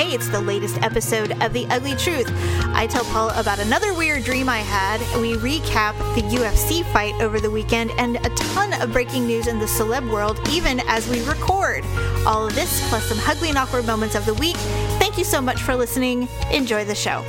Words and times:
Hey, 0.00 0.14
it's 0.14 0.30
the 0.30 0.40
latest 0.40 0.80
episode 0.80 1.32
of 1.42 1.52
The 1.52 1.66
Ugly 1.66 1.94
Truth. 1.96 2.32
I 2.74 2.86
tell 2.86 3.04
Paula 3.04 3.38
about 3.38 3.58
another 3.58 3.92
weird 3.92 4.24
dream 4.24 4.48
I 4.48 4.60
had. 4.60 4.98
We 5.20 5.34
recap 5.34 5.92
the 6.14 6.22
UFC 6.22 6.90
fight 6.90 7.12
over 7.20 7.38
the 7.38 7.50
weekend 7.50 7.90
and 7.98 8.16
a 8.16 8.30
ton 8.30 8.72
of 8.80 8.94
breaking 8.94 9.26
news 9.26 9.46
in 9.46 9.58
the 9.58 9.66
celeb 9.66 10.10
world, 10.10 10.40
even 10.48 10.80
as 10.86 11.06
we 11.06 11.22
record. 11.24 11.84
All 12.26 12.46
of 12.46 12.54
this, 12.54 12.88
plus 12.88 13.10
some 13.10 13.18
ugly 13.28 13.50
and 13.50 13.58
awkward 13.58 13.84
moments 13.84 14.14
of 14.14 14.24
the 14.24 14.32
week. 14.32 14.56
Thank 14.98 15.18
you 15.18 15.24
so 15.24 15.38
much 15.38 15.60
for 15.60 15.76
listening. 15.76 16.30
Enjoy 16.50 16.82
the 16.82 16.94
show. 16.94 17.22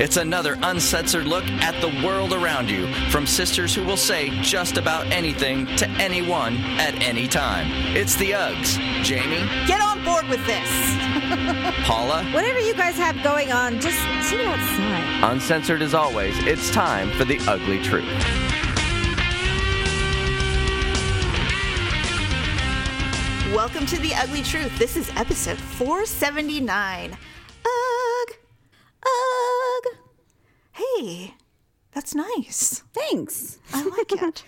It's 0.00 0.16
another 0.16 0.56
uncensored 0.62 1.26
look 1.26 1.44
at 1.62 1.80
the 1.80 2.04
world 2.04 2.32
around 2.32 2.68
you 2.68 2.92
from 3.10 3.26
sisters 3.26 3.74
who 3.74 3.84
will 3.84 3.96
say 3.96 4.30
just 4.42 4.76
about 4.76 5.06
anything 5.12 5.66
to 5.76 5.88
anyone 6.00 6.56
at 6.78 6.94
any 7.00 7.28
time. 7.28 7.68
It's 7.96 8.16
the 8.16 8.32
Uggs. 8.32 8.76
Jamie, 9.04 9.48
Get 9.66 9.80
on 9.80 10.02
board 10.04 10.26
with 10.28 10.44
this. 10.46 10.68
Paula, 11.86 12.24
Whatever 12.32 12.58
you 12.58 12.74
guys 12.74 12.96
have 12.96 13.22
going 13.22 13.52
on, 13.52 13.80
just 13.80 13.98
sit 14.28 14.44
outside. 14.46 15.30
uncensored 15.32 15.80
as 15.80 15.94
always, 15.94 16.36
it's 16.40 16.70
time 16.70 17.10
for 17.12 17.24
the 17.24 17.38
ugly 17.46 17.80
truth. 17.82 18.04
Welcome 23.54 23.86
to 23.86 23.98
The 24.00 24.12
Ugly 24.14 24.42
Truth. 24.42 24.76
This 24.78 24.96
is 24.96 25.10
episode 25.16 25.58
479. 25.58 27.12
Ugh. 27.64 28.34
Ugh. 29.06 29.84
Hey, 30.96 31.34
that's 31.92 32.14
nice. 32.14 32.82
Thanks. 32.92 33.58
I 33.72 33.82
like 33.98 34.12
it. 34.12 34.44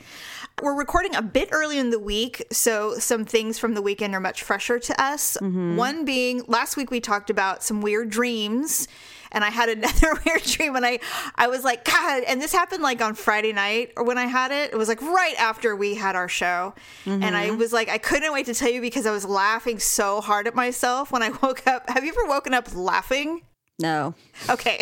We're 0.63 0.75
recording 0.75 1.15
a 1.15 1.23
bit 1.23 1.51
early 1.53 1.79
in 1.79 1.91
the 1.91 1.99
week, 1.99 2.43
so 2.51 2.95
some 2.99 3.25
things 3.25 3.59
from 3.59 3.75
the 3.75 3.83
weekend 3.83 4.15
are 4.15 4.21
much 4.21 4.43
fresher 4.43 4.79
to 4.79 5.03
us. 5.03 5.37
Mm-hmm. 5.41 5.77
One 5.77 6.05
being 6.05 6.43
last 6.47 6.77
week 6.77 6.91
we 6.91 7.01
talked 7.01 7.31
about 7.31 7.63
some 7.63 7.83
weird 7.83 8.11
dreams, 8.11 8.89
and 9.33 9.45
I 9.45 9.51
had 9.51 9.69
another 9.77 10.15
weird 10.25 10.43
dream, 10.43 10.77
and 10.77 10.87
I 10.87 10.99
I 11.35 11.49
was 11.49 11.63
like, 11.63 11.85
God, 11.85 12.23
and 12.25 12.41
this 12.41 12.53
happened 12.53 12.83
like 12.83 13.03
on 13.03 13.15
Friday 13.15 13.53
night 13.53 13.93
or 13.97 14.05
when 14.05 14.19
I 14.19 14.27
had 14.27 14.51
it. 14.51 14.73
It 14.73 14.77
was 14.77 14.89
like 14.89 15.03
right 15.03 15.39
after 15.39 15.77
we 15.77 15.95
had 15.95 16.17
our 16.17 16.29
show, 16.29 16.75
and 17.05 17.25
I 17.37 17.49
mm-hmm. 17.49 17.59
was 17.59 17.73
like, 17.73 17.89
I 17.89 17.99
couldn't 17.99 18.33
wait 18.33 18.47
to 18.47 18.55
tell 18.55 18.71
you 18.71 18.81
because 18.81 19.05
I 19.07 19.11
was 19.11 19.25
laughing 19.25 19.79
so 19.79 20.21
hard 20.21 20.47
at 20.47 20.55
myself 20.55 21.13
when 21.13 21.23
I 21.23 21.29
woke 21.43 21.67
up. 21.67 21.89
Have 21.91 22.05
you 22.05 22.11
ever 22.11 22.29
woken 22.29 22.55
up 22.55 22.75
laughing? 22.75 23.43
No. 23.79 24.15
Okay. 24.49 24.81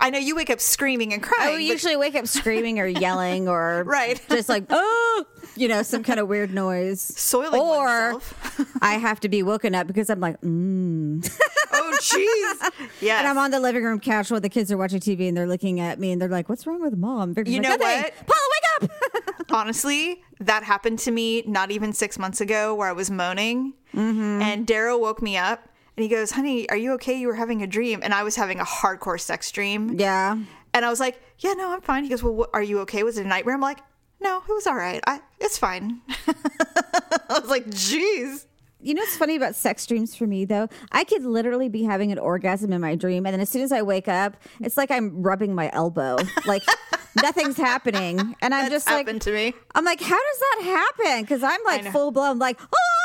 I 0.00 0.10
know 0.10 0.18
you 0.18 0.34
wake 0.36 0.50
up 0.50 0.60
screaming 0.60 1.12
and 1.12 1.22
crying. 1.22 1.48
I 1.50 1.52
but- 1.56 1.62
usually 1.62 1.96
wake 1.96 2.14
up 2.14 2.26
screaming 2.26 2.78
or 2.78 2.86
yelling 2.86 3.48
or 3.48 3.82
Right. 3.86 4.20
just 4.30 4.48
like, 4.48 4.64
oh, 4.70 5.24
you 5.56 5.68
know, 5.68 5.82
some 5.82 6.02
kind 6.02 6.20
of 6.20 6.28
weird 6.28 6.52
noise. 6.54 7.00
Soiling 7.00 7.60
or. 7.60 8.20
I 8.82 8.94
have 8.94 9.20
to 9.20 9.28
be 9.28 9.42
woken 9.42 9.74
up 9.74 9.86
because 9.86 10.08
I'm 10.10 10.20
like, 10.20 10.40
mm. 10.40 11.28
Oh, 11.72 11.96
jeez. 12.00 12.88
Yeah. 13.00 13.18
And 13.18 13.28
I'm 13.28 13.38
on 13.38 13.50
the 13.50 13.60
living 13.60 13.84
room 13.84 14.00
couch 14.00 14.30
while 14.30 14.40
the 14.40 14.48
kids 14.48 14.72
are 14.72 14.76
watching 14.76 15.00
TV 15.00 15.28
and 15.28 15.36
they're 15.36 15.46
looking 15.46 15.80
at 15.80 15.98
me 16.00 16.12
and 16.12 16.20
they're 16.20 16.28
like, 16.28 16.48
what's 16.48 16.66
wrong 16.66 16.80
with 16.80 16.96
mom? 16.96 17.34
They're 17.34 17.44
You 17.46 17.60
like, 17.60 17.62
know 17.62 17.76
what? 17.76 18.14
Paula, 18.26 18.40
wake 18.82 18.90
up. 18.90 19.46
Honestly, 19.50 20.22
that 20.40 20.62
happened 20.62 20.98
to 21.00 21.10
me 21.10 21.42
not 21.46 21.70
even 21.70 21.92
six 21.92 22.18
months 22.18 22.40
ago 22.40 22.74
where 22.74 22.88
I 22.88 22.92
was 22.92 23.10
moaning. 23.10 23.74
Mm-hmm. 23.94 24.42
And 24.42 24.66
Daryl 24.66 25.00
woke 25.00 25.22
me 25.22 25.36
up 25.36 25.67
and 25.98 26.04
he 26.04 26.08
goes, 26.08 26.30
Honey, 26.30 26.70
are 26.70 26.76
you 26.76 26.92
okay? 26.92 27.18
You 27.18 27.26
were 27.26 27.34
having 27.34 27.60
a 27.60 27.66
dream. 27.66 28.02
And 28.04 28.14
I 28.14 28.22
was 28.22 28.36
having 28.36 28.60
a 28.60 28.64
hardcore 28.64 29.20
sex 29.20 29.50
dream. 29.50 29.98
yeah. 29.98 30.38
And 30.72 30.84
I 30.84 30.90
was 30.90 31.00
like, 31.00 31.20
Yeah, 31.40 31.54
no, 31.54 31.72
I'm 31.72 31.80
fine. 31.80 32.04
He 32.04 32.08
goes, 32.08 32.22
Well, 32.22 32.36
what, 32.36 32.50
are 32.52 32.62
you 32.62 32.78
okay? 32.82 33.02
Was 33.02 33.18
it 33.18 33.26
a 33.26 33.28
nightmare? 33.28 33.56
I'm 33.56 33.60
like, 33.60 33.80
No, 34.20 34.36
it 34.48 34.52
was 34.52 34.68
all 34.68 34.76
right. 34.76 35.02
I, 35.08 35.20
it's 35.40 35.58
fine. 35.58 36.00
I 36.28 37.40
was 37.40 37.50
like, 37.50 37.66
Jeez. 37.66 38.46
You 38.80 38.94
know 38.94 39.00
what's 39.02 39.16
funny 39.16 39.34
about 39.34 39.56
sex 39.56 39.86
dreams 39.86 40.14
for 40.14 40.24
me 40.28 40.44
though? 40.44 40.68
I 40.92 41.02
could 41.02 41.24
literally 41.24 41.68
be 41.68 41.82
having 41.82 42.12
an 42.12 42.18
orgasm 42.20 42.72
in 42.72 42.80
my 42.80 42.94
dream, 42.94 43.26
and 43.26 43.32
then 43.32 43.40
as 43.40 43.48
soon 43.48 43.62
as 43.62 43.72
I 43.72 43.82
wake 43.82 44.06
up, 44.06 44.36
it's 44.60 44.76
like 44.76 44.92
I'm 44.92 45.20
rubbing 45.20 45.52
my 45.52 45.68
elbow, 45.72 46.16
like 46.46 46.62
nothing's 47.20 47.56
happening, 47.56 48.36
and 48.40 48.54
I'm 48.54 48.70
That's 48.70 48.70
just 48.70 48.86
like, 48.86 48.98
happened 48.98 49.22
to 49.22 49.32
me. 49.32 49.52
I'm 49.74 49.84
like, 49.84 50.00
how 50.00 50.16
does 50.16 50.38
that 50.38 50.92
happen? 50.96 51.22
Because 51.22 51.42
I'm 51.42 51.58
like 51.64 51.90
full 51.90 52.12
blown, 52.12 52.38
like, 52.38 52.60
ah, 52.62 52.97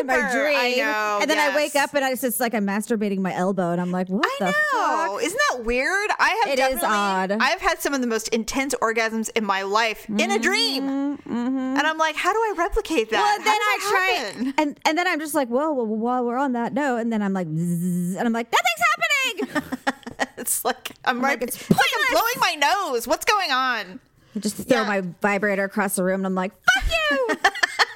in 0.00 0.06
my 0.06 0.30
dream, 0.32 0.56
I 0.56 0.74
know, 0.76 1.18
and 1.22 1.30
then 1.30 1.38
I 1.38 1.54
wake 1.56 1.74
up 1.74 1.92
and 1.94 2.04
it's 2.04 2.20
just 2.20 2.38
like 2.40 2.54
I'm 2.54 2.66
masturbating 2.66 3.18
my 3.18 3.34
elbow, 3.34 3.70
and 3.72 3.80
I'm 3.80 3.90
like, 3.90 4.08
what 4.08 4.28
the 4.38 4.46
I 4.46 4.50
know. 4.50 5.12
fuck? 5.14 5.22
Isn't 5.24 5.40
that 5.50 5.64
weird? 5.64 6.10
I 6.18 6.42
have 6.44 6.52
It 6.58 6.58
is 6.76 6.82
odd. 6.82 7.32
I've 7.32 7.60
had 7.60 7.80
some 7.80 7.94
of 7.94 8.00
the 8.00 8.06
most 8.06 8.28
intense 8.28 8.74
orgasms 8.80 9.30
in 9.34 9.44
my 9.44 9.62
life 9.62 10.08
in 10.08 10.30
a 10.30 10.38
dream. 10.38 10.88
And 10.88 11.78
I'm 11.86 11.98
like, 11.98 12.16
how 12.16 12.32
do 12.32 12.38
I 12.38 12.54
replicate 12.56 13.10
that? 13.10 13.16
Mm-hmm, 13.16 13.44
Well, 13.44 13.44
then 13.44 13.60
I 13.60 13.78
that 13.80 13.90
try, 13.90 14.40
happen? 14.42 14.54
and 14.58 14.80
and 14.86 14.98
then 14.98 15.06
I'm 15.06 15.18
just 15.20 15.34
like, 15.34 15.48
well, 15.48 15.74
well, 15.74 15.86
while 15.86 16.24
we're 16.24 16.36
on 16.38 16.52
that 16.52 16.72
note, 16.72 16.96
and 16.98 17.12
then 17.12 17.22
I'm 17.22 17.32
like, 17.32 17.46
and 17.46 18.18
I'm 18.20 18.32
like, 18.32 18.48
nothing's 18.52 19.48
happening. 19.48 19.72
It's 20.36 20.64
like 20.64 20.92
I'm, 21.04 21.20
right. 21.20 21.38
like, 21.38 21.42
it's, 21.48 21.60
it's 21.60 21.70
like 21.70 21.80
I'm 21.98 22.12
blowing 22.14 22.34
my 22.38 22.54
nose. 22.54 23.06
What's 23.06 23.26
going 23.26 23.50
on? 23.50 24.00
I 24.34 24.38
just 24.38 24.56
throw 24.56 24.82
Yeah. 24.82 24.86
my 24.88 25.00
vibrator 25.20 25.64
across 25.64 25.96
the 25.96 26.02
room, 26.04 26.20
and 26.20 26.26
I'm 26.26 26.34
like, 26.34 26.52
fuck 26.52 26.84
you. 27.10 27.28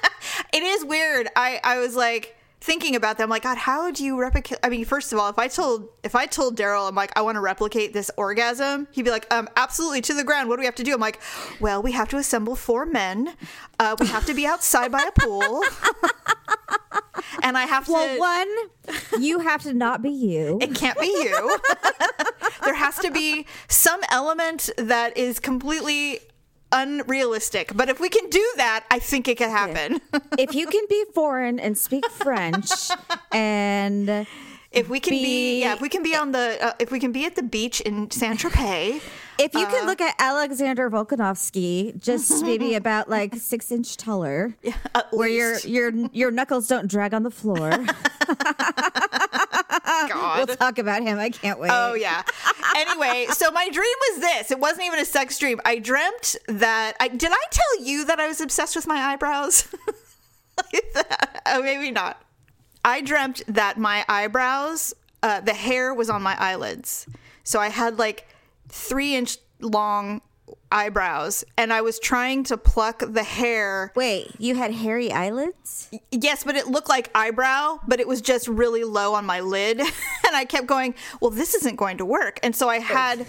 It 0.55 0.63
is 0.63 0.85
weird. 0.85 1.27
I 1.35 1.59
I 1.63 1.79
was 1.79 1.97
like 1.97 2.37
thinking 2.61 2.95
about 2.95 3.17
that. 3.17 3.23
I'm 3.23 3.29
like, 3.29 3.43
God, 3.43 3.57
how 3.57 3.91
do 3.91 4.05
you 4.05 4.17
replicate? 4.19 4.57
I 4.63 4.69
mean, 4.69 4.85
first 4.85 5.11
of 5.11 5.19
all, 5.19 5.29
if 5.29 5.37
I 5.37 5.49
told 5.49 5.89
if 6.01 6.15
I 6.15 6.25
told 6.25 6.57
Daryl, 6.57 6.87
I'm 6.87 6.95
like, 6.95 7.11
I 7.17 7.21
want 7.23 7.35
to 7.35 7.41
replicate 7.41 7.91
this 7.91 8.09
orgasm, 8.15 8.87
he'd 8.91 9.03
be 9.03 9.11
like, 9.11 9.31
um, 9.33 9.49
absolutely 9.57 9.99
to 10.01 10.13
the 10.13 10.23
ground. 10.23 10.47
What 10.47 10.55
do 10.55 10.61
we 10.61 10.65
have 10.65 10.75
to 10.75 10.83
do? 10.83 10.93
I'm 10.93 11.01
like, 11.01 11.19
well, 11.59 11.83
we 11.83 11.91
have 11.91 12.07
to 12.09 12.17
assemble 12.17 12.55
four 12.55 12.85
men. 12.85 13.35
Uh, 13.79 13.97
we 13.99 14.07
have 14.07 14.25
to 14.27 14.33
be 14.33 14.47
outside 14.47 14.91
by 14.93 15.03
a 15.03 15.11
pool. 15.11 15.61
And 17.43 17.57
I 17.57 17.65
have 17.65 17.85
to. 17.85 17.91
Well, 17.91 18.19
one, 18.19 19.21
you 19.21 19.39
have 19.39 19.61
to 19.63 19.73
not 19.73 20.01
be 20.01 20.09
you. 20.09 20.57
It 20.61 20.73
can't 20.73 20.99
be 20.99 21.07
you. 21.07 21.59
there 22.63 22.73
has 22.73 22.97
to 22.99 23.11
be 23.11 23.45
some 23.67 23.99
element 24.09 24.69
that 24.77 25.15
is 25.17 25.39
completely 25.39 26.21
unrealistic. 26.71 27.71
But 27.75 27.89
if 27.89 27.99
we 27.99 28.09
can 28.09 28.29
do 28.29 28.45
that, 28.57 28.85
I 28.91 28.99
think 28.99 29.27
it 29.27 29.37
can 29.37 29.49
happen. 29.49 30.01
if 30.37 30.53
you 30.55 30.67
can 30.67 30.83
be 30.89 31.03
foreign 31.13 31.59
and 31.59 31.77
speak 31.77 32.09
French, 32.11 32.69
and 33.31 34.27
if 34.71 34.89
we 34.89 34.99
can 34.99 35.11
be, 35.11 35.23
Be- 35.23 35.61
yeah, 35.61 35.73
if 35.73 35.81
we 35.81 35.89
can 35.89 36.03
be 36.03 36.15
on 36.15 36.31
the, 36.31 36.57
uh, 36.61 36.73
if 36.79 36.91
we 36.91 36.99
can 36.99 37.11
be 37.11 37.25
at 37.25 37.35
the 37.35 37.43
beach 37.43 37.81
in 37.81 38.11
Saint 38.11 38.39
Tropez, 38.39 39.01
if 39.37 39.53
you 39.53 39.61
Uh. 39.65 39.69
can 39.71 39.85
look 39.85 40.01
at 40.01 40.15
Alexander 40.19 40.89
Volkanovski, 40.89 41.97
just 42.01 42.43
maybe 42.49 42.75
about 42.75 43.09
like 43.09 43.35
six 43.35 43.71
inch 43.71 43.95
taller, 43.97 44.55
at 44.93 45.07
where 45.11 45.27
your 45.29 45.59
your 45.59 45.91
your 46.13 46.31
knuckles 46.31 46.67
don't 46.67 46.87
drag 46.87 47.13
on 47.13 47.23
the 47.23 47.31
floor. 47.31 47.69
We'll 50.13 50.47
talk 50.47 50.77
about 50.77 51.03
him. 51.03 51.19
I 51.19 51.29
can't 51.29 51.59
wait. 51.59 51.71
Oh 51.73 51.93
yeah. 51.93 52.23
Anyway, 52.75 53.27
so 53.31 53.51
my 53.51 53.69
dream 53.69 53.95
was 54.09 54.21
this. 54.21 54.51
It 54.51 54.59
wasn't 54.59 54.85
even 54.85 54.99
a 54.99 55.05
sex 55.05 55.37
dream. 55.39 55.59
I 55.65 55.79
dreamt 55.79 56.35
that 56.47 56.95
I 56.99 57.07
did 57.07 57.31
I 57.31 57.43
tell 57.51 57.85
you 57.85 58.05
that 58.05 58.19
I 58.19 58.27
was 58.27 58.41
obsessed 58.41 58.75
with 58.75 58.87
my 58.87 58.97
eyebrows? 58.97 59.67
oh, 61.45 61.61
maybe 61.61 61.91
not. 61.91 62.21
I 62.83 63.01
dreamt 63.01 63.41
that 63.47 63.77
my 63.77 64.05
eyebrows, 64.07 64.93
uh, 65.23 65.41
the 65.41 65.53
hair 65.53 65.93
was 65.93 66.09
on 66.09 66.21
my 66.21 66.35
eyelids. 66.39 67.07
So 67.43 67.59
I 67.59 67.69
had 67.69 67.97
like 67.97 68.27
three 68.69 69.15
inch 69.15 69.37
long 69.59 70.21
eyebrows 70.71 71.43
and 71.57 71.71
I 71.71 71.81
was 71.81 71.99
trying 71.99 72.43
to 72.45 72.57
pluck 72.57 73.03
the 73.07 73.23
hair. 73.23 73.91
Wait, 73.95 74.31
you 74.39 74.55
had 74.55 74.71
hairy 74.73 75.11
eyelids? 75.11 75.89
Yes, 76.11 76.43
but 76.43 76.55
it 76.55 76.67
looked 76.67 76.89
like 76.89 77.09
eyebrow, 77.15 77.79
but 77.87 77.99
it 77.99 78.07
was 78.07 78.21
just 78.21 78.47
really 78.47 78.83
low 78.83 79.13
on 79.13 79.25
my 79.25 79.39
lid. 79.39 79.79
and 79.79 79.89
I 80.35 80.45
kept 80.45 80.67
going, 80.67 80.95
well, 81.21 81.31
this 81.31 81.53
isn't 81.55 81.75
going 81.77 81.97
to 81.97 82.05
work. 82.05 82.39
And 82.43 82.55
so 82.55 82.69
I 82.69 82.79
had 82.79 83.25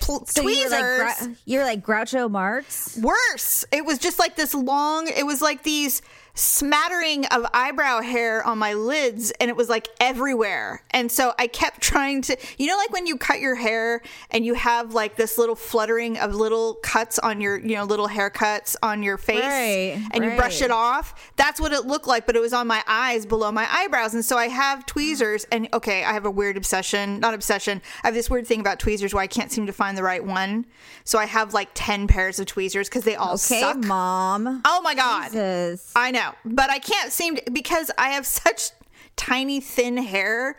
pl- 0.00 0.26
So 0.26 0.42
tweezers. 0.42 0.70
you 0.72 0.78
were 0.78 0.98
like 1.04 1.16
Grou- 1.18 1.36
you're 1.46 1.64
like 1.64 1.84
Groucho 1.84 2.30
Marx. 2.30 2.98
Worse. 2.98 3.64
It 3.72 3.84
was 3.84 3.98
just 3.98 4.18
like 4.18 4.36
this 4.36 4.54
long, 4.54 5.08
it 5.08 5.24
was 5.26 5.40
like 5.40 5.62
these 5.62 6.02
smattering 6.40 7.26
of 7.26 7.44
eyebrow 7.52 8.00
hair 8.00 8.42
on 8.46 8.58
my 8.58 8.72
lids 8.72 9.30
and 9.40 9.48
it 9.50 9.56
was 9.56 9.68
like 9.68 9.88
everywhere. 10.00 10.82
And 10.90 11.12
so 11.12 11.34
I 11.38 11.46
kept 11.46 11.80
trying 11.80 12.22
to, 12.22 12.36
you 12.58 12.66
know, 12.66 12.76
like 12.76 12.90
when 12.92 13.06
you 13.06 13.16
cut 13.16 13.40
your 13.40 13.54
hair 13.54 14.02
and 14.30 14.44
you 14.44 14.54
have 14.54 14.94
like 14.94 15.16
this 15.16 15.36
little 15.38 15.54
fluttering 15.54 16.18
of 16.18 16.34
little 16.34 16.74
cuts 16.82 17.18
on 17.18 17.40
your, 17.40 17.58
you 17.58 17.74
know, 17.76 17.84
little 17.84 18.08
haircuts 18.08 18.76
on 18.82 19.02
your 19.02 19.16
face 19.18 19.40
Right, 19.40 20.02
and 20.12 20.24
you 20.24 20.34
brush 20.36 20.62
it 20.62 20.70
off. 20.70 21.30
That's 21.36 21.60
what 21.60 21.72
it 21.72 21.86
looked 21.86 22.06
like, 22.06 22.26
but 22.26 22.36
it 22.36 22.40
was 22.40 22.52
on 22.52 22.66
my 22.66 22.82
eyes 22.86 23.26
below 23.26 23.52
my 23.52 23.66
eyebrows. 23.70 24.14
And 24.14 24.24
so 24.24 24.36
I 24.38 24.48
have 24.48 24.86
tweezers 24.86 25.44
and 25.52 25.68
okay, 25.72 26.04
I 26.04 26.12
have 26.12 26.24
a 26.24 26.30
weird 26.30 26.56
obsession, 26.56 27.20
not 27.20 27.34
obsession. 27.34 27.82
I 28.02 28.08
have 28.08 28.14
this 28.14 28.30
weird 28.30 28.46
thing 28.46 28.60
about 28.60 28.78
tweezers 28.78 29.12
where 29.12 29.22
I 29.22 29.26
can't 29.26 29.52
seem 29.52 29.66
to 29.66 29.72
find 29.72 29.96
the 29.96 30.02
right 30.02 30.24
one. 30.24 30.66
So 31.04 31.18
I 31.18 31.26
have 31.26 31.52
like 31.54 31.68
10 31.74 32.06
pairs 32.08 32.38
of 32.40 32.46
tweezers 32.46 32.88
because 32.88 33.04
they 33.04 33.16
all 33.16 33.34
Okay, 33.34 33.60
suck. 33.60 33.76
mom. 33.84 34.62
Oh 34.64 34.80
my 34.82 34.94
God. 34.94 35.26
Jesus. 35.32 35.92
I 35.94 36.10
know, 36.10 36.29
but 36.44 36.70
I 36.70 36.78
can't 36.78 37.12
seem 37.12 37.36
to 37.36 37.50
because 37.50 37.90
I 37.98 38.10
have 38.10 38.26
such 38.26 38.70
tiny, 39.16 39.60
thin 39.60 39.96
hair. 39.98 40.56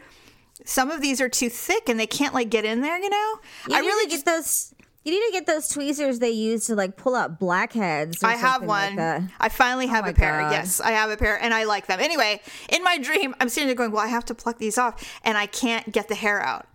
Some 0.65 0.91
of 0.91 1.01
these 1.01 1.19
are 1.21 1.29
too 1.29 1.49
thick 1.49 1.89
and 1.89 1.99
they 1.99 2.05
can't 2.07 2.33
like 2.33 2.49
get 2.49 2.65
in 2.65 2.81
there, 2.81 2.97
you 2.99 3.09
know? 3.09 3.39
You 3.69 3.75
I 3.75 3.79
really 3.79 4.09
just 4.09 4.25
get 4.25 4.33
those 4.35 4.73
You 5.03 5.11
need 5.11 5.25
to 5.25 5.31
get 5.31 5.47
those 5.47 5.67
tweezers 5.69 6.19
they 6.19 6.29
use 6.29 6.67
to 6.67 6.75
like 6.75 6.95
pull 6.97 7.15
out 7.15 7.39
blackheads. 7.39 8.23
or 8.23 8.27
I 8.27 8.33
have 8.35 8.51
something 8.53 8.67
like 8.69 8.97
one. 8.97 9.31
I 9.39 9.49
finally 9.49 9.85
oh 9.85 9.89
have 9.89 10.03
my 10.05 10.11
a 10.11 10.13
pair. 10.13 10.39
God. 10.41 10.51
Yes, 10.51 10.79
I 10.79 10.91
have 10.91 11.09
a 11.09 11.17
pair 11.17 11.41
and 11.41 11.53
I 11.53 11.63
like 11.63 11.87
them. 11.87 11.99
Anyway, 11.99 12.41
in 12.69 12.83
my 12.83 12.99
dream, 12.99 13.33
I'm 13.39 13.49
sitting 13.49 13.67
there 13.67 13.75
going, 13.75 13.91
Well, 13.91 14.03
I 14.03 14.07
have 14.09 14.25
to 14.25 14.35
pluck 14.35 14.59
these 14.59 14.77
off 14.77 15.03
and 15.23 15.37
I 15.37 15.47
can't 15.47 15.91
get 15.91 16.07
the 16.07 16.15
hair 16.15 16.39
out. 16.41 16.67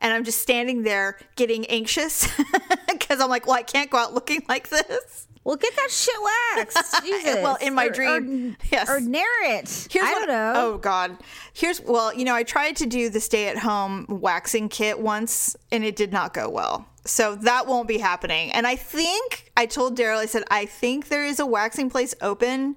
And 0.00 0.12
I'm 0.14 0.24
just 0.24 0.40
standing 0.40 0.82
there 0.82 1.18
getting 1.36 1.66
anxious 1.66 2.28
because 2.88 3.20
I'm 3.20 3.28
like, 3.28 3.46
Well, 3.46 3.56
I 3.56 3.62
can't 3.62 3.90
go 3.90 3.98
out 3.98 4.14
looking 4.14 4.42
like 4.48 4.68
this. 4.70 5.25
Well, 5.46 5.56
get 5.56 5.76
that 5.76 5.90
shit 5.92 6.14
waxed. 6.56 7.04
Jesus. 7.04 7.36
Well, 7.42 7.56
in 7.60 7.72
my 7.72 7.86
Or- 7.86 7.90
dream, 7.90 8.56
or, 8.60 8.66
yes. 8.72 8.90
or 8.90 8.98
nair 9.00 9.24
it. 9.44 9.86
Here's 9.90 10.04
I 10.04 10.12
what- 10.12 10.18
don't 10.26 10.28
know. 10.28 10.52
Oh 10.56 10.78
God. 10.78 11.16
Here's 11.54 11.80
well, 11.80 12.12
you 12.12 12.24
know, 12.24 12.34
I 12.34 12.42
tried 12.42 12.74
to 12.76 12.86
do 12.86 13.08
the 13.08 13.20
stay 13.20 13.46
at 13.46 13.58
home 13.58 14.06
waxing 14.08 14.68
kit 14.68 14.98
once 14.98 15.54
and 15.70 15.84
it 15.84 15.94
did 15.94 16.12
not 16.12 16.34
go 16.34 16.48
well. 16.48 16.86
So 17.04 17.36
that 17.36 17.68
won't 17.68 17.86
be 17.86 17.98
happening. 17.98 18.50
And 18.50 18.66
I 18.66 18.74
think 18.74 19.52
I 19.56 19.66
told 19.66 19.96
Daryl, 19.96 20.18
I 20.18 20.26
said, 20.26 20.42
I 20.50 20.66
think 20.66 21.06
there 21.08 21.24
is 21.24 21.38
a 21.38 21.46
waxing 21.46 21.88
place 21.90 22.12
open 22.20 22.74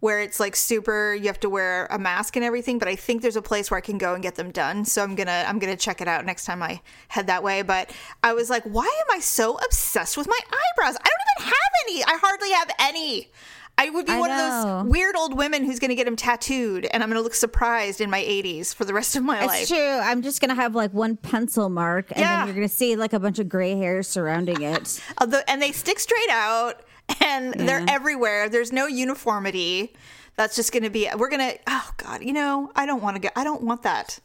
where 0.00 0.20
it's 0.20 0.40
like 0.40 0.56
super 0.56 1.14
you 1.14 1.26
have 1.26 1.40
to 1.40 1.48
wear 1.50 1.86
a 1.90 1.98
mask 1.98 2.36
and 2.36 2.44
everything, 2.44 2.78
but 2.78 2.88
I 2.88 2.96
think 2.96 3.22
there's 3.22 3.36
a 3.36 3.42
place 3.42 3.70
where 3.70 3.78
I 3.78 3.82
can 3.82 3.98
go 3.98 4.14
and 4.14 4.22
get 4.22 4.34
them 4.34 4.50
done. 4.50 4.84
So 4.84 5.02
I'm 5.02 5.14
gonna 5.14 5.44
I'm 5.46 5.58
gonna 5.58 5.76
check 5.76 6.00
it 6.00 6.08
out 6.08 6.24
next 6.24 6.44
time 6.46 6.62
I 6.62 6.80
head 7.08 7.26
that 7.28 7.42
way. 7.42 7.62
But 7.62 7.90
I 8.22 8.32
was 8.32 8.50
like, 8.50 8.64
why 8.64 8.84
am 8.84 9.16
I 9.16 9.20
so 9.20 9.56
obsessed 9.58 10.16
with 10.16 10.26
my 10.26 10.38
eyebrows? 10.46 10.96
I 10.96 11.08
don't 11.08 11.38
even 11.38 11.52
have 11.52 11.72
any. 11.86 12.04
I 12.04 12.18
hardly 12.20 12.50
have 12.52 12.70
any. 12.78 13.30
I 13.78 13.88
would 13.88 14.04
be 14.04 14.12
I 14.12 14.20
one 14.20 14.30
of 14.30 14.36
those 14.36 14.92
weird 14.92 15.16
old 15.16 15.38
women 15.38 15.64
who's 15.64 15.78
going 15.78 15.88
to 15.88 15.94
get 15.94 16.04
them 16.04 16.16
tattooed, 16.16 16.86
and 16.92 17.02
I'm 17.02 17.08
going 17.08 17.16
to 17.18 17.22
look 17.22 17.34
surprised 17.34 18.02
in 18.02 18.10
my 18.10 18.20
80s 18.20 18.74
for 18.74 18.84
the 18.84 18.92
rest 18.92 19.16
of 19.16 19.22
my 19.22 19.38
It's 19.38 19.46
life. 19.46 19.68
true. 19.68 19.78
I'm 20.02 20.20
just 20.20 20.42
gonna 20.42 20.54
have 20.54 20.74
like 20.74 20.92
one 20.92 21.16
pencil 21.16 21.70
mark, 21.70 22.10
and 22.10 22.20
Yeah. 22.20 22.38
then 22.38 22.46
you're 22.48 22.54
gonna 22.56 22.68
see 22.68 22.96
like 22.96 23.14
a 23.14 23.18
bunch 23.20 23.38
of 23.38 23.48
gray 23.48 23.76
hairs 23.76 24.06
surrounding 24.06 24.60
it. 24.60 25.00
Although, 25.18 25.40
and 25.48 25.62
they 25.62 25.72
stick 25.72 25.98
straight 25.98 26.28
out, 26.30 26.82
and 27.20 27.54
they're 27.54 27.84
everywhere. 27.88 28.48
There's 28.48 28.72
no 28.72 28.86
uniformity. 28.86 29.94
That's 30.36 30.56
just 30.56 30.72
going 30.72 30.84
to 30.84 30.90
be. 30.90 31.08
We're 31.16 31.28
going 31.30 31.50
to. 31.52 31.58
Oh 31.66 31.90
God, 31.96 32.22
you 32.22 32.32
know, 32.32 32.70
I 32.74 32.86
don't 32.86 33.02
want 33.02 33.16
to 33.16 33.20
get. 33.20 33.32
I 33.36 33.44
don't 33.44 33.62
want 33.62 33.82
that. 33.82 34.18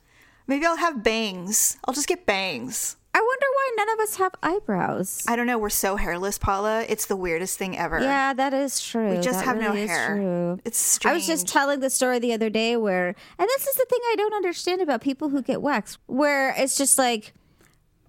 Maybe 0.48 0.66
I'll 0.66 0.78
have 0.78 1.04
bangs. 1.04 1.78
I'll 1.86 1.94
just 1.94 2.08
get 2.08 2.26
bangs. 2.26 2.98
I 3.14 3.20
wonder 3.20 3.46
why 3.54 3.72
none 3.78 3.90
of 3.94 4.00
us 4.02 4.16
have 4.18 4.34
eyebrows. 4.44 5.24
I 5.28 5.38
don't 5.38 5.48
know. 5.48 5.58
We're 5.58 5.70
so 5.70 5.96
hairless, 5.96 6.38
Paula. 6.38 6.86
It's 6.90 7.06
the 7.06 7.16
weirdest 7.16 7.58
thing 7.58 7.78
ever. 7.78 8.02
yeah, 8.02 8.34
that 8.34 8.54
is 8.54 8.82
true. 8.82 9.10
we 9.12 9.16
just 9.22 9.40
That 9.40 9.46
have 9.46 9.58
no 9.58 9.70
really 9.70 9.84
is 9.84 9.90
hair. 9.90 10.16
true. 10.18 10.60
It's 10.66 10.78
strange. 10.78 11.12
I 11.12 11.16
was 11.16 11.26
just 11.26 11.48
telling 11.48 11.80
the 11.80 11.90
story 11.90 12.20
the 12.20 12.34
other 12.34 12.50
day 12.50 12.76
where, 12.76 13.08
and 13.08 13.48
this 13.56 13.68
is 13.68 13.76
the 13.76 13.86
thing 13.90 14.00
I 14.12 14.16
don't 14.18 14.34
understand 14.34 14.82
about 14.82 15.00
people 15.00 15.30
who 15.30 15.42
get 15.42 15.62
waxed, 15.62 15.98
where 16.08 16.54
it's 16.58 16.78
just 16.78 16.98
like 16.98 17.34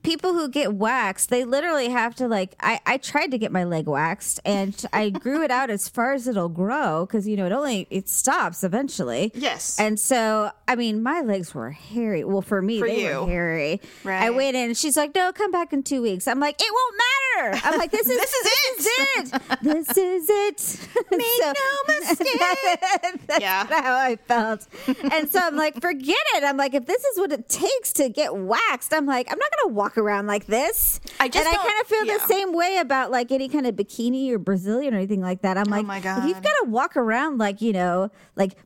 people 0.06 0.32
who 0.32 0.48
get 0.48 0.72
waxed, 0.72 1.28
they 1.30 1.44
literally 1.44 1.88
have 1.90 2.14
to 2.16 2.28
like. 2.28 2.54
I 2.60 2.80
I 2.86 2.96
tried 2.96 3.30
to 3.32 3.38
get 3.38 3.52
my 3.52 3.64
leg 3.64 3.86
waxed, 3.86 4.40
and 4.44 4.74
I 4.92 5.10
grew 5.10 5.42
it 5.42 5.50
out 5.50 5.68
as 5.68 5.88
far 5.88 6.12
as 6.14 6.26
it'll 6.28 6.48
grow 6.48 7.04
because 7.06 7.26
you 7.28 7.36
know 7.36 7.44
it 7.46 7.52
only 7.52 7.86
it 7.90 8.08
stops 8.08 8.64
eventually. 8.64 9.32
Yes. 9.34 9.78
And 9.78 9.98
so 10.00 10.50
I 10.68 10.76
mean, 10.76 11.02
my 11.02 11.20
legs 11.20 11.54
were 11.54 11.70
hairy. 11.72 12.24
Well, 12.24 12.42
for 12.42 12.62
me, 12.62 12.78
For 12.78 12.86
they 12.88 13.02
you. 13.08 13.20
were 13.20 13.26
hairy. 13.26 13.80
Right. 14.04 14.22
I 14.22 14.30
went 14.30 14.56
in, 14.56 14.66
and 14.68 14.76
she's 14.76 14.96
like, 14.96 15.14
"No, 15.14 15.32
come 15.32 15.50
back 15.50 15.72
in 15.72 15.82
two 15.82 16.00
weeks." 16.02 16.26
I'm 16.28 16.40
like, 16.40 16.56
"It 16.60 16.70
won't 16.72 16.94
matter." 16.96 17.60
I'm 17.64 17.78
like, 17.78 17.90
"This 17.90 18.08
is 18.08 18.16
This 18.18 18.34
is 18.34 18.86
it. 19.34 19.42
This 19.62 19.96
is 19.98 20.26
it. 20.30 20.88
Make 21.10 21.20
no 21.40 21.94
mistake. 22.00 22.26
That's 23.26 23.40
Yeah. 23.40 23.66
how 23.66 23.96
I 23.96 24.16
felt. 24.16 24.66
And 25.12 25.28
so 25.30 25.40
I'm 25.40 25.56
like, 25.56 25.80
forget 25.80 26.16
it. 26.36 26.44
I'm 26.44 26.56
like, 26.56 26.74
if 26.74 26.86
this 26.86 27.02
is 27.04 27.18
what 27.18 27.32
it 27.32 27.48
takes 27.48 27.92
to 27.94 28.08
get 28.08 28.34
waxed, 28.36 28.92
I'm 28.94 29.06
like, 29.06 29.26
I'm 29.30 29.38
not 29.38 29.50
going 29.50 29.70
to 29.70 29.74
walk 29.96 30.04
around 30.04 30.26
like 30.26 30.46
this. 30.46 31.00
I 31.20 31.28
just 31.28 31.46
and 31.46 31.54
I 31.54 31.58
kind 31.58 31.80
of 31.80 31.86
feel 31.86 32.04
yeah. 32.04 32.18
the 32.18 32.26
same 32.26 32.52
way 32.52 32.78
about 32.78 33.10
like 33.10 33.32
any 33.32 33.48
kind 33.48 33.66
of 33.66 33.74
bikini 33.74 34.30
or 34.30 34.38
Brazilian 34.38 34.94
or 34.94 34.98
anything 34.98 35.20
like 35.20 35.42
that. 35.42 35.56
I'm 35.56 35.68
oh 35.68 35.70
like, 35.70 35.84
Oh 35.84 35.86
my 35.86 35.96
if 35.96 36.24
you've 36.24 36.42
got 36.42 36.54
to 36.62 36.66
walk 36.66 36.96
around 36.96 37.38
like, 37.38 37.60
you 37.60 37.72
know, 37.72 38.10
like, 38.34 38.56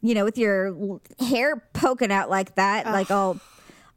you 0.00 0.14
know, 0.14 0.24
with 0.24 0.38
your 0.38 1.00
hair 1.20 1.68
poking 1.72 2.10
out 2.10 2.30
like 2.30 2.56
that, 2.56 2.86
like 2.86 3.10
all, 3.10 3.38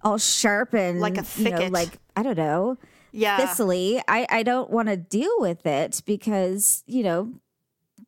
all 0.04 0.18
sharp 0.18 0.74
and 0.74 1.00
Like 1.00 1.18
a 1.18 1.25
you 1.38 1.50
know, 1.50 1.68
like 1.68 1.98
I 2.16 2.24
don't 2.24 2.38
know, 2.38 2.78
Yeah. 3.12 3.38
thistly. 3.38 4.01
I 4.07 4.28
I 4.30 4.44
don't 4.44 4.69
want 4.69 4.88
to 4.89 4.98
deal 4.98 5.33
with 5.39 5.66
it 5.66 6.01
because 6.06 6.83
you 6.86 7.04
know 7.04 7.33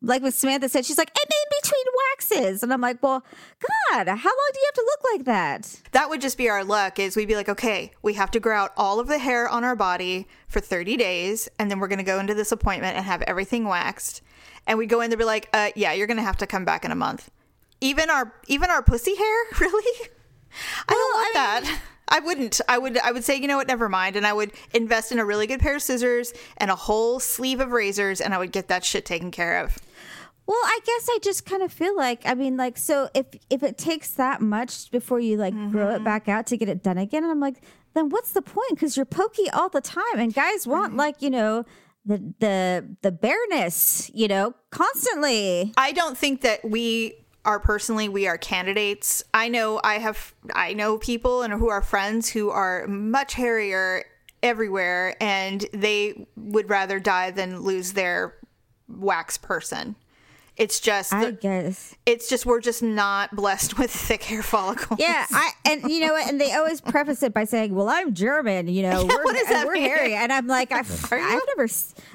like 0.00 0.22
what 0.22 0.34
Samantha 0.34 0.68
said, 0.68 0.84
she's 0.84 0.98
like, 0.98 1.10
I'm 1.16 1.26
in 1.26 1.60
between 1.62 1.84
waxes. 2.10 2.62
And 2.62 2.72
I'm 2.72 2.80
like, 2.80 3.02
well, 3.02 3.24
God, 3.60 4.06
how 4.06 4.14
long 4.14 4.50
do 4.52 4.60
you 4.60 4.66
have 4.66 4.74
to 4.74 4.86
look 4.86 5.12
like 5.12 5.24
that? 5.24 5.80
That 5.92 6.08
would 6.08 6.20
just 6.20 6.38
be 6.38 6.48
our 6.48 6.64
luck 6.64 6.98
is 6.98 7.16
we'd 7.16 7.28
be 7.28 7.36
like, 7.36 7.48
okay, 7.48 7.92
we 8.02 8.14
have 8.14 8.30
to 8.32 8.40
grow 8.40 8.56
out 8.56 8.72
all 8.76 9.00
of 9.00 9.08
the 9.08 9.18
hair 9.18 9.48
on 9.48 9.64
our 9.64 9.76
body 9.76 10.28
for 10.46 10.60
30 10.60 10.96
days, 10.96 11.48
and 11.58 11.70
then 11.70 11.78
we're 11.78 11.88
going 11.88 11.98
to 11.98 12.04
go 12.04 12.20
into 12.20 12.34
this 12.34 12.52
appointment 12.52 12.96
and 12.96 13.04
have 13.04 13.22
everything 13.22 13.64
waxed. 13.64 14.22
And 14.66 14.78
we 14.78 14.86
go 14.86 15.00
in 15.00 15.10
there 15.10 15.16
be 15.16 15.24
like, 15.24 15.48
uh, 15.52 15.70
yeah, 15.74 15.92
you're 15.92 16.06
going 16.06 16.18
to 16.18 16.22
have 16.22 16.36
to 16.38 16.46
come 16.46 16.64
back 16.64 16.84
in 16.84 16.92
a 16.92 16.96
month. 16.96 17.30
Even 17.80 18.10
our 18.10 18.34
even 18.48 18.70
our 18.70 18.82
pussy 18.82 19.16
hair, 19.16 19.44
really? 19.60 20.08
I 20.88 20.92
don't 20.92 21.14
want 21.14 21.34
that. 21.34 21.80
I 22.08 22.20
wouldn't. 22.20 22.60
I 22.68 22.78
would 22.78 22.98
I 22.98 23.12
would 23.12 23.24
say, 23.24 23.36
you 23.36 23.46
know 23.46 23.56
what, 23.56 23.68
never 23.68 23.88
mind. 23.88 24.16
And 24.16 24.26
I 24.26 24.32
would 24.32 24.52
invest 24.74 25.12
in 25.12 25.18
a 25.18 25.24
really 25.24 25.46
good 25.46 25.60
pair 25.60 25.76
of 25.76 25.82
scissors 25.82 26.32
and 26.56 26.70
a 26.70 26.74
whole 26.74 27.20
sleeve 27.20 27.60
of 27.60 27.70
razors 27.70 28.20
and 28.20 28.34
I 28.34 28.38
would 28.38 28.52
get 28.52 28.68
that 28.68 28.84
shit 28.84 29.04
taken 29.04 29.30
care 29.30 29.62
of. 29.62 29.78
Well, 30.48 30.56
I 30.64 30.78
guess 30.82 31.08
I 31.10 31.18
just 31.20 31.44
kind 31.44 31.62
of 31.62 31.70
feel 31.70 31.94
like 31.94 32.22
I 32.24 32.32
mean, 32.32 32.56
like, 32.56 32.78
so 32.78 33.10
if 33.12 33.26
if 33.50 33.62
it 33.62 33.76
takes 33.76 34.12
that 34.12 34.40
much 34.40 34.90
before 34.90 35.20
you 35.20 35.36
like 35.36 35.52
grow 35.70 35.90
it 35.90 35.96
mm-hmm. 35.96 36.04
back 36.04 36.26
out 36.26 36.46
to 36.46 36.56
get 36.56 36.70
it 36.70 36.82
done 36.82 36.96
again, 36.96 37.22
and 37.22 37.30
I'm 37.30 37.38
like, 37.38 37.62
then 37.92 38.08
what's 38.08 38.32
the 38.32 38.40
point? 38.40 38.70
Because 38.70 38.96
you're 38.96 39.04
pokey 39.04 39.50
all 39.50 39.68
the 39.68 39.82
time, 39.82 40.16
and 40.16 40.32
guys 40.32 40.66
want 40.66 40.92
mm-hmm. 40.92 41.00
like 41.00 41.20
you 41.20 41.28
know 41.28 41.66
the 42.06 42.32
the 42.40 42.96
the 43.02 43.12
bareness, 43.12 44.10
you 44.14 44.26
know, 44.26 44.54
constantly. 44.70 45.74
I 45.76 45.92
don't 45.92 46.16
think 46.16 46.40
that 46.40 46.64
we 46.64 47.26
are 47.44 47.60
personally 47.60 48.08
we 48.08 48.26
are 48.26 48.38
candidates. 48.38 49.22
I 49.34 49.50
know 49.50 49.82
I 49.84 49.98
have 49.98 50.32
I 50.54 50.72
know 50.72 50.96
people 50.96 51.42
and 51.42 51.52
who 51.52 51.68
are 51.68 51.82
friends 51.82 52.30
who 52.30 52.48
are 52.48 52.86
much 52.86 53.34
hairier 53.34 54.04
everywhere 54.42 55.14
and 55.20 55.66
they 55.74 56.26
would 56.36 56.70
rather 56.70 56.98
die 56.98 57.32
than 57.32 57.60
lose 57.60 57.92
their 57.92 58.34
wax 58.88 59.36
person. 59.36 59.94
It's 60.58 60.80
just 60.80 61.14
I 61.14 61.30
guess. 61.30 61.94
it's 62.04 62.28
just 62.28 62.44
we're 62.44 62.60
just 62.60 62.82
not 62.82 63.34
blessed 63.34 63.78
with 63.78 63.90
thick 64.08 64.24
hair 64.24 64.42
follicles. 64.42 64.98
Yeah, 64.98 65.24
I 65.30 65.52
and 65.64 65.84
you 65.84 66.00
know 66.00 66.14
what? 66.14 66.28
And 66.28 66.40
they 66.40 66.52
always 66.52 66.80
preface 66.80 67.22
it 67.22 67.32
by 67.32 67.44
saying, 67.44 67.74
"Well, 67.76 67.88
I'm 67.88 68.12
German, 68.12 68.66
you 68.66 68.82
know, 68.82 69.04
we're, 69.24 69.32
that 69.32 69.66
we're 69.66 69.74
mean? 69.74 69.82
hairy," 69.82 70.14
and 70.14 70.32
I'm 70.32 70.48
like, 70.48 70.72
I've, 70.72 70.90
I've 71.12 71.40
never. 71.56 71.68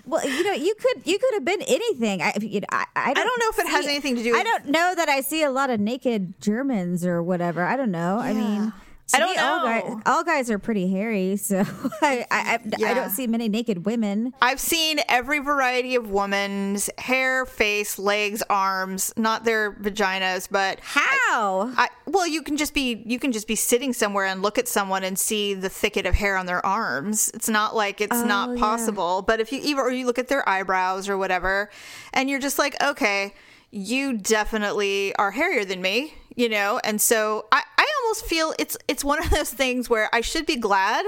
Well, 0.06 0.28
you 0.28 0.44
know, 0.44 0.52
you 0.52 0.76
could 0.76 1.08
you 1.08 1.18
could 1.18 1.34
have 1.36 1.46
been 1.46 1.62
anything. 1.62 2.22
I, 2.22 2.34
you 2.42 2.60
know, 2.60 2.68
I, 2.70 2.86
I, 2.98 3.14
don't 3.14 3.40
know 3.40 3.50
if 3.50 3.60
it 3.60 3.68
has 3.68 3.88
anything 3.88 4.18
to 4.18 4.24
do 4.24 4.32
with... 4.32 4.40
I 4.40 4.44
don't 4.44 4.66
know 4.68 4.94
that 4.94 5.08
I 5.08 5.22
see 5.22 5.44
a 5.44 5.50
lot 5.50 5.70
of 5.70 5.80
naked 5.80 6.42
Germans 6.42 7.06
or 7.06 7.24
whatever. 7.24 7.64
I 7.64 7.78
don't 7.78 7.92
know. 7.92 8.20
I 8.20 8.34
mean. 8.34 8.74
I 9.14 9.20
don't 9.20 9.36
me, 9.36 9.38
All 9.42 9.64
guys, 9.66 9.84
know. 9.90 10.02
all 10.06 10.24
guys 10.24 10.50
are 10.50 10.60
pretty 10.60 10.90
hairy, 10.90 11.36
so 11.36 11.60
I, 12.02 12.26
I, 12.32 12.60
I, 12.82 12.92
I 12.92 12.94
don't 12.94 13.10
see 13.10 13.28
many 13.28 13.50
naked 13.50 13.86
women. 13.86 14.34
I've 14.42 14.60
seen 14.60 15.00
every 15.10 15.40
variety 15.40 15.96
of 15.96 16.10
woman's 16.10 16.90
hair, 16.98 17.46
face, 17.46 18.00
legs, 18.00 18.42
arms, 18.50 19.14
not 19.18 19.44
their 19.44 19.74
vaginas, 19.74 20.48
but 20.50 20.80
How? 20.82 21.72
I, 21.78 21.90
well, 22.06 22.26
you 22.28 22.42
can 22.42 22.56
just 22.58 22.74
be 22.74 23.04
you 23.06 23.20
can 23.20 23.32
just 23.32 23.48
be 23.48 23.56
sitting 23.56 23.92
somewhere 23.94 24.26
and 24.26 24.42
look 24.42 24.58
at 24.58 24.68
someone 24.68 25.04
and 25.04 25.20
see 25.20 25.54
the 25.54 25.70
thicket 25.70 26.06
of 26.06 26.16
hair 26.16 26.38
on 26.38 26.46
their 26.46 26.66
arms. 26.66 27.30
It's 27.34 27.50
not 27.50 27.76
like 27.76 28.00
it's 28.02 28.16
Oh, 28.16 28.26
not 28.26 28.52
yeah. 28.52 28.60
possible. 28.62 29.22
But 29.22 29.40
if 29.40 29.52
you 29.52 29.60
even 29.64 29.80
or 29.80 29.92
you 29.92 30.06
look 30.06 30.18
at 30.20 30.28
their 30.30 30.48
eyebrows 30.48 31.10
or 31.10 31.18
whatever, 31.18 31.70
and 32.14 32.30
you're 32.30 32.40
just 32.40 32.58
like, 32.58 32.82
okay, 32.82 33.34
you 33.72 34.14
definitely 34.18 35.16
are 35.16 35.32
hairier 35.32 35.66
than 35.66 35.82
me, 35.82 36.14
you 36.36 36.48
know. 36.48 36.80
And 36.84 37.02
so 37.02 37.46
I 37.52 37.64
almost 38.14 38.30
feel 38.30 38.54
it's 38.60 38.78
it's 38.88 39.04
one 39.04 39.24
of 39.24 39.30
those 39.32 39.50
things 39.50 39.90
where 39.90 40.08
I 40.14 40.22
should 40.22 40.46
be 40.46 40.56
glad 40.56 41.04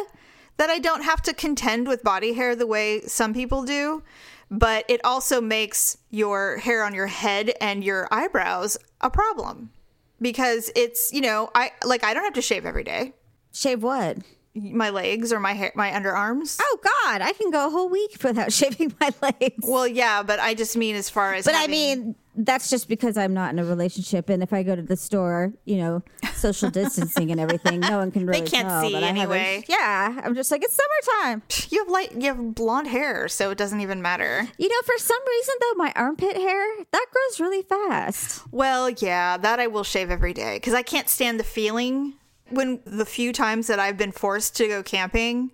that 0.57 0.69
I 0.69 0.79
don't 0.79 1.03
have 1.03 1.21
to 1.23 1.33
contend 1.33 1.87
with 1.87 2.01
body 2.01 2.33
hair 2.33 2.55
the 2.55 2.65
way 2.65 3.01
some 3.01 3.33
people 3.33 3.63
do. 3.63 4.01
But 4.49 4.85
it 4.87 5.01
also 5.03 5.41
makes 5.41 5.97
your 6.09 6.57
hair 6.57 6.83
on 6.83 6.93
your 6.93 7.07
head 7.07 7.51
and 7.61 7.83
your 7.83 8.07
eyebrows 8.11 8.77
a 9.01 9.09
problem 9.09 9.71
because 10.19 10.71
it's 10.75 11.13
you 11.13 11.21
know 11.21 11.51
I 11.53 11.71
like 11.83 12.03
I 12.03 12.13
don't 12.13 12.23
have 12.23 12.33
to 12.33 12.41
shave 12.41 12.65
every 12.65 12.83
day 12.83 13.13
Shave 13.51 13.83
what? 13.83 14.17
my 14.55 14.89
legs 14.89 15.33
or 15.33 15.39
my 15.39 15.53
hair 15.53 15.71
my 15.75 15.91
underarms. 15.91 16.57
Oh 16.61 16.79
God, 16.81 17.21
I 17.21 17.33
can 17.33 17.51
go 17.51 17.67
a 17.67 17.69
whole 17.69 17.89
week 17.89 18.17
without 18.23 18.51
shaving 18.59 18.95
my 18.99 19.11
legs. 19.21 19.63
Well, 19.67 19.87
yeah, 19.87 20.23
but 20.23 20.39
I 20.39 20.55
just 20.55 20.75
mean 20.75 20.95
as 20.95 21.09
far 21.09 21.33
as 21.33 21.45
But 21.45 21.55
I 21.55 21.67
mean, 21.67 22.15
that's 22.35 22.69
just 22.69 22.87
because 22.87 23.17
I'm 23.17 23.33
not 23.33 23.53
in 23.53 23.59
a 23.59 23.65
relationship, 23.65 24.29
and 24.29 24.43
if 24.43 24.53
I 24.53 24.63
go 24.63 24.75
to 24.75 24.81
the 24.81 24.97
store, 24.97 25.53
you 25.65 25.77
know, 25.77 26.03
social 26.33 26.69
distancing 26.69 27.31
and 27.31 27.39
everything, 27.39 27.79
no 27.79 27.97
one 27.97 28.11
can 28.11 28.25
really 28.25 28.45
can't 28.45 28.67
tell 28.67 28.81
see 28.81 28.95
anyway. 28.95 29.63
Yeah, 29.67 30.21
I'm 30.23 30.35
just 30.35 30.51
like 30.51 30.63
it's 30.63 30.77
summertime. 30.77 31.43
you 31.69 31.79
have 31.79 31.89
light 31.89 32.11
you 32.13 32.27
have 32.27 32.55
blonde 32.55 32.87
hair, 32.87 33.27
so 33.27 33.51
it 33.51 33.57
doesn't 33.57 33.81
even 33.81 34.01
matter. 34.01 34.47
You 34.57 34.67
know, 34.67 34.81
for 34.85 34.97
some 34.97 35.21
reason 35.27 35.55
though, 35.61 35.73
my 35.75 35.93
armpit 35.95 36.37
hair 36.37 36.83
that 36.91 37.05
grows 37.11 37.39
really 37.39 37.63
fast. 37.63 38.43
Well, 38.51 38.89
yeah, 38.89 39.37
that 39.37 39.59
I 39.59 39.67
will 39.67 39.83
shave 39.83 40.09
every 40.09 40.33
day 40.33 40.57
because 40.57 40.73
I 40.73 40.81
can't 40.81 41.09
stand 41.09 41.39
the 41.39 41.43
feeling 41.43 42.13
when 42.49 42.81
the 42.85 43.05
few 43.05 43.33
times 43.33 43.67
that 43.67 43.79
I've 43.79 43.97
been 43.97 44.11
forced 44.11 44.55
to 44.57 44.67
go 44.67 44.83
camping 44.83 45.51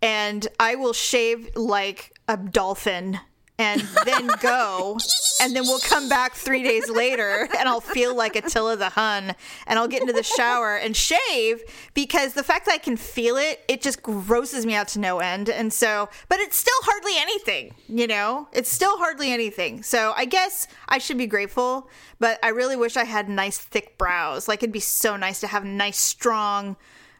and 0.00 0.46
I 0.58 0.74
will 0.74 0.92
shave 0.92 1.48
like 1.56 2.18
a 2.28 2.36
dolphin 2.36 3.20
and 3.62 3.80
then 4.04 4.28
go 4.40 4.98
and 5.40 5.54
then 5.54 5.62
we'll 5.64 5.78
come 5.80 6.08
back 6.08 6.34
three 6.34 6.62
days 6.62 6.90
later 6.90 7.48
and 7.58 7.68
I'll 7.68 7.80
feel 7.80 8.14
like 8.14 8.34
Attila 8.36 8.76
the 8.76 8.90
Hun 8.90 9.34
and 9.66 9.78
I'll 9.78 9.88
get 9.88 10.00
into 10.00 10.12
the 10.12 10.22
shower 10.22 10.76
and 10.76 10.96
shave 10.96 11.62
because 11.94 12.34
the 12.34 12.42
fact 12.42 12.66
that 12.66 12.72
I 12.72 12.78
can 12.78 12.96
feel 12.96 13.36
it, 13.36 13.64
it 13.68 13.80
just 13.80 14.02
grosses 14.02 14.66
me 14.66 14.74
out 14.74 14.88
to 14.88 14.98
no 14.98 15.20
end. 15.20 15.48
And 15.48 15.72
so, 15.72 16.08
but 16.28 16.40
it's 16.40 16.56
still 16.56 16.72
hardly 16.82 17.12
anything, 17.16 17.74
you 17.88 18.06
know? 18.06 18.48
It's 18.52 18.70
still 18.70 18.98
hardly 18.98 19.32
anything. 19.32 19.82
So 19.82 20.12
I 20.16 20.24
guess 20.24 20.66
I 20.88 20.98
should 20.98 21.18
be 21.18 21.26
grateful, 21.26 21.88
but 22.18 22.38
I 22.42 22.48
really 22.48 22.76
wish 22.76 22.96
I 22.96 23.04
had 23.04 23.28
nice 23.28 23.58
thick 23.58 23.96
brows. 23.96 24.48
Like 24.48 24.62
it'd 24.62 24.72
be 24.72 24.80
so 24.80 25.16
nice 25.16 25.40
to 25.40 25.46
have 25.46 25.64
nice, 25.64 25.98
strong 25.98 26.76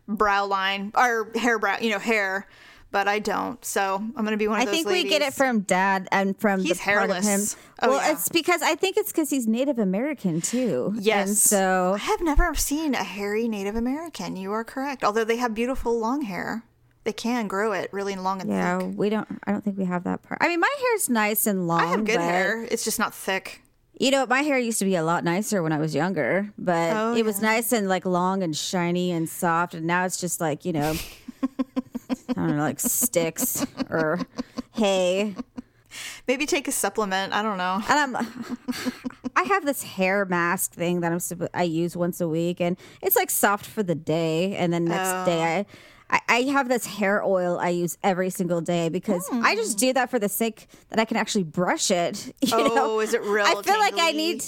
brow 0.08 0.44
line 0.46 0.92
or 0.96 1.30
hair 1.36 1.58
brow, 1.58 1.78
you 1.80 1.90
know, 1.90 1.98
hair 1.98 2.48
but 2.92 3.08
I 3.08 3.18
don't. 3.18 3.62
So 3.64 3.96
I'm 3.96 4.12
going 4.12 4.30
to 4.30 4.36
be 4.36 4.46
one 4.46 4.58
of 4.58 4.62
I 4.62 4.64
those 4.66 4.74
I 4.74 4.76
think 4.76 4.88
we 4.88 5.04
get 5.08 5.22
it 5.22 5.34
from 5.34 5.60
dad 5.60 6.06
and 6.12 6.38
from 6.38 6.60
He's 6.60 6.78
the 6.78 6.84
part 6.84 7.10
of 7.10 7.24
him. 7.24 7.40
Oh, 7.82 7.88
well, 7.88 8.00
yeah. 8.00 8.12
it's 8.12 8.28
because 8.28 8.62
I 8.62 8.76
think 8.76 8.96
it's 8.96 9.10
because 9.10 9.30
he's 9.30 9.48
Native 9.48 9.78
American 9.78 10.40
too. 10.40 10.94
Yes. 10.98 11.28
and 11.28 11.36
so 11.36 11.94
I 11.96 11.98
have 11.98 12.20
never 12.20 12.54
seen 12.54 12.94
a 12.94 13.02
hairy 13.02 13.48
Native 13.48 13.74
American. 13.74 14.36
You 14.36 14.52
are 14.52 14.62
correct. 14.62 15.02
Although 15.02 15.24
they 15.24 15.38
have 15.38 15.54
beautiful 15.54 15.98
long 15.98 16.22
hair, 16.22 16.62
they 17.04 17.12
can 17.12 17.48
grow 17.48 17.72
it 17.72 17.88
really 17.92 18.14
long 18.14 18.40
and 18.40 18.50
yeah, 18.50 18.78
thick. 18.78 18.92
we 18.94 19.08
don't. 19.08 19.26
I 19.44 19.50
don't 19.52 19.64
think 19.64 19.76
we 19.78 19.84
have 19.86 20.04
that 20.04 20.22
part. 20.22 20.38
I 20.40 20.48
mean, 20.48 20.60
my 20.60 20.72
hair's 20.80 21.08
nice 21.08 21.46
and 21.46 21.66
long. 21.66 21.80
I 21.80 21.86
have 21.86 22.04
good 22.04 22.20
hair. 22.20 22.62
It's 22.70 22.84
just 22.84 22.98
not 23.00 23.12
thick. 23.14 23.62
You 23.98 24.10
know, 24.10 24.26
my 24.26 24.42
hair 24.42 24.58
used 24.58 24.78
to 24.80 24.84
be 24.84 24.96
a 24.96 25.02
lot 25.02 25.22
nicer 25.24 25.62
when 25.62 25.72
I 25.72 25.78
was 25.78 25.94
younger, 25.94 26.50
but 26.58 26.92
Oh, 26.96 27.14
it 27.14 27.24
was 27.24 27.40
nice 27.40 27.72
and 27.72 27.88
like 27.88 28.04
long 28.04 28.42
and 28.42 28.56
shiny 28.56 29.12
and 29.12 29.28
soft, 29.28 29.74
and 29.74 29.86
now 29.86 30.04
it's 30.04 30.18
just 30.18 30.40
like 30.40 30.64
you 30.64 30.72
know, 30.72 30.94
I 32.28 32.32
don't 32.34 32.56
know, 32.56 32.62
like 32.62 32.80
sticks 32.80 33.64
or 33.90 34.20
hay. 34.72 35.34
Maybe 36.26 36.46
take 36.46 36.68
a 36.68 36.72
supplement. 36.72 37.32
I 37.34 37.42
don't 37.42 37.58
know. 37.58 37.82
And 37.88 38.16
I'm, 38.16 38.62
I 39.36 39.42
have 39.42 39.64
this 39.66 39.82
hair 39.82 40.24
mask 40.24 40.72
thing 40.72 41.00
that 41.00 41.12
I'm 41.12 41.48
I 41.52 41.64
use 41.64 41.96
once 41.96 42.20
a 42.20 42.28
week, 42.28 42.60
and 42.60 42.76
it's 43.02 43.16
like 43.16 43.30
soft 43.30 43.66
for 43.66 43.82
the 43.82 43.94
day, 43.94 44.56
and 44.56 44.72
then 44.72 44.84
next 44.86 45.10
Oh. 45.12 45.24
day 45.26 45.42
I. 45.42 45.66
I 46.28 46.42
have 46.42 46.68
this 46.68 46.84
hair 46.84 47.22
oil 47.24 47.58
I 47.58 47.70
use 47.70 47.96
every 48.02 48.28
single 48.28 48.60
day 48.60 48.90
because 48.90 49.26
I 49.32 49.52
hmm. 49.52 49.56
just 49.56 49.78
do 49.78 49.94
that 49.94 50.10
for 50.10 50.18
the 50.18 50.28
sake 50.28 50.66
that 50.90 50.98
I 50.98 51.06
can 51.06 51.16
actually 51.16 51.44
brush 51.44 51.90
it. 51.90 52.34
You 52.42 52.52
Oh, 52.52 52.74
know? 52.74 53.00
is 53.00 53.14
it 53.14 53.22
real 53.22 53.46
I 53.46 53.54
feel 53.62 53.78
like 53.78 53.94
I 53.96 54.12
need. 54.12 54.44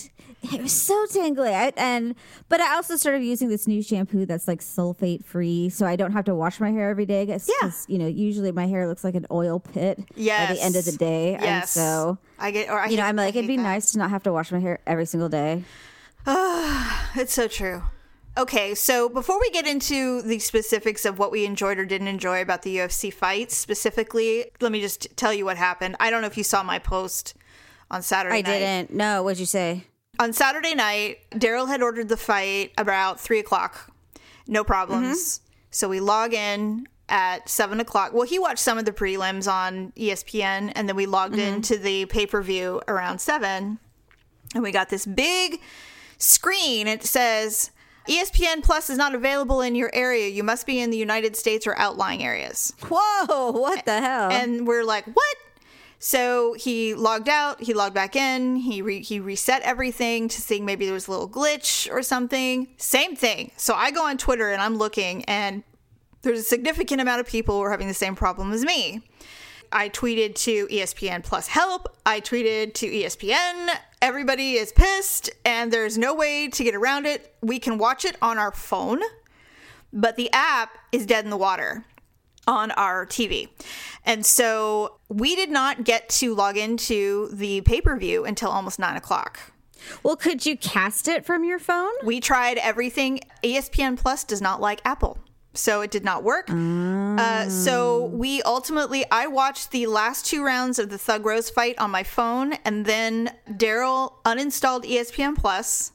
It 0.52 0.60
was 0.60 0.72
so 0.72 1.06
tangly, 1.06 1.52
I, 1.52 1.72
and 1.76 2.14
but 2.48 2.60
I 2.60 2.74
also 2.74 2.96
started 2.96 3.22
using 3.24 3.48
this 3.48 3.66
new 3.66 3.82
shampoo 3.82 4.26
that's 4.26 4.46
like 4.46 4.60
sulfate 4.60 5.24
free, 5.24 5.70
so 5.70 5.86
I 5.86 5.96
don't 5.96 6.12
have 6.12 6.24
to 6.26 6.34
wash 6.34 6.60
my 6.60 6.70
hair 6.70 6.90
every 6.90 7.06
day. 7.06 7.26
Cause, 7.26 7.48
Yeah. 7.48 7.68
'cause, 7.68 7.86
you 7.88 7.98
know, 7.98 8.06
usually 8.06 8.52
my 8.52 8.66
hair 8.66 8.86
looks 8.86 9.04
like 9.04 9.14
an 9.14 9.26
oil 9.30 9.58
pit 9.58 9.98
by 9.98 10.52
the 10.54 10.60
end 10.62 10.76
of 10.76 10.84
the 10.84 10.92
day, 10.92 11.36
and 11.36 11.66
so 11.68 12.18
I 12.38 12.50
get. 12.50 12.68
Or 12.68 12.78
I 12.78 12.88
you 12.88 12.96
know, 12.98 13.04
I'm 13.04 13.16
like, 13.16 13.34
it'd 13.36 13.48
be 13.48 13.56
that. 13.56 13.62
nice 13.62 13.92
to 13.92 13.98
not 13.98 14.10
have 14.10 14.22
to 14.24 14.32
wash 14.32 14.52
my 14.52 14.58
hair 14.60 14.80
every 14.86 15.06
single 15.06 15.28
day. 15.28 15.64
It's 17.16 17.32
so 17.32 17.46
true. 17.48 17.82
Okay, 18.36 18.74
so 18.74 19.08
before 19.08 19.38
we 19.38 19.48
get 19.50 19.66
into 19.66 20.20
the 20.22 20.40
specifics 20.40 21.04
of 21.04 21.18
what 21.20 21.30
we 21.30 21.44
enjoyed 21.44 21.78
or 21.78 21.84
didn't 21.84 22.08
enjoy 22.08 22.42
about 22.42 22.62
the 22.62 22.76
UFC 22.78 23.12
fights 23.12 23.56
specifically, 23.56 24.46
let 24.60 24.72
me 24.72 24.80
just 24.80 25.06
tell 25.16 25.32
you 25.32 25.44
what 25.44 25.56
happened. 25.56 25.94
I 26.00 26.10
don't 26.10 26.20
know 26.20 26.26
if 26.26 26.36
you 26.36 26.42
saw 26.42 26.64
my 26.64 26.80
post 26.80 27.34
on 27.92 28.02
Saturday 28.02 28.38
I 28.38 28.40
night. 28.40 28.58
didn't. 28.58 28.90
No, 28.92 29.22
what'd 29.22 29.38
you 29.38 29.46
say? 29.46 29.84
On 30.18 30.32
Saturday 30.32 30.74
night, 30.74 31.18
Daryl 31.32 31.68
had 31.68 31.82
ordered 31.82 32.08
the 32.08 32.16
fight 32.16 32.72
about 32.78 33.20
three 33.20 33.38
o'clock. 33.38 33.90
No 34.46 34.64
problems. 34.64 35.38
Mm-hmm. 35.38 35.44
So 35.70 35.88
we 35.88 36.00
log 36.00 36.32
in 36.34 36.86
at 37.08 37.48
seven 37.48 37.80
o'clock. 37.80 38.12
Well, 38.12 38.26
he 38.26 38.38
watched 38.38 38.60
some 38.60 38.78
of 38.78 38.84
the 38.84 38.92
prelims 38.92 39.50
on 39.50 39.92
ESPN, 39.96 40.72
and 40.74 40.88
then 40.88 40.96
we 40.96 41.06
logged 41.06 41.34
mm-hmm. 41.34 41.56
into 41.56 41.76
the 41.76 42.06
pay 42.06 42.26
per 42.26 42.42
view 42.42 42.80
around 42.86 43.20
seven, 43.20 43.78
and 44.54 44.62
we 44.62 44.70
got 44.70 44.88
this 44.88 45.06
big 45.06 45.60
screen. 46.18 46.86
It 46.86 47.04
says. 47.04 47.70
ESPN 48.06 48.62
Plus 48.62 48.90
is 48.90 48.98
not 48.98 49.14
available 49.14 49.62
in 49.62 49.74
your 49.74 49.90
area. 49.94 50.28
You 50.28 50.42
must 50.42 50.66
be 50.66 50.78
in 50.78 50.90
the 50.90 50.96
United 50.98 51.36
States 51.36 51.66
or 51.66 51.74
outlying 51.78 52.22
areas. 52.22 52.74
Whoa! 52.90 53.50
What 53.50 53.86
the 53.86 53.98
hell? 53.98 54.30
And 54.30 54.66
we're 54.66 54.84
like, 54.84 55.06
what? 55.06 55.36
So 56.06 56.52
he 56.52 56.94
logged 56.94 57.30
out, 57.30 57.62
he 57.62 57.72
logged 57.72 57.94
back 57.94 58.14
in, 58.14 58.56
he 58.56 58.82
re- 58.82 59.00
he 59.00 59.20
reset 59.20 59.62
everything 59.62 60.28
to 60.28 60.38
see 60.42 60.60
maybe 60.60 60.84
there 60.84 60.92
was 60.92 61.08
a 61.08 61.10
little 61.10 61.30
glitch 61.30 61.90
or 61.90 62.02
something. 62.02 62.68
Same 62.76 63.16
thing. 63.16 63.52
So 63.56 63.72
I 63.72 63.90
go 63.90 64.04
on 64.04 64.18
Twitter 64.18 64.50
and 64.52 64.60
I'm 64.60 64.76
looking, 64.76 65.24
and 65.24 65.62
there's 66.20 66.40
a 66.40 66.42
significant 66.42 67.00
amount 67.00 67.20
of 67.20 67.26
people 67.26 67.56
who 67.56 67.62
are 67.62 67.70
having 67.70 67.88
the 67.88 67.94
same 67.94 68.14
problem 68.16 68.52
as 68.52 68.66
me. 68.66 69.00
I 69.72 69.88
tweeted 69.88 70.34
to 70.44 70.66
ESPN 70.66 71.24
Plus 71.24 71.46
help. 71.46 71.96
I 72.04 72.20
tweeted 72.20 72.74
to 72.74 72.86
ESPN. 72.86 73.70
Everybody 74.02 74.56
is 74.56 74.72
pissed, 74.72 75.30
and 75.46 75.72
there's 75.72 75.96
no 75.96 76.14
way 76.14 76.48
to 76.48 76.64
get 76.64 76.74
around 76.74 77.06
it. 77.06 77.34
We 77.40 77.58
can 77.58 77.78
watch 77.78 78.04
it 78.04 78.18
on 78.20 78.36
our 78.36 78.52
phone, 78.52 79.00
but 79.90 80.16
the 80.16 80.30
app 80.34 80.76
is 80.92 81.06
dead 81.06 81.24
in 81.24 81.30
the 81.30 81.38
water 81.38 81.86
on 82.46 82.70
our 82.72 83.06
TV. 83.06 83.48
And 84.04 84.24
so 84.24 84.98
we 85.08 85.34
did 85.34 85.50
not 85.50 85.84
get 85.84 86.08
to 86.10 86.34
log 86.34 86.56
into 86.56 87.28
the 87.32 87.60
pay 87.62 87.80
per 87.80 87.96
view 87.96 88.24
until 88.24 88.50
almost 88.50 88.78
nine 88.78 88.96
o'clock. 88.96 89.40
well, 90.02 90.16
could 90.16 90.44
you 90.46 90.56
cast 90.56 91.08
it 91.08 91.24
from 91.24 91.44
your 91.44 91.58
phone? 91.58 91.92
We 92.04 92.20
tried 92.20 92.58
everything. 92.58 93.20
ESPN 93.42 93.96
Plus 93.98 94.24
does 94.24 94.40
not 94.40 94.60
like 94.60 94.80
Apple. 94.84 95.18
So 95.56 95.82
it 95.82 95.92
did 95.92 96.04
not 96.04 96.24
work. 96.24 96.50
Uh, 96.50 97.48
so 97.48 98.06
we 98.06 98.42
ultimately, 98.42 99.04
I 99.12 99.28
watched 99.28 99.70
the 99.70 99.86
last 99.86 100.26
two 100.26 100.42
rounds 100.44 100.80
of 100.80 100.90
the 100.90 100.98
Thug 100.98 101.24
Rose 101.24 101.48
fight 101.48 101.78
on 101.78 101.92
my 101.92 102.02
phone, 102.02 102.54
and 102.64 102.84
then 102.84 103.32
Daryl 103.48 104.14
uninstalled 104.24 104.82
ESPN 104.84 105.36
Plus, 105.36 105.92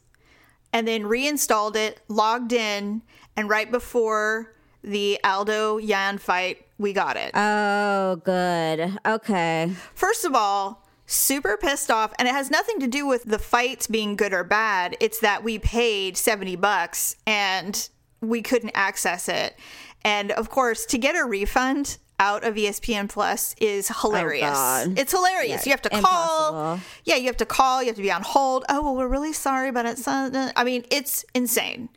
and 0.72 0.88
then 0.88 1.06
reinstalled 1.06 1.76
it, 1.76 2.00
logged 2.08 2.54
in, 2.54 3.02
and 3.36 3.50
right 3.50 3.70
before 3.70 4.56
the 4.84 5.20
Aldo 5.24 5.78
Yan 5.78 6.18
fight, 6.18 6.66
we 6.78 6.94
got 6.94 7.18
it. 7.18 7.32
Oh, 7.34 8.18
good. 8.18 8.98
Okay. 9.06 9.72
First 9.94 10.26
of 10.26 10.34
all, 10.36 10.86
super 11.06 11.58
pissed 11.58 11.92
off, 11.92 12.14
and 12.20 12.28
it 12.28 12.32
has 12.32 12.50
nothing 12.52 12.80
to 12.80 12.88
do 12.88 13.06
with 13.06 13.24
the 13.26 13.40
fights 13.40 13.88
being 13.88 14.16
good 14.16 14.34
or 14.34 14.44
bad. 14.44 14.96
It's 15.00 15.20
that 15.20 15.44
we 15.44 15.60
paid 15.60 16.18
70 16.18 16.56
bucks 16.56 17.16
and 17.26 17.90
we 18.22 18.42
couldn't 18.42 18.72
access 18.76 19.28
it. 19.28 19.56
And 20.04 20.32
of 20.32 20.50
course, 20.50 20.86
to 20.88 20.98
get 20.98 21.16
a 21.16 21.26
refund 21.26 21.98
out 22.20 22.44
of 22.44 22.56
ESPN 22.56 23.10
Plus 23.10 23.56
is 23.60 23.90
hilarious. 24.02 24.52
God. 24.52 25.00
it's 25.00 25.12
hilarious. 25.12 25.66
Yeah, 25.66 25.70
you 25.70 25.72
have 25.72 25.82
to 25.84 25.90
call. 25.90 26.00
impossible. 26.00 26.88
Yeah, 27.06 27.16
you 27.16 27.26
have 27.28 27.38
to 27.38 27.46
call. 27.46 27.82
You 27.82 27.88
have 27.88 27.96
to 27.96 28.02
be 28.02 28.12
on 28.12 28.22
hold. 28.22 28.66
Oh, 28.70 28.84
well, 28.84 28.96
we're 28.96 29.08
really 29.08 29.34
sorry, 29.34 29.72
but 29.72 29.86
it's. 29.86 30.08
Uh, 30.08 30.52
I 30.56 30.64
mean, 30.64 30.86
it's 30.92 31.26
insane. 31.34 31.90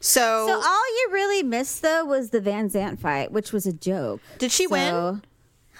So, 0.00 0.46
So 0.46 0.54
all 0.54 0.88
you 0.98 1.08
really 1.12 1.42
missed 1.42 1.82
though 1.82 2.04
was 2.04 2.30
the 2.30 2.40
VanZant 2.40 2.98
fight, 2.98 3.32
which 3.32 3.52
was 3.52 3.66
a 3.66 3.72
joke. 3.72 4.20
Did 4.38 4.50
she 4.50 4.66
win? 4.66 5.22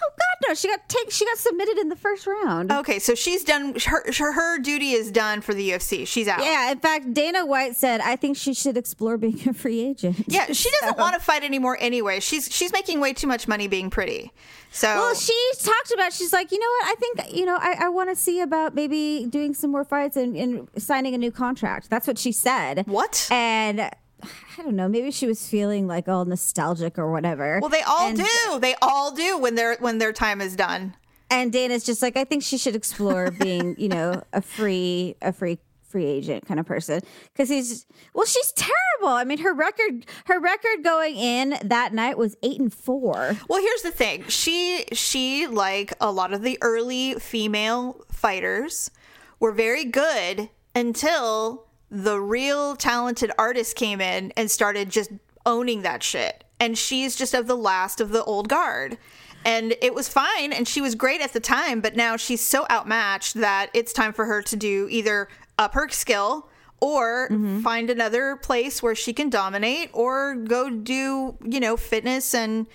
Oh 0.03 0.09
God, 0.09 0.47
no! 0.49 0.55
She 0.55 0.67
got 0.67 0.89
take. 0.89 1.11
She 1.11 1.25
got 1.25 1.37
submitted 1.37 1.77
in 1.77 1.89
the 1.89 1.95
first 1.95 2.25
round. 2.25 2.71
okay, 2.71 2.97
so 2.97 3.13
she's 3.13 3.43
done. 3.43 3.75
Her, 3.85 4.03
her 4.11 4.57
duty 4.57 4.93
is 4.93 5.11
done 5.11 5.41
for 5.41 5.53
the 5.53 5.69
UFC. 5.71 6.07
She's 6.07 6.27
out. 6.27 6.39
Yeah, 6.43 6.71
in 6.71 6.79
fact, 6.79 7.13
Dana 7.13 7.45
White 7.45 7.75
said, 7.75 8.01
"I 8.01 8.15
think 8.15 8.35
she 8.35 8.55
should 8.55 8.77
explore 8.77 9.17
being 9.17 9.47
a 9.47 9.53
free 9.53 9.79
agent." 9.79 10.23
Yeah, 10.27 10.51
she 10.53 10.71
doesn't 10.81 10.97
want 10.97 11.13
to 11.13 11.19
fight 11.21 11.43
anymore 11.43 11.77
anyway. 11.79 12.19
She's 12.19 12.51
she's 12.51 12.73
making 12.73 12.99
way 12.99 13.13
too 13.13 13.27
much 13.27 13.47
money 13.47 13.67
being 13.67 13.91
pretty. 13.91 14.31
So 14.71 14.87
Well, 14.87 15.13
she 15.13 15.35
talked 15.61 15.91
about. 15.93 16.13
She's 16.13 16.33
like, 16.33 16.51
you 16.51 16.57
know 16.57 16.65
what? 16.79 16.85
I 16.85 16.95
think 16.95 17.35
you 17.37 17.45
know. 17.45 17.57
I, 17.59 17.75
I 17.81 17.89
want 17.89 18.09
to 18.09 18.15
see 18.15 18.41
about 18.41 18.73
maybe 18.73 19.27
doing 19.29 19.53
some 19.53 19.69
more 19.71 19.83
fights 19.83 20.17
and, 20.17 20.35
and 20.35 20.67
signing 20.79 21.13
a 21.13 21.17
new 21.19 21.31
contract. 21.31 21.91
That's 21.91 22.07
what 22.07 22.17
she 22.17 22.31
said. 22.31 22.87
What? 22.87 23.27
And 23.29 23.91
I 24.57 24.61
don't 24.61 24.75
know. 24.75 24.87
Maybe 24.87 25.11
she 25.11 25.27
was 25.27 25.47
feeling 25.47 25.87
like 25.87 26.07
all 26.07 26.25
nostalgic 26.25 26.97
or 26.99 27.11
whatever. 27.11 27.59
well, 27.61 27.69
they 27.69 27.81
all 27.81 28.07
And- 28.09 28.17
do. 28.17 28.59
They 28.59 28.75
all 28.81 29.11
do 29.11 29.37
when 29.37 29.55
their 29.55 29.75
when 29.79 29.97
their 29.97 30.13
time 30.13 30.41
is 30.41 30.55
done. 30.55 30.95
And 31.29 31.51
Dana's 31.53 31.83
just 31.85 32.01
like, 32.01 32.17
I 32.17 32.25
think 32.25 32.43
she 32.43 32.57
should 32.57 32.75
explore 32.75 33.31
being, 33.39 33.75
you 33.77 33.87
know, 33.87 34.21
a 34.33 34.41
free, 34.41 35.15
a 35.21 35.31
free, 35.31 35.59
free 35.87 36.05
agent 36.05 36.45
kind 36.45 36.59
of 36.59 36.65
person. 36.65 36.99
Because 37.31 37.47
he's, 37.47 37.85
well, 38.13 38.25
she's 38.25 38.51
terrible. 38.51 39.15
I 39.15 39.23
mean, 39.23 39.37
her 39.39 39.53
record, 39.53 40.05
her 40.25 40.41
record 40.41 40.83
going 40.83 41.15
in 41.15 41.55
that 41.63 41.93
night 41.93 42.17
was 42.17 42.35
eight 42.43 42.59
and 42.59 42.73
four. 42.73 43.37
Well, 43.47 43.61
here's 43.61 43.81
the 43.81 43.91
thing. 43.91 44.25
She 44.27 44.83
she 44.91 45.47
like 45.47 45.93
a 46.01 46.11
lot 46.11 46.33
of 46.33 46.41
the 46.41 46.57
early 46.61 47.13
female 47.15 48.03
fighters 48.11 48.91
were 49.39 49.53
very 49.53 49.85
good 49.85 50.49
until 50.75 51.65
the 51.91 52.19
real 52.19 52.75
talented 52.77 53.31
artist 53.37 53.75
came 53.75 53.99
in 53.99 54.31
and 54.37 54.49
started 54.49 54.89
just 54.89 55.11
owning 55.45 55.81
that 55.81 56.01
shit. 56.01 56.45
And 56.59 56.77
she's 56.77 57.15
just 57.15 57.33
of 57.33 57.47
the 57.47 57.57
last 57.57 57.99
of 57.99 58.11
the 58.11 58.23
old 58.23 58.47
guard. 58.47 58.97
And 59.43 59.75
it 59.81 59.93
was 59.93 60.07
fine 60.07 60.53
and 60.53 60.67
she 60.67 60.79
was 60.81 60.95
great 60.95 61.19
at 61.19 61.33
the 61.33 61.39
time, 61.39 61.81
but 61.81 61.95
now 61.95 62.15
she's 62.15 62.41
so 62.41 62.65
outmatched 62.69 63.33
that 63.35 63.69
it's 63.73 63.91
time 63.91 64.13
for 64.13 64.25
her 64.25 64.41
to 64.43 64.55
do 64.55 64.87
either 64.89 65.27
up 65.57 65.73
her 65.73 65.89
skill 65.89 66.47
or 66.79 67.27
find 67.61 67.89
another 67.89 68.35
place 68.37 68.81
where 68.81 68.95
she 68.95 69.13
can 69.13 69.29
dominate 69.29 69.89
or 69.93 70.35
go 70.35 70.69
do, 70.69 71.37
you 71.43 71.59
know, 71.59 71.77
fitness 71.77 72.33
and 72.33 72.65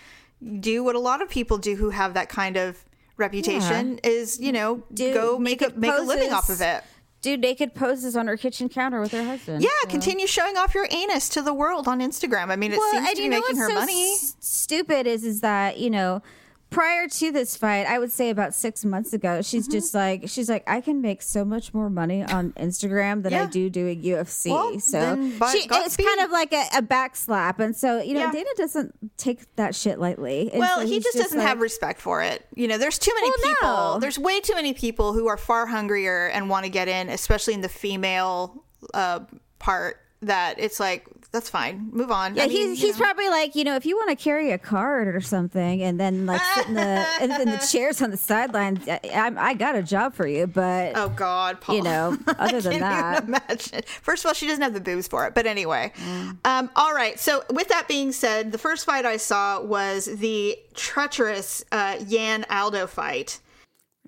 do 0.60 0.84
what 0.84 0.94
a 0.94 1.00
lot 1.00 1.22
of 1.22 1.28
people 1.28 1.58
do 1.58 1.74
who 1.74 1.90
have 1.90 2.14
that 2.14 2.28
kind 2.28 2.56
of 2.56 2.84
reputation 3.16 3.98
is, 4.04 4.38
you 4.38 4.52
know, 4.52 4.82
Do 4.92 5.14
go 5.14 5.38
make 5.38 5.60
a 5.62 5.66
naked 5.66 5.78
make 5.78 5.92
a 5.92 6.02
living 6.02 6.32
off 6.32 6.50
of 6.50 6.60
it. 6.60 6.84
Do 7.26 7.36
naked 7.36 7.74
poses 7.74 8.14
on 8.14 8.28
her 8.28 8.36
kitchen 8.36 8.68
counter 8.68 9.00
with 9.00 9.10
her 9.10 9.24
husband. 9.24 9.60
Yeah, 9.60 9.68
So- 9.82 9.88
continue 9.90 10.28
showing 10.28 10.56
off 10.56 10.76
your 10.76 10.86
anus 10.92 11.28
to 11.30 11.42
the 11.42 11.52
world 11.52 11.88
on 11.88 11.98
Instagram. 11.98 12.50
I 12.50 12.56
mean, 12.56 12.72
it 12.72 12.78
Well, 12.78 12.88
seems 12.92 13.08
to 13.10 13.16
be 13.16 13.28
making 13.28 13.56
her 13.56 13.68
so 13.68 13.74
money. 13.74 14.12
s- 14.12 14.36
stupid 14.38 15.08
is 15.08 15.24
is 15.24 15.40
that 15.40 15.76
you 15.78 15.90
know 15.90 16.22
prior 16.68 17.06
to 17.08 17.30
this 17.30 17.56
fight 17.56 17.86
i 17.86 17.98
would 17.98 18.10
say 18.10 18.28
about 18.30 18.52
six 18.52 18.84
months 18.84 19.12
ago 19.12 19.40
she's 19.40 19.64
Mm-hmm. 19.66 19.72
just 19.72 19.94
like 19.94 20.24
she's 20.26 20.50
like 20.50 20.64
i 20.66 20.80
can 20.80 21.00
make 21.00 21.22
so 21.22 21.44
much 21.44 21.72
more 21.72 21.88
money 21.88 22.24
on 22.24 22.52
instagram 22.52 23.22
than 23.22 23.32
i 23.32 23.42
Yeah. 23.42 23.46
do 23.46 23.70
doing 23.70 24.02
ufc 24.02 24.50
Well, 24.50 24.78
so 24.80 25.16
she, 25.52 25.66
it's 25.70 25.96
kind 25.96 26.20
of 26.20 26.30
like 26.32 26.52
a, 26.52 26.64
a 26.76 26.82
backslap 26.82 27.60
and 27.60 27.74
so 27.76 28.00
you 28.02 28.14
know 28.14 28.20
Yeah. 28.20 28.32
dana 28.32 28.50
doesn't 28.56 28.94
take 29.16 29.54
that 29.56 29.74
shit 29.74 29.98
lightly 30.00 30.50
And 30.50 30.60
Well, 30.60 30.80
so 30.80 30.86
he 30.86 30.98
just 31.00 31.16
doesn't 31.16 31.38
like- 31.38 31.46
have 31.48 31.60
respect 31.60 32.00
for 32.00 32.22
it. 32.22 32.44
You 32.54 32.68
know, 32.68 32.78
there's 32.78 32.98
too 32.98 33.12
many 33.14 33.28
Well, 33.28 33.54
people. 33.54 33.68
no. 33.94 33.98
There's 34.00 34.18
way 34.18 34.40
too 34.40 34.54
many 34.54 34.72
people 34.74 35.12
who 35.12 35.26
are 35.28 35.36
far 35.36 35.66
hungrier 35.66 36.28
and 36.28 36.48
want 36.50 36.64
to 36.64 36.70
get 36.70 36.88
in, 36.88 37.08
especially 37.08 37.54
in 37.54 37.60
the 37.60 37.68
female 37.68 38.64
uh, 38.94 39.20
part. 39.58 40.00
That 40.26 40.58
it's 40.58 40.78
like 40.80 41.06
that's 41.32 41.50
fine. 41.50 41.88
Move 41.92 42.10
on. 42.10 42.34
yeah, 42.36 42.44
I 42.44 42.46
mean, 42.46 42.56
he's 42.70 42.80
he's 42.80 42.98
know. 42.98 43.04
probably 43.04 43.28
like 43.28 43.54
you 43.54 43.64
know 43.64 43.76
if 43.76 43.84
you 43.84 43.96
want 43.96 44.10
to 44.10 44.16
carry 44.16 44.52
a 44.52 44.58
card 44.58 45.08
or 45.08 45.20
something 45.20 45.82
and 45.82 45.98
then 46.00 46.24
like 46.26 46.40
sit 46.54 46.68
in 46.68 46.74
the 46.74 47.06
then 47.20 47.50
the 47.50 47.58
chairs 47.70 48.00
on 48.00 48.10
the 48.10 48.16
sidelines, 48.16 48.88
I, 48.88 49.00
I, 49.12 49.32
I 49.50 49.54
got 49.54 49.74
a 49.76 49.82
job 49.82 50.14
for 50.14 50.26
you, 50.26 50.46
but 50.46 50.92
Oh 50.96 51.08
God, 51.10 51.60
Paul. 51.60 51.76
you 51.76 51.82
know, 51.82 52.16
other 52.38 52.60
than 52.60 52.80
that, 52.80 53.24
imagine. 53.24 53.82
First 54.02 54.24
of 54.24 54.28
all, 54.28 54.34
she 54.34 54.46
doesn't 54.46 54.62
have 54.62 54.72
the 54.74 54.80
boobs 54.80 55.08
for 55.08 55.26
it. 55.26 55.34
But 55.34 55.46
anyway, 55.46 55.92
Mm. 56.04 56.38
um, 56.44 56.70
all 56.76 56.94
right. 56.94 57.18
So 57.20 57.42
with 57.50 57.68
that 57.68 57.86
being 57.88 58.12
said, 58.12 58.52
the 58.52 58.58
first 58.58 58.84
fight 58.86 59.04
I 59.04 59.16
saw 59.18 59.60
was 59.62 60.06
the 60.06 60.56
treacherous 60.74 61.64
uh, 61.72 61.96
Yan 62.06 62.46
Aldo 62.50 62.86
fight. 62.86 63.40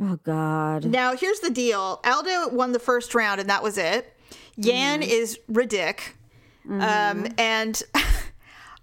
oh 0.01 0.19
god. 0.25 0.85
Now 0.87 1.15
here's 1.17 1.41
the 1.41 1.51
deal: 1.51 2.01
Aldo 2.05 2.49
won 2.49 2.73
the 2.73 2.79
first 2.79 3.15
round, 3.15 3.41
and 3.41 3.51
that 3.51 3.63
was 3.63 3.77
it. 3.77 4.15
Yan 4.57 5.01
Mm-hmm. 5.01 5.11
is 5.11 5.39
ridic, 5.51 6.01
um, 6.69 7.27
and 7.39 7.83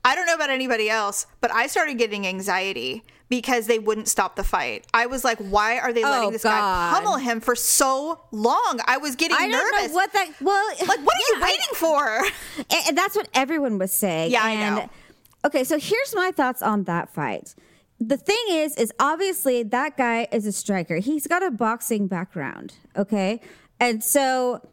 I 0.05 0.15
don't 0.15 0.25
know 0.27 0.35
about 0.35 0.49
anybody 0.49 0.89
else, 0.89 1.25
but 1.41 1.51
I 1.51 1.67
started 1.67 1.97
getting 1.97 2.25
anxiety 2.27 3.03
because 3.27 3.65
they 3.65 3.79
wouldn't 3.79 4.07
stop 4.07 4.35
the 4.35 4.43
fight. 4.43 4.85
I 4.93 5.07
was 5.07 5.23
like, 5.23 5.39
why 5.39 5.79
are 5.79 5.91
they 5.91 6.03
letting 6.03 6.29
Oh, 6.29 6.31
this 6.31 6.43
guy 6.43 6.91
pummel 6.93 7.17
him 7.17 7.39
for 7.41 7.55
so 7.55 8.21
long? 8.31 8.79
I 8.85 8.97
was 8.97 9.15
getting 9.15 9.35
I 9.39 9.47
nervous. 9.47 9.69
don't 9.71 9.87
know 9.89 9.93
what 9.95 10.13
that. 10.13 10.29
Well, 10.41 10.67
like, 10.79 10.87
what 10.87 11.15
are 11.15 11.19
you 11.19 11.35
yeah, 11.39 11.39
I- 11.39 11.49
waiting 11.49 11.73
for? 11.73 12.17
and, 12.57 12.87
and 12.89 12.97
that's 12.97 13.15
what 13.15 13.27
everyone 13.33 13.77
was 13.79 13.91
saying. 13.91 14.31
Yeah, 14.31 14.43
I 14.43 14.55
know. 14.55 14.89
Okay, 15.43 15.63
so 15.63 15.77
here's 15.79 16.13
my 16.15 16.31
thoughts 16.31 16.61
on 16.61 16.83
that 16.83 17.09
fight. 17.13 17.55
The 17.99 18.17
thing 18.17 18.37
is, 18.49 18.75
is 18.77 18.91
obviously 18.99 19.63
that 19.63 19.97
guy 19.97 20.27
is 20.31 20.45
a 20.45 20.51
striker. 20.51 20.97
He's 20.97 21.25
got 21.27 21.41
a 21.43 21.49
boxing 21.51 22.07
background. 22.07 22.73
Okay, 22.95 23.41
and 23.79 24.03
so 24.03 24.67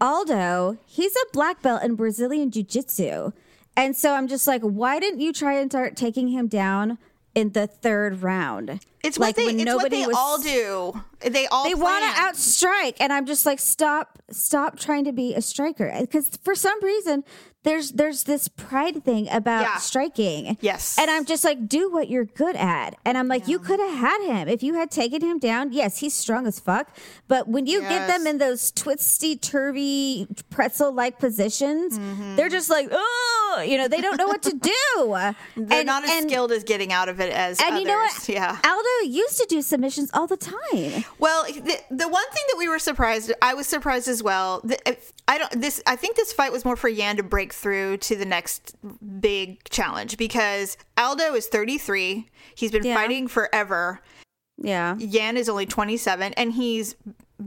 Aldo, 0.00 0.78
he's 0.86 1.14
a 1.16 1.26
black 1.32 1.62
belt 1.62 1.82
in 1.82 1.94
Brazilian 1.94 2.50
Jiu 2.50 2.62
Jitsu, 2.62 3.32
and 3.76 3.96
so 3.96 4.12
I'm 4.12 4.28
just 4.28 4.46
like, 4.46 4.62
why 4.62 5.00
didn't 5.00 5.20
you 5.20 5.32
try 5.32 5.54
and 5.54 5.70
start 5.70 5.96
taking 5.96 6.28
him 6.28 6.46
down 6.46 6.98
in 7.34 7.50
the 7.52 7.66
third 7.66 8.22
round? 8.22 8.80
It's 9.02 9.18
like 9.18 9.36
what 9.36 9.36
they, 9.36 9.46
when 9.46 9.60
it's 9.60 9.66
what 9.72 9.82
nobody 9.82 10.00
they 10.02 10.06
was- 10.06 10.16
all 10.16 10.38
do. 10.40 11.00
They 11.20 11.46
all 11.46 11.64
they 11.64 11.74
want 11.74 12.04
to 12.04 12.20
outstrike 12.20 12.96
and 13.00 13.10
i'm 13.10 13.24
just 13.24 13.46
like 13.46 13.58
stop 13.58 14.18
stop 14.30 14.78
trying 14.78 15.04
to 15.04 15.12
be 15.12 15.34
a 15.34 15.40
striker 15.40 15.90
because 16.02 16.28
for 16.42 16.54
some 16.54 16.78
reason 16.84 17.24
there's 17.64 17.90
there's 17.92 18.24
this 18.24 18.48
pride 18.48 19.04
thing 19.04 19.28
about 19.30 19.62
Yeah. 19.62 19.76
striking 19.78 20.56
Yes. 20.60 20.96
and 20.98 21.10
i'm 21.10 21.24
just 21.24 21.44
like 21.44 21.68
do 21.68 21.90
what 21.90 22.08
you're 22.08 22.24
good 22.26 22.56
at 22.56 22.94
and 23.04 23.18
i'm 23.18 23.26
like 23.28 23.48
you 23.48 23.58
could 23.58 23.80
have 23.80 23.94
had 23.98 24.24
him 24.26 24.48
if 24.48 24.62
you 24.62 24.74
had 24.74 24.90
taken 24.90 25.20
him 25.22 25.38
down 25.38 25.72
yes 25.72 25.98
he's 25.98 26.14
strong 26.14 26.46
as 26.46 26.60
fuck 26.60 26.88
but 27.28 27.48
when 27.48 27.66
you 27.66 27.80
get 27.80 28.06
them 28.06 28.26
in 28.26 28.38
those 28.38 28.70
twisty 28.70 29.36
turvy 29.36 30.26
pretzel 30.50 30.92
like 30.92 31.18
positions 31.18 31.98
Mm-hmm. 31.98 32.36
they're 32.36 32.48
just 32.48 32.70
like 32.70 32.88
oh 32.92 33.64
you 33.66 33.76
know 33.78 33.88
they 33.88 34.00
don't 34.00 34.16
know 34.16 34.26
what 34.28 34.42
to 34.42 34.52
do 34.52 34.72
They're 35.56 35.78
And- 35.80 35.86
not 35.86 36.04
as 36.04 36.10
and- 36.10 36.28
skilled 36.30 36.52
as 36.52 36.64
getting 36.64 36.92
out 36.92 37.08
of 37.08 37.20
it 37.20 37.32
as 37.32 37.58
and 37.60 37.68
others. 37.74 37.80
you 37.80 37.86
know 37.86 37.96
what 37.96 38.28
Yeah. 38.28 38.58
aldo 38.64 39.08
used 39.10 39.38
to 39.38 39.46
do 39.48 39.62
submissions 39.62 40.10
all 40.12 40.26
the 40.26 40.36
time 40.36 41.04
Well, 41.18 41.44
the, 41.44 41.78
the 41.90 42.08
one 42.08 42.28
thing 42.30 42.42
that 42.50 42.56
we 42.58 42.68
were 42.68 42.78
surprised, 42.78 43.32
I 43.40 43.54
was 43.54 43.66
surprised 43.66 44.08
as 44.08 44.22
well. 44.22 44.60
if- 44.86 45.12
I 45.26 45.38
don't 45.38 45.60
this. 45.60 45.82
I 45.86 45.96
think 45.96 46.16
this 46.16 46.32
fight 46.32 46.52
was 46.52 46.64
more 46.64 46.76
for 46.76 46.88
Yan 46.88 47.16
to 47.16 47.22
break 47.22 47.52
through 47.52 47.96
to 47.98 48.16
the 48.16 48.26
next 48.26 48.74
big 49.20 49.64
challenge 49.70 50.16
because 50.18 50.76
Aldo 50.98 51.34
is 51.34 51.46
33. 51.46 52.28
He's 52.54 52.70
been 52.70 52.84
Yeah. 52.84 52.94
fighting 52.94 53.28
forever. 53.28 54.00
yeah 54.58 54.96
Yan 54.98 55.36
is 55.36 55.48
only 55.48 55.66
27, 55.66 56.32
and 56.34 56.52
he's 56.52 56.94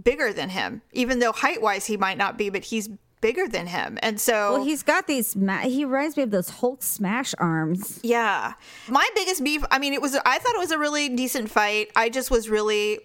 bigger 0.04 0.34
than 0.34 0.50
him. 0.50 0.82
Even 0.92 1.20
though 1.20 1.32
height 1.32 1.62
wise 1.62 1.86
he 1.86 1.98
might 1.98 2.18
not 2.18 2.38
be, 2.38 2.50
but 2.50 2.63
he's 2.66 2.90
bigger 3.22 3.48
than 3.48 3.68
him. 3.68 3.98
And 4.04 4.20
so 4.20 4.54
Well, 4.54 4.63
he's 4.66 4.84
got 4.84 5.08
these. 5.08 5.34
He 5.63 5.86
reminds 5.86 6.18
me 6.18 6.24
of 6.24 6.32
those 6.32 6.50
Hulk 6.50 6.84
smash 6.84 7.34
arms. 7.40 8.00
Yeah. 8.04 8.54
My 8.88 9.08
biggest 9.16 9.44
beef, 9.44 9.63
I 9.72 9.80
mean, 9.80 9.94
it 9.94 10.02
was, 10.02 10.16
I 10.26 10.38
thought 10.40 10.54
it 10.56 10.60
was 10.60 10.72
a 10.72 10.78
really 10.78 11.10
decent 11.10 11.50
fight. 11.50 11.90
I 11.96 12.10
just 12.10 12.30
was 12.30 12.50
really 12.50 13.00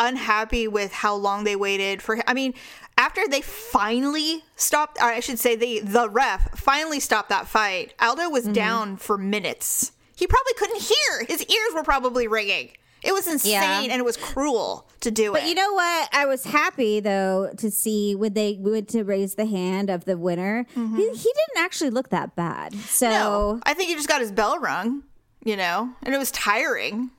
unhappy 0.00 0.66
with 0.66 0.92
how 0.92 1.14
long 1.14 1.44
they 1.44 1.54
waited 1.54 2.02
for, 2.02 2.18
I 2.26 2.34
mean, 2.34 2.54
after 2.98 3.22
they 3.28 3.40
finally 3.40 4.42
stopped, 4.56 4.98
or 5.00 5.04
I 5.04 5.20
should 5.20 5.38
say, 5.38 5.54
the, 5.54 5.80
the 5.80 6.08
ref 6.10 6.58
finally 6.58 6.98
stopped 7.00 7.28
that 7.28 7.46
fight, 7.46 7.94
Aldo 8.00 8.28
was 8.28 8.44
Mm-hmm. 8.44 8.52
down 8.54 8.96
for 8.96 9.16
minutes. 9.16 9.92
He 10.16 10.26
probably 10.26 10.52
couldn't 10.58 10.82
hear. 10.82 11.24
His 11.28 11.42
ears 11.44 11.74
were 11.74 11.82
probably 11.84 12.26
ringing. 12.26 12.70
It 13.02 13.12
was 13.12 13.26
insane 13.26 13.52
Yeah. 13.52 13.80
and 13.80 13.92
it 13.92 14.04
was 14.04 14.18
cruel 14.18 14.86
to 15.00 15.10
do 15.10 15.30
it. 15.34 15.40
But 15.40 15.48
you 15.48 15.54
know 15.54 15.72
what? 15.72 16.10
I 16.12 16.26
was 16.26 16.44
happy 16.44 17.00
though 17.00 17.50
to 17.56 17.70
see 17.70 18.14
when 18.14 18.34
they 18.34 18.58
went 18.60 18.88
to 18.90 19.02
raise 19.04 19.36
the 19.36 19.46
hand 19.46 19.88
of 19.88 20.04
the 20.04 20.18
winner. 20.18 20.66
He, 20.74 20.80
he 20.82 21.32
didn't 21.32 21.56
actually 21.58 21.88
look 21.88 22.10
that 22.10 22.36
bad. 22.36 22.74
So, 22.74 23.06
Mm-hmm. 23.06 23.14
no, 23.14 23.60
I 23.64 23.72
think 23.72 23.88
he 23.88 23.94
just 23.94 24.08
got 24.08 24.20
his 24.20 24.30
bell 24.32 24.58
rung, 24.58 25.04
you 25.42 25.56
know, 25.56 25.90
and 26.02 26.14
it 26.14 26.18
was 26.18 26.30
tiring. 26.30 27.10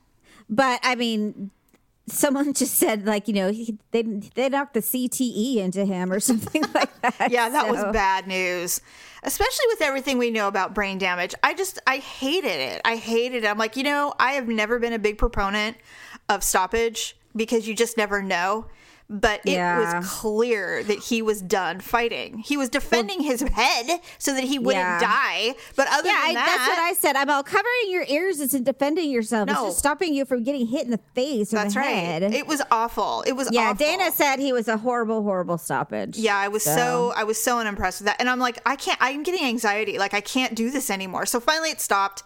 but 0.47 0.79
I 0.83 0.93
mean, 0.93 1.49
someone 2.11 2.53
just 2.53 2.75
said 2.75 3.05
like 3.05 3.27
you 3.27 3.33
know 3.33 3.51
he, 3.51 3.77
they 3.91 4.01
they 4.03 4.49
knocked 4.49 4.73
the 4.73 4.79
CTE 4.81 5.57
into 5.57 5.85
him 5.85 6.11
or 6.11 6.19
something 6.29 6.63
like 6.73 7.01
that. 7.01 7.31
Yeah, 7.31 7.49
that 7.49 7.65
So- 7.67 7.71
was 7.71 7.93
bad 7.93 8.27
news. 8.27 8.81
Especially 9.23 9.65
with 9.67 9.81
everything 9.83 10.17
we 10.17 10.31
know 10.31 10.47
about 10.47 10.73
brain 10.73 10.97
damage. 10.97 11.35
I 11.43 11.53
just 11.53 11.79
I 11.85 11.97
hated 11.97 12.47
it. 12.59 12.81
I 12.83 12.95
hated 12.95 13.43
it. 13.43 13.47
I'm 13.47 13.57
like, 13.59 13.77
you 13.77 13.83
know, 13.83 14.13
I 14.19 14.31
have 14.31 14.47
never 14.47 14.79
been 14.79 14.93
a 14.93 14.99
big 14.99 15.19
proponent 15.19 15.77
of 16.27 16.43
stoppage 16.43 17.15
because 17.35 17.67
you 17.67 17.75
just 17.75 17.97
never 17.97 18.23
know. 18.23 18.65
But 19.13 19.41
it 19.45 19.51
Yeah. 19.55 19.97
was 19.99 20.07
clear 20.09 20.83
that 20.85 20.97
he 20.99 21.21
was 21.21 21.41
done 21.41 21.81
fighting. 21.81 22.37
He 22.37 22.55
was 22.55 22.69
defending 22.69 23.19
his 23.19 23.41
head 23.41 23.99
so 24.17 24.33
that 24.33 24.45
he 24.45 24.57
wouldn't 24.57 24.85
Yeah. 24.85 24.99
die. 25.01 25.55
But 25.75 25.89
other 25.91 26.07
Yeah, 26.07 26.13
than 26.27 26.29
I, 26.29 26.33
that, 26.35 26.45
that's 26.45 26.67
what 26.69 26.79
I 26.79 26.93
said. 26.93 27.15
I'm 27.17 27.29
all 27.29 27.43
covering 27.43 27.89
your 27.89 28.05
ears 28.07 28.39
isn't 28.39 28.63
defending 28.63 29.11
yourself. 29.11 29.49
It's 29.49 29.59
No. 29.59 29.65
just 29.67 29.79
stopping 29.79 30.13
you 30.13 30.23
from 30.23 30.43
getting 30.43 30.65
hit 30.67 30.85
in 30.85 30.91
the 30.91 30.99
face 31.13 31.51
or 31.51 31.57
that's 31.57 31.73
the 31.73 31.81
right. 31.81 31.89
head. 31.93 32.23
It 32.33 32.47
was 32.47 32.61
awful. 32.71 33.23
It 33.27 33.33
was 33.33 33.49
yeah, 33.51 33.71
awful. 33.71 33.85
Dana 33.85 34.11
said 34.13 34.39
he 34.39 34.53
was 34.53 34.69
a 34.69 34.77
horrible, 34.77 35.23
horrible 35.23 35.57
stoppage. 35.57 36.17
Yeah, 36.17 36.37
I 36.37 36.47
was 36.47 36.63
so. 36.63 37.11
I 37.13 37.25
was 37.25 37.37
so 37.37 37.59
unimpressed 37.59 37.99
with 37.99 38.05
that, 38.05 38.15
and 38.19 38.29
I'm 38.29 38.39
like, 38.39 38.59
I 38.65 38.77
can't. 38.77 38.97
I'm 39.01 39.23
getting 39.23 39.43
anxiety. 39.45 39.97
Like 39.97 40.13
I 40.13 40.21
can't 40.21 40.55
do 40.55 40.71
this 40.71 40.89
anymore. 40.89 41.25
So 41.25 41.41
finally, 41.41 41.69
it 41.71 41.81
stopped. 41.81 42.23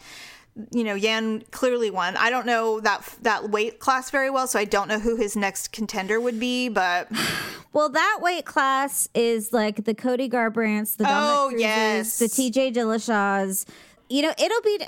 You 0.71 0.83
know, 0.85 0.95
Yan 0.95 1.41
clearly 1.51 1.89
won. 1.91 2.15
I 2.15 2.29
don't 2.29 2.45
know 2.45 2.79
that 2.79 3.01
that 3.23 3.49
weight 3.49 3.79
class 3.79 4.09
very 4.09 4.29
well, 4.29 4.47
so 4.47 4.57
I 4.57 4.63
don't 4.65 4.87
know 4.87 4.99
who 4.99 5.17
his 5.17 5.35
next 5.35 5.71
contender 5.73 6.19
would 6.19 6.39
be. 6.39 6.69
But 6.69 7.09
Well, 7.73 7.89
that 7.89 8.19
weight 8.21 8.45
class 8.45 9.09
is 9.13 9.51
like 9.51 9.83
the 9.83 9.93
Cody 9.93 10.29
Garbrandts, 10.29 10.95
the 10.95 11.03
Dominick 11.03 11.35
Oh, 11.35 11.49
Cruzes, 11.53 11.59
yes. 11.59 12.19
the 12.19 12.25
TJ 12.27 12.73
Dillashaws. 12.73 13.65
You 14.07 14.21
know, 14.21 14.33
it'll 14.37 14.61
be. 14.61 14.79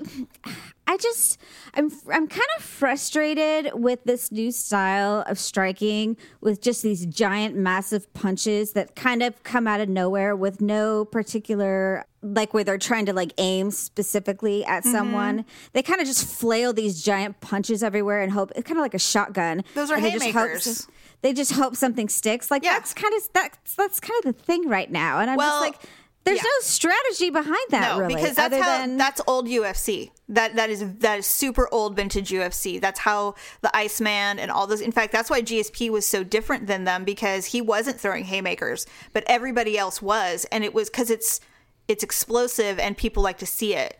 I 0.90 0.96
just, 0.96 1.38
I'm, 1.74 1.92
I'm 2.10 2.28
kind 2.30 2.48
of 2.58 2.64
frustrated 2.64 3.72
with 3.74 4.06
this 4.06 4.32
new 4.32 4.52
style 4.54 5.26
of 5.28 5.38
striking 5.38 6.16
with 6.40 6.62
just 6.62 6.82
these 6.82 7.06
giant, 7.08 7.58
massive 7.58 8.14
punches 8.14 8.72
that 8.72 8.96
kind 8.96 9.22
of 9.22 9.44
come 9.44 9.68
out 9.68 9.82
of 9.82 9.90
nowhere 9.90 10.34
with 10.34 10.62
no 10.62 11.04
particular, 11.04 12.06
like 12.36 12.54
where 12.54 12.64
they're 12.64 12.78
trying 12.78 13.06
to 13.08 13.14
like 13.14 13.34
aim 13.38 13.72
specifically 13.72 14.64
at 14.66 14.84
Mm-hmm. 14.84 14.92
someone. 14.92 15.46
They 15.74 15.82
kind 15.82 16.00
of 16.02 16.08
just 16.08 16.26
flail 16.26 16.74
these 16.74 17.02
giant 17.04 17.40
punches 17.42 17.84
everywhere 17.84 18.22
and 18.22 18.32
hope. 18.32 18.52
It's 18.56 18.68
kind 18.68 18.78
of 18.78 18.82
like 18.84 18.94
a 18.94 19.00
shotgun. 19.00 19.64
Those 19.74 19.92
are 19.92 19.96
and 19.96 20.06
they 20.06 20.12
just 20.12 20.26
hope- 20.26 20.34
haymakers. 20.34 20.88
they 21.22 21.34
just 21.34 21.52
hope 21.54 21.76
something 21.76 22.10
sticks. 22.10 22.52
Like 22.52 22.64
Yeah. 22.64 22.74
that's 22.74 22.94
kind 22.94 23.14
of 23.16 23.22
that's 23.34 23.76
that's 23.76 24.00
kind 24.00 24.24
of 24.26 24.36
the 24.36 24.44
thing 24.44 24.68
right 24.70 24.92
now. 24.92 25.20
And 25.20 25.30
I'm 25.32 25.38
Well, 25.38 25.62
just 25.62 25.72
like, 25.82 25.90
there's 26.24 26.38
yeah. 26.40 26.44
no 26.44 26.60
strategy 26.62 27.30
behind 27.30 27.56
that, 27.70 27.94
no, 27.94 28.00
really. 28.02 28.16
because 28.16 28.36
that's 28.36 28.54
how 28.58 28.80
than 28.80 28.98
that's 28.98 29.22
old 29.28 29.48
UFC. 29.48 30.12
That 30.30 30.58
that 30.58 30.70
is 30.70 30.84
that 31.00 31.20
is 31.20 31.26
super 31.26 31.70
old 31.72 31.96
vintage 31.96 32.30
UFC. 32.32 32.82
That's 32.82 33.00
how 33.00 33.36
the 33.62 33.74
Iceman 33.76 34.38
and 34.38 34.52
all 34.52 34.68
those. 34.68 34.82
In 34.82 34.92
fact, 34.92 35.14
that's 35.14 35.30
why 35.30 35.42
GSP 35.42 35.90
was 35.90 36.06
so 36.06 36.26
different 36.26 36.68
than 36.68 36.84
them 36.84 37.06
because 37.06 37.46
he 37.46 37.62
wasn't 37.62 37.98
throwing 38.00 38.26
haymakers, 38.26 38.86
but 39.14 39.24
everybody 39.28 39.78
else 39.78 40.02
was, 40.02 40.46
and 40.52 40.66
it 40.66 40.74
was 40.74 40.90
because 40.90 41.10
it's 41.10 41.40
it's 41.88 42.04
explosive 42.04 42.80
and 42.80 42.98
people 42.98 43.24
like 43.24 43.38
to 43.40 43.46
see 43.46 43.74
it. 43.76 44.00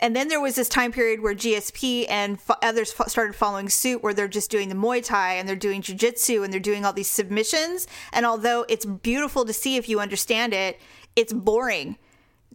and 0.00 0.16
then 0.16 0.28
there 0.28 0.40
was 0.40 0.54
this 0.54 0.70
time 0.70 0.90
period 0.90 1.20
where 1.20 1.34
GSP 1.34 2.06
and 2.08 2.38
others 2.62 2.94
started 3.08 3.34
following 3.34 3.68
suit, 3.68 4.02
where 4.02 4.14
they're 4.14 4.26
just 4.26 4.50
doing 4.50 4.70
the 4.70 4.74
Muay 4.74 5.04
Thai 5.04 5.34
and 5.34 5.46
they're 5.46 5.54
doing 5.54 5.82
Jiu 5.82 5.94
Jitsu 5.94 6.42
and 6.42 6.50
they're 6.52 6.60
doing 6.60 6.84
all 6.84 6.94
these 6.94 7.10
submissions. 7.10 7.86
And 8.12 8.24
although 8.24 8.64
it's 8.70 8.86
beautiful 8.86 9.44
to 9.44 9.52
see 9.52 9.76
if 9.76 9.86
you 9.88 10.00
understand 10.00 10.54
it, 10.54 10.80
it's 11.14 11.32
boring 11.32 11.98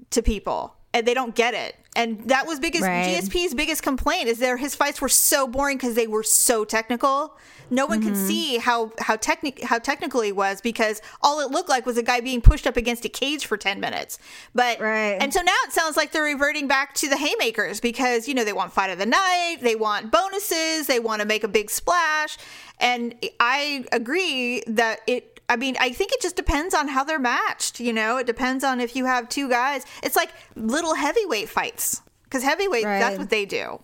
to 0.10 0.22
people 0.24 0.76
and 0.94 1.06
they 1.06 1.14
don't 1.14 1.36
get 1.36 1.54
it. 1.54 1.76
And 1.96 2.30
that 2.30 2.48
was 2.48 2.60
biggest 2.60 2.84
Right. 2.84 3.18
GSP's 3.18 3.54
biggest 3.54 3.84
complaint 3.84 4.28
is 4.28 4.40
there 4.40 4.56
his 4.58 4.76
fights 4.76 5.02
were 5.02 5.10
so 5.10 5.46
boring 5.46 5.78
because 5.78 5.96
they 5.96 6.08
were 6.08 6.24
so 6.24 6.64
technical. 6.64 7.38
No 7.70 7.86
one 7.86 8.02
could 8.02 8.14
mm-hmm. 8.14 8.28
see 8.28 8.58
how 8.58 8.92
how 9.00 9.18
technic 9.18 9.62
how 9.64 9.78
technical 9.78 10.22
he 10.22 10.32
was 10.32 10.62
because 10.62 11.02
all 11.22 11.40
it 11.42 11.52
looked 11.52 11.70
like 11.70 11.86
was 11.86 11.98
a 11.98 12.04
guy 12.04 12.20
being 12.22 12.42
pushed 12.42 12.66
up 12.66 12.78
against 12.78 13.04
a 13.06 13.10
cage 13.10 13.46
for 13.46 13.58
ten 13.58 13.80
minutes. 13.80 14.20
But 14.56 14.80
Right. 14.80 15.18
and 15.22 15.34
so 15.34 15.42
now 15.42 15.56
it 15.66 15.74
sounds 15.74 15.98
like 15.98 16.12
they're 16.12 16.24
reverting 16.24 16.68
back 16.68 16.94
to 16.96 17.10
the 17.10 17.18
haymakers 17.18 17.80
because 17.82 18.28
you 18.28 18.34
know 18.34 18.44
they 18.46 18.54
want 18.54 18.72
fight 18.72 18.90
of 18.90 18.98
the 18.98 19.06
night, 19.06 19.58
they 19.62 19.76
want 19.76 20.12
bonuses, 20.12 20.88
they 20.88 21.00
want 21.00 21.22
to 21.22 21.28
make 21.28 21.44
a 21.44 21.50
big 21.50 21.70
splash, 21.70 22.38
and 22.80 23.16
I 23.40 23.86
agree 23.92 24.64
that 24.68 25.02
it. 25.08 25.31
I 25.52 25.58
mean, 25.58 25.76
I 25.82 25.92
think 25.92 26.14
it 26.14 26.22
just 26.22 26.38
depends 26.38 26.74
on 26.74 26.88
how 26.88 27.04
they're 27.04 27.20
matched. 27.20 27.82
You 27.82 27.92
know, 27.92 28.16
it 28.18 28.26
depends 28.26 28.64
on 28.64 28.80
if 28.80 28.96
you 28.96 29.04
have 29.06 29.28
two 29.28 29.50
guys. 29.50 29.86
It's 30.02 30.16
like 30.16 30.32
little 30.56 30.94
heavyweight 30.96 31.50
fights 31.50 32.02
because 32.24 32.42
heavyweight 32.42 32.86
that's 32.86 33.12
Right. 33.12 33.20
what 33.20 33.30
they 33.30 33.46
do. 33.46 33.82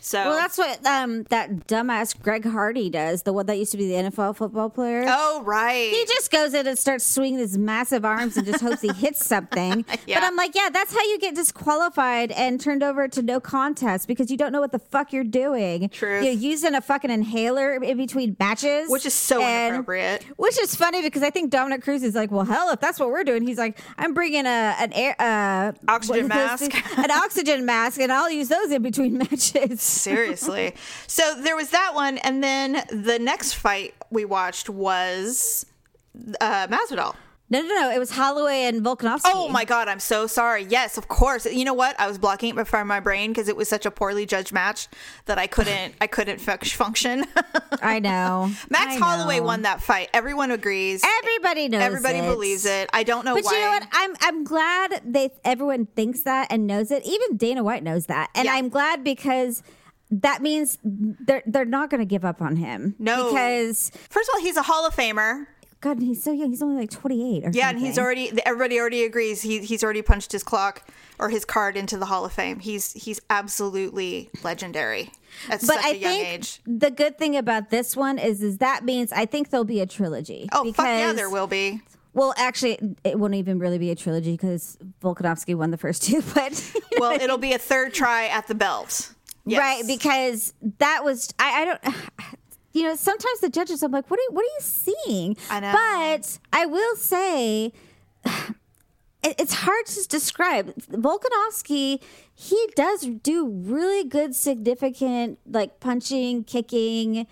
So 0.00 0.18
Well, 0.24 0.34
that's 0.36 0.56
what 0.58 0.84
um, 0.86 1.24
that 1.24 1.66
dumbass 1.66 2.20
Greg 2.20 2.44
Hardy 2.44 2.88
does. 2.90 3.22
The 3.22 3.32
one 3.32 3.46
that 3.46 3.56
used 3.58 3.72
to 3.72 3.78
be 3.78 3.88
the 3.88 3.94
NFL 4.10 4.36
football 4.36 4.70
player. 4.70 5.04
oh 5.06 5.42
right. 5.44 5.90
He 5.90 6.04
just 6.06 6.30
goes 6.30 6.54
in 6.54 6.66
and 6.66 6.78
starts 6.78 7.04
swinging 7.04 7.38
his 7.38 7.58
massive 7.58 8.04
arms 8.04 8.36
and 8.36 8.46
just 8.46 8.60
hopes 8.62 8.80
he 8.82 8.92
hits 8.92 9.24
something. 9.26 9.84
Yeah. 10.06 10.20
But 10.20 10.26
I'm 10.26 10.36
like, 10.36 10.54
yeah, 10.54 10.70
that's 10.72 10.92
how 10.94 11.02
you 11.02 11.18
get 11.18 11.34
disqualified 11.34 12.30
and 12.32 12.58
turned 12.60 12.82
over 12.82 13.08
to 13.08 13.20
no 13.20 13.40
contest 13.40 14.08
because 14.08 14.30
you 14.30 14.36
don't 14.38 14.52
know 14.52 14.60
what 14.60 14.72
the 14.72 14.78
fuck 14.78 15.12
you're 15.12 15.22
doing. 15.24 15.88
Truth. 15.90 16.24
You're 16.24 16.32
using 16.32 16.74
a 16.74 16.80
fucking 16.80 17.10
inhaler 17.10 17.74
in 17.74 17.96
between 17.98 18.34
matches, 18.38 18.88
Which 18.90 19.04
is 19.04 19.12
so 19.12 19.42
and- 19.42 19.74
inappropriate. 19.74 20.24
Which 20.38 20.58
is 20.60 20.74
funny 20.74 21.02
because 21.02 21.22
I 21.22 21.30
think 21.30 21.50
Dominick 21.50 21.82
Cruz 21.82 22.02
is 22.02 22.14
like, 22.14 22.30
well, 22.30 22.44
hell, 22.44 22.70
if 22.70 22.80
that's 22.80 22.98
what 22.98 23.10
we're 23.10 23.24
doing, 23.24 23.46
he's 23.46 23.58
like, 23.58 23.78
I'm 23.98 24.14
bringing 24.14 24.46
a 24.46 24.74
an 24.78 24.92
air 24.94 25.14
uh, 25.18 25.72
Oxygen 25.88 26.28
what 26.28 26.36
are 26.38 26.56
those 26.56 26.68
mask. 26.72 26.98
an 26.98 27.10
oxygen 27.10 27.66
mask, 27.66 28.00
and 28.00 28.10
I'll 28.12 28.30
use 28.30 28.48
those 28.48 28.70
in 28.70 28.80
between 28.82 29.18
matches. 29.18 29.82
Seriously. 29.88 30.74
so 31.06 31.34
there 31.40 31.56
was 31.56 31.70
that 31.70 31.92
one, 31.94 32.18
and 32.18 32.42
then 32.42 32.84
the 32.90 33.18
next 33.18 33.54
fight 33.54 33.94
we 34.10 34.24
watched 34.24 34.68
was 34.68 35.66
uh, 36.40 36.66
Masvidal. 36.68 37.14
No, 37.50 37.62
no, 37.62 37.66
no. 37.68 37.90
It 37.90 37.98
was 37.98 38.10
Holloway 38.10 38.64
and 38.64 38.82
Volkanovski. 38.84 39.22
Oh 39.24 39.48
my 39.48 39.64
god, 39.64 39.88
I'm 39.88 40.00
so 40.00 40.26
sorry. 40.26 40.64
Yes, 40.64 40.98
of 40.98 41.08
course. 41.08 41.46
You 41.46 41.64
know 41.64 41.72
what? 41.72 41.98
I 41.98 42.06
was 42.06 42.18
blocking 42.18 42.58
it 42.58 42.66
from 42.66 42.86
my 42.86 43.00
brain 43.00 43.30
because 43.30 43.48
it 43.48 43.56
was 43.56 43.70
such 43.70 43.86
a 43.86 43.90
poorly 43.90 44.26
judged 44.26 44.52
match 44.52 44.86
that 45.24 45.38
I 45.38 45.46
couldn't 45.46 45.94
I 45.98 46.08
couldn't 46.08 46.40
func- 46.42 46.70
function. 46.74 47.24
I 47.80 48.00
know. 48.00 48.50
Max 48.68 48.96
I 48.96 48.98
Holloway 48.98 49.38
know. 49.38 49.44
won 49.44 49.62
that 49.62 49.80
fight. 49.80 50.10
Everyone 50.12 50.50
agrees. 50.50 51.02
Everybody 51.20 51.70
knows. 51.70 51.80
Everybody 51.80 52.18
it. 52.18 52.28
believes 52.28 52.66
it. 52.66 52.90
I 52.92 53.02
don't 53.02 53.24
know 53.24 53.34
But 53.34 53.44
why. 53.44 53.52
you 53.54 53.60
know 53.60 53.68
what? 53.70 53.88
I'm 53.92 54.14
I'm 54.20 54.44
glad 54.44 55.00
they 55.06 55.30
everyone 55.42 55.86
thinks 55.86 56.24
that 56.24 56.48
and 56.50 56.66
knows 56.66 56.90
it. 56.90 57.02
Even 57.06 57.38
Dana 57.38 57.64
White 57.64 57.82
knows 57.82 58.06
that, 58.06 58.28
and 58.34 58.44
Yeah. 58.44 58.56
I'm 58.56 58.68
glad 58.68 59.02
because 59.02 59.62
that 60.10 60.42
means 60.42 60.78
they're 60.82 61.42
they're 61.46 61.64
not 61.64 61.90
going 61.90 62.00
to 62.00 62.06
give 62.06 62.24
up 62.24 62.40
on 62.42 62.56
him. 62.56 62.94
No. 62.98 63.26
because 63.30 63.90
First 64.08 64.28
of 64.30 64.34
all, 64.36 64.40
he's 64.40 64.56
a 64.56 64.62
Hall 64.62 64.86
of 64.86 64.94
Famer. 64.94 65.46
God, 65.80 66.00
he's 66.00 66.20
so 66.24 66.32
young. 66.32 66.50
He's 66.50 66.60
only 66.60 66.76
like 66.80 66.90
28 66.90 67.44
or 67.44 67.50
Yeah, 67.52 67.70
and 67.70 67.78
he's 67.78 67.98
already 68.00 68.32
everybody 68.44 68.80
already 68.80 69.04
agrees 69.04 69.42
he 69.42 69.60
he's 69.60 69.84
already 69.84 70.02
punched 70.02 70.32
his 70.32 70.42
clock 70.42 70.82
or 71.20 71.28
his 71.30 71.44
card 71.44 71.76
into 71.76 71.96
the 71.96 72.06
Hall 72.06 72.24
of 72.24 72.32
Fame. 72.32 72.58
He's 72.58 72.92
he's 72.94 73.20
absolutely 73.30 74.28
legendary 74.42 75.12
at 75.48 75.60
But 75.60 75.62
such 75.62 75.84
I 75.84 75.90
a 75.90 75.92
young 75.94 76.10
think 76.12 76.28
age. 76.28 76.60
the 76.66 76.90
good 76.90 77.16
thing 77.16 77.36
about 77.36 77.70
this 77.70 77.96
one 77.96 78.18
is 78.18 78.42
is 78.42 78.58
that 78.58 78.84
means 78.84 79.12
I 79.12 79.24
think 79.26 79.50
there'll 79.50 79.64
be 79.64 79.80
a 79.80 79.86
trilogy. 79.86 80.48
Oh 80.52 80.72
fuck 80.72 80.86
yeah, 80.86 81.12
there 81.12 81.30
will 81.30 81.46
be. 81.46 81.80
Well, 82.14 82.34
actually, 82.36 82.78
it 83.04 83.16
won't 83.16 83.34
even 83.34 83.60
really 83.60 83.78
be 83.78 83.92
a 83.92 83.94
trilogy 83.94 84.32
because 84.32 84.76
Volkanovski 85.00 85.54
won 85.54 85.70
the 85.70 85.76
first 85.76 86.02
two. 86.02 86.22
But 86.34 86.72
Well, 86.98 87.12
it'll 87.20 87.38
be 87.38 87.52
a 87.52 87.58
third 87.58 87.94
try 87.94 88.26
at 88.26 88.48
the 88.48 88.56
belt. 88.56 89.12
Yes. 89.48 89.60
Right, 89.60 89.86
because 89.86 90.52
that 90.78 91.04
was 91.04 91.32
I, 91.38 91.62
I 91.62 91.64
don't 91.64 91.80
you 92.72 92.82
know, 92.82 92.94
sometimes 92.94 93.40
the 93.40 93.48
judges 93.48 93.82
I'm 93.82 93.92
like, 93.92 94.10
what 94.10 94.20
are 94.20 94.32
what 94.34 94.42
are 94.42 94.44
you 94.44 94.60
seeing? 94.60 95.36
I 95.50 95.60
know. 95.60 95.72
But 95.72 96.38
I 96.52 96.66
will 96.66 96.96
say 96.96 97.72
it, 98.24 98.54
it's 99.22 99.54
hard 99.54 99.86
to 99.86 100.08
describe. 100.08 100.74
Volkanovski, 100.76 102.00
he 102.34 102.68
does 102.76 103.06
do 103.06 103.48
really 103.48 104.04
good 104.04 104.34
significant 104.34 105.38
like 105.46 105.80
punching, 105.80 106.44
kicking, 106.44 107.26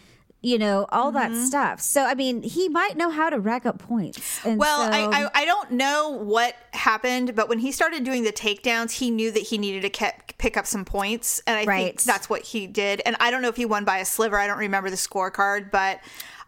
you 0.46 0.58
know, 0.58 0.86
all 0.92 1.10
that 1.12 1.30
Mm-hmm. 1.32 1.44
stuff. 1.44 1.80
So 1.80 2.04
I 2.04 2.14
mean, 2.14 2.42
he 2.42 2.68
might 2.68 2.96
know 2.96 3.10
how 3.10 3.30
to 3.30 3.38
rack 3.40 3.66
up 3.66 3.78
points. 3.78 4.44
And 4.44 4.58
Well, 4.58 4.78
so- 4.86 4.92
I, 4.92 5.24
I 5.24 5.42
I 5.42 5.44
don't 5.44 5.72
know 5.72 6.10
what 6.10 6.54
happened, 6.72 7.34
but 7.34 7.48
when 7.48 7.58
he 7.58 7.72
started 7.72 8.04
doing 8.04 8.22
the 8.22 8.32
takedowns, 8.32 8.92
he 8.92 9.10
knew 9.10 9.30
that 9.32 9.42
he 9.50 9.58
needed 9.58 9.82
to 9.82 9.90
ke- 9.90 10.38
pick 10.38 10.56
up 10.56 10.66
some 10.66 10.84
points, 10.84 11.42
and 11.46 11.56
I 11.58 11.64
think 11.66 12.02
that's 12.02 12.30
what 12.30 12.42
he 12.42 12.66
did. 12.66 13.02
And 13.04 13.16
I 13.18 13.30
don't 13.30 13.42
know 13.42 13.48
if 13.48 13.56
he 13.56 13.66
won 13.66 13.84
by 13.84 13.98
a 13.98 14.04
sliver. 14.04 14.38
I 14.38 14.46
don't 14.46 14.58
remember 14.58 14.88
the 14.90 14.96
scorecard, 14.96 15.70
but 15.72 15.98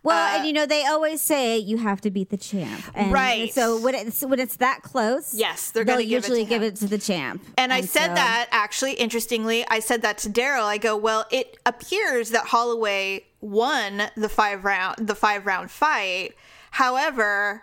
Well, 0.05 0.17
uh, 0.17 0.37
and 0.39 0.47
you 0.47 0.53
know 0.53 0.65
they 0.65 0.85
always 0.87 1.21
say 1.21 1.59
you 1.59 1.79
have 1.79 2.01
to 2.03 2.11
beat 2.11 2.31
the 2.31 2.37
champ, 2.37 2.83
and 2.95 3.13
Right. 3.13 3.53
So 3.53 3.81
when 3.81 3.95
it's 3.97 4.25
when 4.25 4.39
it's 4.39 4.57
that 4.59 4.83
close, 4.83 5.35
Yes, 5.35 5.71
they're 5.73 5.85
they'll 5.85 5.97
gonna 5.97 6.07
give 6.07 6.23
it 6.25 6.27
to 6.29 6.33
usually 6.39 6.45
give 6.45 6.63
it 6.63 6.77
to 6.77 6.87
the 6.87 6.99
champ. 6.99 7.43
And 7.57 7.73
I 7.73 7.81
said 7.81 8.09
so- 8.09 8.15
that 8.15 8.47
actually, 8.53 8.93
interestingly, 8.93 9.67
I 9.69 9.81
said 9.81 10.03
that 10.03 10.19
to 10.19 10.29
Daryl. 10.31 10.63
I 10.65 10.79
go, 10.79 10.97
well, 10.97 11.25
it 11.33 11.57
appears 11.67 12.31
that 12.31 12.45
Holloway 12.47 13.25
won 13.41 14.03
the 14.17 14.29
five 14.29 14.65
round 14.65 15.07
the 15.07 15.15
five 15.15 15.47
round 15.47 15.71
fight. 15.71 16.35
However, 16.73 17.63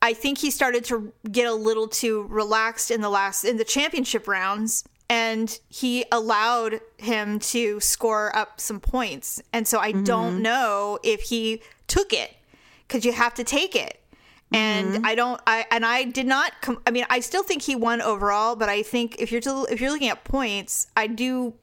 I 0.00 0.14
think 0.14 0.38
he 0.38 0.50
started 0.50 0.84
to 0.86 1.12
get 1.30 1.46
a 1.46 1.54
little 1.54 1.88
too 1.88 2.26
relaxed 2.28 2.90
in 2.90 3.00
the 3.00 3.10
last 3.10 3.44
in 3.44 3.56
the 3.56 3.64
championship 3.64 4.26
rounds, 4.26 4.84
and 5.08 5.58
he 5.68 6.04
allowed 6.10 6.80
him 6.98 7.38
to 7.38 7.80
score 7.80 8.34
up 8.36 8.60
some 8.60 8.80
points. 8.80 9.42
And 9.52 9.66
so 9.66 9.78
I 9.78 9.92
mm-hmm. 9.92 10.04
don't 10.04 10.42
know 10.42 10.98
if 11.02 11.22
he 11.22 11.62
took 11.86 12.12
it 12.12 12.34
because 12.86 13.04
you 13.04 13.12
have 13.12 13.34
to 13.34 13.44
take 13.44 13.76
it 13.76 14.02
and 14.52 14.94
mm-hmm. 14.94 15.06
I 15.06 15.14
don't 15.14 15.40
I 15.46 15.66
and 15.70 15.84
I 15.84 16.04
did 16.04 16.26
not 16.26 16.52
com- 16.60 16.82
I 16.86 16.90
mean 16.90 17.06
I 17.10 17.20
still 17.20 17.42
think 17.42 17.62
he 17.62 17.74
won 17.74 18.00
overall 18.00 18.56
but 18.56 18.68
I 18.68 18.82
think 18.82 19.16
if 19.18 19.32
you're 19.32 19.40
to, 19.42 19.66
if 19.70 19.80
you're 19.80 19.90
looking 19.90 20.08
at 20.08 20.24
points 20.24 20.88
I 20.96 21.06
do 21.06 21.54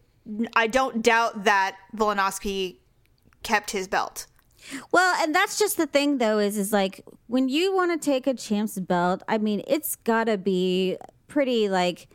I 0.56 0.68
don't 0.68 1.02
doubt 1.02 1.46
that 1.46 1.78
Volkanovski 1.96 2.78
kept 3.44 3.72
his 3.72 3.88
belt. 3.88 4.28
Well, 4.92 5.16
and 5.22 5.34
that's 5.34 5.58
just 5.58 5.78
the 5.78 5.88
thing 5.88 6.18
though 6.18 6.40
is 6.40 6.58
is 6.58 6.74
like 6.74 7.04
when 7.28 7.50
you 7.50 7.76
want 7.76 8.00
to 8.00 8.06
take 8.06 8.28
a 8.28 8.34
champ's 8.34 8.78
belt, 8.80 9.24
I 9.28 9.38
mean, 9.38 9.64
it's 9.68 9.96
got 9.96 10.26
to 10.26 10.38
be 10.38 10.98
pretty 11.28 11.70
like 11.70 12.08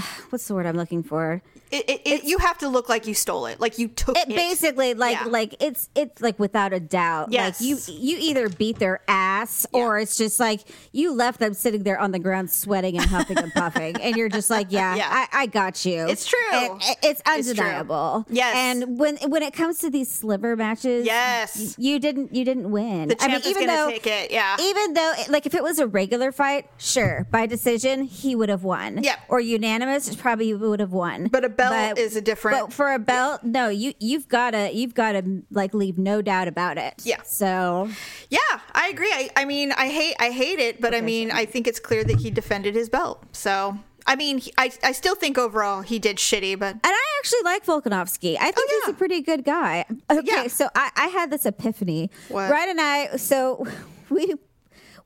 what's 0.30 0.46
the 0.48 0.54
word 0.54 0.66
I'm 0.66 0.76
looking 0.76 1.02
for? 1.02 1.42
It, 1.70 1.88
it, 1.88 2.00
it, 2.04 2.24
you 2.24 2.38
have 2.38 2.58
to 2.58 2.68
look 2.68 2.88
like 2.88 3.06
you 3.06 3.14
stole 3.14 3.46
it, 3.46 3.60
like 3.60 3.78
you 3.78 3.86
took 3.86 4.16
it. 4.18 4.28
It 4.28 4.34
basically 4.34 4.94
like 4.94 5.16
Yeah. 5.20 5.26
like 5.26 5.54
it's 5.62 5.88
it's 5.94 6.20
like 6.20 6.36
without 6.40 6.72
a 6.72 6.80
doubt. 6.80 7.30
Yes. 7.30 7.60
Like 7.60 7.68
you 7.68 7.76
you 7.86 8.16
either 8.20 8.48
beat 8.48 8.80
their 8.80 9.00
ass 9.06 9.66
or 9.72 9.96
it's 10.00 10.16
just 10.16 10.40
like 10.40 10.62
you 10.90 11.12
left 11.14 11.38
them 11.38 11.54
sitting 11.54 11.84
there 11.84 11.96
on 12.00 12.10
the 12.10 12.18
ground 12.18 12.50
sweating 12.50 12.96
and 12.98 13.06
huffing 13.06 13.38
and 13.38 13.52
puffing 13.52 13.94
and 14.00 14.16
you're 14.16 14.28
just 14.28 14.50
like, 14.50 14.66
yeah, 14.70 14.96
Yeah. 14.96 15.06
I, 15.08 15.42
I 15.42 15.46
got 15.46 15.84
you. 15.84 16.08
It's 16.08 16.26
true. 16.26 16.38
It- 16.52 16.96
it's 17.04 17.22
It's 17.24 17.48
undeniable. 17.48 18.26
Yes. 18.28 18.56
And 18.56 18.98
when 18.98 19.16
when 19.28 19.42
it 19.44 19.52
comes 19.52 19.78
to 19.78 19.90
these 19.90 20.10
sliver 20.10 20.56
matches, 20.56 21.06
Yes. 21.06 21.76
you 21.78 22.00
didn't 22.00 22.34
you 22.34 22.44
didn't 22.44 22.70
win. 22.72 23.08
The 23.08 23.14
champ 23.14 23.46
is 23.46 23.54
gonna 23.54 23.90
take 23.92 24.06
it, 24.08 24.32
yeah. 24.32 24.56
Even 24.60 24.94
though 24.94 25.12
like 25.28 25.46
if 25.46 25.54
it 25.54 25.62
was 25.62 25.78
a 25.78 25.86
regular 25.86 26.32
fight, 26.32 26.66
sure, 26.78 27.28
by 27.30 27.46
decision 27.46 28.02
he 28.02 28.34
would 28.34 28.48
have 28.48 28.64
won. 28.64 29.04
Yep. 29.04 29.18
Or 29.28 29.38
unanimous, 29.40 29.89
probably 30.20 30.52
would 30.54 30.80
have 30.80 30.92
won. 30.92 31.28
But 31.28 31.44
a 31.44 31.48
belt 31.48 31.98
is 31.98 32.16
a 32.16 32.20
different- 32.20 32.58
But 32.58 32.72
for 32.72 32.92
a 32.92 32.98
belt, 32.98 33.42
no, 33.44 33.68
you 33.68 33.92
you've 33.98 34.28
got 34.28 34.52
to 34.52 34.70
you've 34.72 34.94
got 34.94 35.12
to 35.12 35.42
like 35.50 35.74
leave 35.74 35.98
no 35.98 36.22
doubt 36.22 36.48
about 36.48 36.78
it. 36.78 36.94
Yeah. 37.04 37.22
So 37.22 37.88
Yeah, 38.28 38.38
I 38.72 38.88
agree. 38.88 39.12
I, 39.12 39.30
I 39.36 39.44
mean, 39.44 39.72
I 39.72 39.88
hate 39.88 40.14
I 40.18 40.30
hate 40.30 40.58
it, 40.58 40.80
but 40.80 40.94
I 40.94 41.00
mean, 41.00 41.30
I 41.30 41.44
think 41.44 41.66
it's 41.66 41.80
clear 41.80 42.04
that 42.04 42.20
he 42.20 42.30
defended 42.30 42.74
his 42.74 42.88
belt. 42.88 43.24
So, 43.32 43.78
I 44.06 44.16
mean, 44.16 44.38
he, 44.38 44.52
I 44.58 44.70
I 44.82 44.92
still 44.92 45.14
think 45.14 45.36
overall 45.38 45.82
he 45.82 45.98
did 45.98 46.16
shitty, 46.16 46.58
but 46.58 46.72
And 46.74 46.80
I 46.84 47.04
actually 47.18 47.42
like 47.44 47.64
Volkanovski. 47.66 48.36
I 48.40 48.50
think 48.50 48.68
Oh, 48.70 48.82
he's 48.86 48.94
a 48.94 48.96
pretty 48.96 49.20
good 49.20 49.44
guy. 49.44 49.84
Okay, 50.10 50.20
Yeah. 50.24 50.46
so 50.48 50.68
I, 50.74 50.90
I 50.96 51.06
had 51.08 51.30
this 51.30 51.44
epiphany. 51.46 52.10
What? 52.28 52.48
Brad 52.48 52.68
and 52.68 52.80
I, 52.80 53.16
so 53.16 53.66
we 54.10 54.34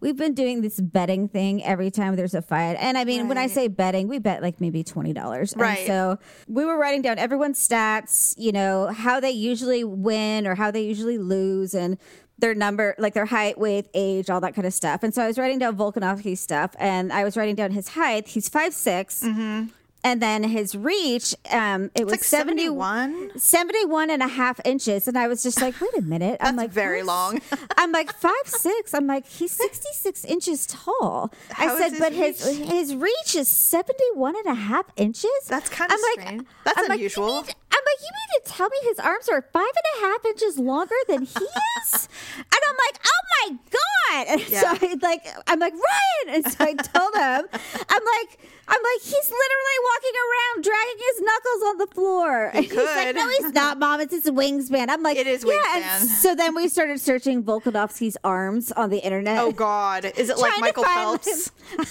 we've 0.04 0.18
been 0.18 0.34
doing 0.34 0.60
this 0.60 0.78
betting 0.78 1.28
thing 1.28 1.64
every 1.64 1.90
time 1.90 2.14
there's 2.14 2.34
a 2.34 2.42
fight. 2.42 2.76
And 2.78 2.98
I 2.98 3.04
mean, 3.04 3.26
when 3.26 3.38
I 3.38 3.46
say 3.46 3.68
betting, 3.68 4.06
we 4.06 4.18
bet 4.18 4.42
like 4.42 4.60
maybe 4.60 4.84
twenty 4.84 5.14
dollars. 5.14 5.54
Right. 5.56 5.86
so 5.86 6.18
we 6.46 6.64
were 6.66 6.78
writing 6.78 7.00
down 7.00 7.18
everyone's 7.18 7.66
stats, 7.66 8.34
you 8.36 8.52
know, 8.52 8.88
how 8.88 9.18
they 9.18 9.30
usually 9.30 9.82
win 9.82 10.46
or 10.46 10.54
how 10.54 10.70
they 10.70 10.82
usually 10.82 11.16
lose, 11.16 11.74
and 11.74 11.96
their 12.38 12.54
number, 12.54 12.94
like 12.98 13.14
their 13.14 13.24
height, 13.24 13.58
weight, 13.58 13.88
age, 13.94 14.28
all 14.28 14.40
that 14.40 14.54
kind 14.54 14.66
of 14.66 14.74
stuff. 14.74 15.02
And 15.02 15.14
so 15.14 15.22
I 15.22 15.26
was 15.26 15.38
writing 15.38 15.58
down 15.58 15.76
Volkanovski's 15.76 16.40
stuff, 16.40 16.76
and 16.78 17.10
I 17.10 17.24
was 17.24 17.36
writing 17.36 17.54
down 17.54 17.70
his 17.70 17.88
height. 17.88 18.28
He's 18.28 18.48
five 18.48 18.72
mm-hmm. 18.72 19.68
And 20.04 20.22
then 20.22 20.44
his 20.44 20.76
reach, 20.76 21.34
um, 21.50 21.90
it 21.96 22.04
was 22.04 22.12
like 22.12 22.24
71, 22.24 23.10
71. 23.10 23.38
71 23.40 24.10
and 24.10 24.22
a 24.22 24.28
half 24.28 24.60
inches. 24.64 25.08
And 25.08 25.18
I 25.18 25.26
was 25.26 25.42
just 25.42 25.60
like, 25.60 25.80
wait 25.80 25.90
a 25.98 26.02
minute. 26.02 26.36
I'm 26.40 26.54
That's 26.56 26.66
like, 26.66 26.70
very 26.70 27.02
long. 27.02 27.40
I'm 27.76 27.90
like, 27.90 28.12
five, 28.12 28.32
six. 28.46 28.94
I'm 28.94 29.06
like, 29.06 29.26
he's 29.26 29.52
66 29.52 30.24
inches 30.26 30.66
tall. 30.66 31.32
How 31.50 31.74
I 31.74 31.78
said, 31.78 31.90
his 31.92 31.98
but 32.00 32.12
his 32.12 32.46
reach? 32.46 32.68
his 32.68 32.94
reach 32.94 33.34
is 33.34 33.48
71 33.48 34.36
and 34.36 34.46
a 34.46 34.54
half 34.54 34.86
inches. 34.96 35.30
That's 35.48 35.70
I'm 35.80 35.88
like, 35.88 35.98
strange. 36.20 36.46
That's 36.64 36.78
I'm 36.78 36.90
unusual. 36.92 37.42
need- 37.42 37.54
I'm 37.76 37.80
like, 37.86 38.00
you 38.02 38.10
mean 38.12 38.44
to 38.44 38.50
tell 38.52 38.68
me 38.68 38.76
his 38.82 38.98
arms 39.00 39.28
are 39.28 39.42
five 39.52 39.62
and 39.62 40.02
a 40.04 40.06
half 40.06 40.24
inches 40.26 40.58
longer 40.60 40.94
than 41.08 41.22
he 41.22 41.44
is? 41.82 42.08
and 42.38 42.44
I'm 42.68 42.76
like, 42.86 43.00
oh 43.04 43.48
my 43.50 43.58
god! 43.70 44.26
And 44.28 44.48
Yeah. 44.48 44.60
so 44.60 44.68
I 44.86 44.94
like, 45.02 45.26
I'm 45.48 45.58
like 45.58 45.72
Ryan, 45.72 46.36
and 46.44 46.52
so 46.52 46.64
I 46.64 46.74
told 46.74 47.14
him, 47.14 47.60
I'm 47.88 48.02
like, 48.04 48.38
I'm 48.66 48.80
like, 48.82 49.02
he's 49.02 49.30
literally 49.30 49.78
walking 49.84 50.12
around 50.24 50.64
dragging 50.64 50.98
his 50.98 51.20
knuckles 51.20 51.62
on 51.68 51.78
the 51.78 51.86
floor. 51.88 52.50
And 52.54 52.64
he's 52.66 52.74
like, 52.74 53.14
no, 53.14 53.28
he's 53.28 53.52
not, 53.52 53.78
mom. 53.78 54.00
It's 54.00 54.12
his 54.12 54.24
wingspan. 54.24 54.88
I'm 54.88 55.02
like, 55.02 55.16
It 55.16 55.26
is 55.26 55.44
yeah. 55.44 55.52
wingspan. 55.54 55.82
And 55.82 56.08
so 56.08 56.34
then 56.34 56.54
we 56.54 56.68
started 56.68 57.00
searching 57.00 57.42
Volkanovski's 57.42 58.16
arms 58.24 58.72
on 58.72 58.90
the 58.90 58.98
internet. 58.98 59.38
Oh 59.38 59.52
God, 59.52 60.04
is 60.16 60.30
it 60.30 60.38
like 60.44 60.60
Michael 60.60 60.84
Phelps? 60.84 61.50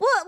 well, 0.00 0.24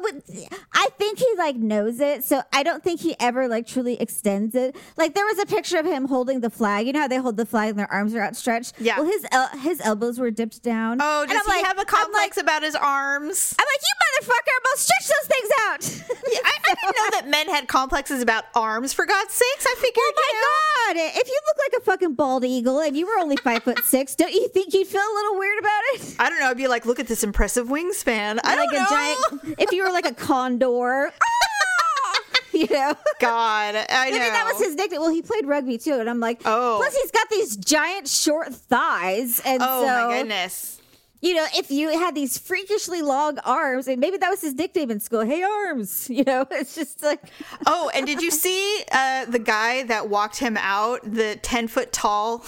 I 0.73 0.89
think 0.99 1.19
he 1.19 1.27
like 1.37 1.57
knows 1.57 2.01
it, 2.01 2.25
so 2.25 2.43
I 2.53 2.63
don't 2.63 2.83
think 2.83 3.01
he 3.01 3.17
ever 3.19 3.49
like 3.49 3.67
truly 3.67 4.01
extends 4.01 4.55
it. 4.55 4.77
Like 4.97 5.15
there 5.15 5.25
was 5.27 5.39
a 5.41 5.47
picture 5.47 5.79
of 5.79 5.87
him 5.87 6.07
holding 6.07 6.41
the 6.41 6.51
flag. 6.51 6.87
You 6.87 6.93
know 6.93 7.01
how 7.01 7.09
they 7.09 7.17
hold 7.17 7.37
the 7.37 7.47
flag 7.47 7.71
and 7.71 7.79
their 7.79 7.91
arms 7.91 8.15
are 8.15 8.23
outstretched. 8.23 8.75
Yeah. 8.79 8.99
Well, 9.01 9.07
his 9.07 9.27
el- 9.33 9.59
his 9.59 9.81
elbows 9.81 10.19
were 10.19 10.31
dipped 10.31 10.63
down. 10.63 10.99
Oh, 11.01 11.23
And 11.23 11.31
does 11.31 11.41
I'm 11.47 11.53
he 11.57 11.59
like- 11.63 11.67
have 11.67 11.79
a 11.79 11.85
complex 11.85 12.37
like, 12.37 12.43
about 12.45 12.63
his 12.63 12.75
arms? 12.75 13.55
I'm 13.59 13.65
like, 13.65 13.83
you 13.83 13.95
motherfucker! 14.27 14.53
I'm 14.57 14.63
gonna 14.65 14.79
stretch 14.79 15.08
those 15.09 15.29
things 15.29 15.51
out. 15.69 16.05
Yeah, 16.31 16.41
I, 16.45 16.53
I 16.63 16.75
didn't 16.75 16.97
know 16.97 17.11
that 17.21 17.29
men 17.29 17.49
had 17.49 17.69
complexes 17.69 18.21
about 18.21 18.45
arms. 18.55 18.93
For 18.93 19.07
God's 19.07 19.33
sakes, 19.33 19.67
I 19.67 19.75
figured. 19.77 19.95
Oh 19.97 20.93
you 20.93 20.95
know, 20.95 21.03
my 21.03 21.11
god! 21.11 21.21
If 21.21 21.29
you 21.29 21.41
look 21.47 21.57
like 21.59 21.81
a 21.81 21.85
fucking 21.85 22.15
bald 22.17 22.45
eagle 22.45 22.81
and 22.81 22.95
you 22.95 23.07
were 23.07 23.19
only 23.19 23.37
five 23.37 23.63
foot 23.63 23.79
six, 23.85 24.15
don't 24.15 24.33
you 24.33 24.49
think 24.49 24.75
you'd 24.75 24.87
feel 24.87 25.01
a 25.01 25.15
little 25.15 25.39
weird 25.39 25.59
about 25.59 25.81
it? 25.95 26.17
I 26.19 26.29
don't 26.29 26.39
know. 26.41 26.49
I'd 26.51 26.57
be 26.59 26.69
like, 26.69 26.85
look 26.85 27.01
at 27.01 27.07
this 27.07 27.25
impressive 27.25 27.69
wingspan. 27.69 28.41
I 28.45 28.57
like 28.57 28.71
don't 28.71 28.77
a 28.77 28.81
know. 28.81 28.87
giant. 28.91 29.59
If 29.59 29.73
you 29.73 29.85
were 29.85 29.91
like 29.91 30.05
a 30.07 30.13
condor, 30.15 31.11
ah! 31.13 32.21
you 32.53 32.67
know. 32.71 32.95
God, 33.21 33.75
I 33.89 34.11
know. 34.11 34.19
Maybe 34.19 34.31
that 34.31 34.51
was 34.53 34.63
his 34.67 34.75
nickname. 34.75 35.01
Well, 35.01 35.11
he 35.11 35.23
played 35.23 35.47
rugby 35.47 35.79
too, 35.79 35.95
and 35.95 36.11
I'm 36.11 36.21
like, 36.21 36.43
Oh. 36.45 36.77
Plus, 36.79 36.95
he's 36.95 37.11
got 37.11 37.31
these 37.31 37.57
giant 37.57 38.07
short 38.09 38.55
thighs, 38.55 39.41
and 39.47 39.63
Oh 39.63 39.83
so 39.83 40.09
my 40.09 40.17
goodness. 40.19 40.78
You 41.21 41.35
know, 41.35 41.47
if 41.55 41.71
you 41.71 41.89
had 41.91 42.15
these 42.15 42.39
freakishly 42.39 43.03
long 43.03 43.39
arms, 43.41 43.89
and 43.89 43.99
maybe 44.01 44.17
that 44.19 44.31
was 44.31 44.41
his 44.41 44.55
nickname 44.55 44.91
in 44.91 45.01
school, 45.01 45.23
"Hey 45.23 45.43
arms," 45.43 46.09
you 46.17 46.25
know, 46.25 46.47
it's 46.51 46.75
just 46.75 47.03
like, 47.03 47.21
Oh, 47.67 47.91
and 47.95 48.07
did 48.07 48.23
you 48.23 48.31
see 48.45 48.85
uh, 48.93 49.25
the 49.27 49.39
guy 49.41 49.83
that 49.85 50.09
walked 50.09 50.39
him 50.39 50.57
out? 50.57 51.01
The 51.03 51.37
ten 51.43 51.67
foot 51.69 51.93
tall, 51.93 52.45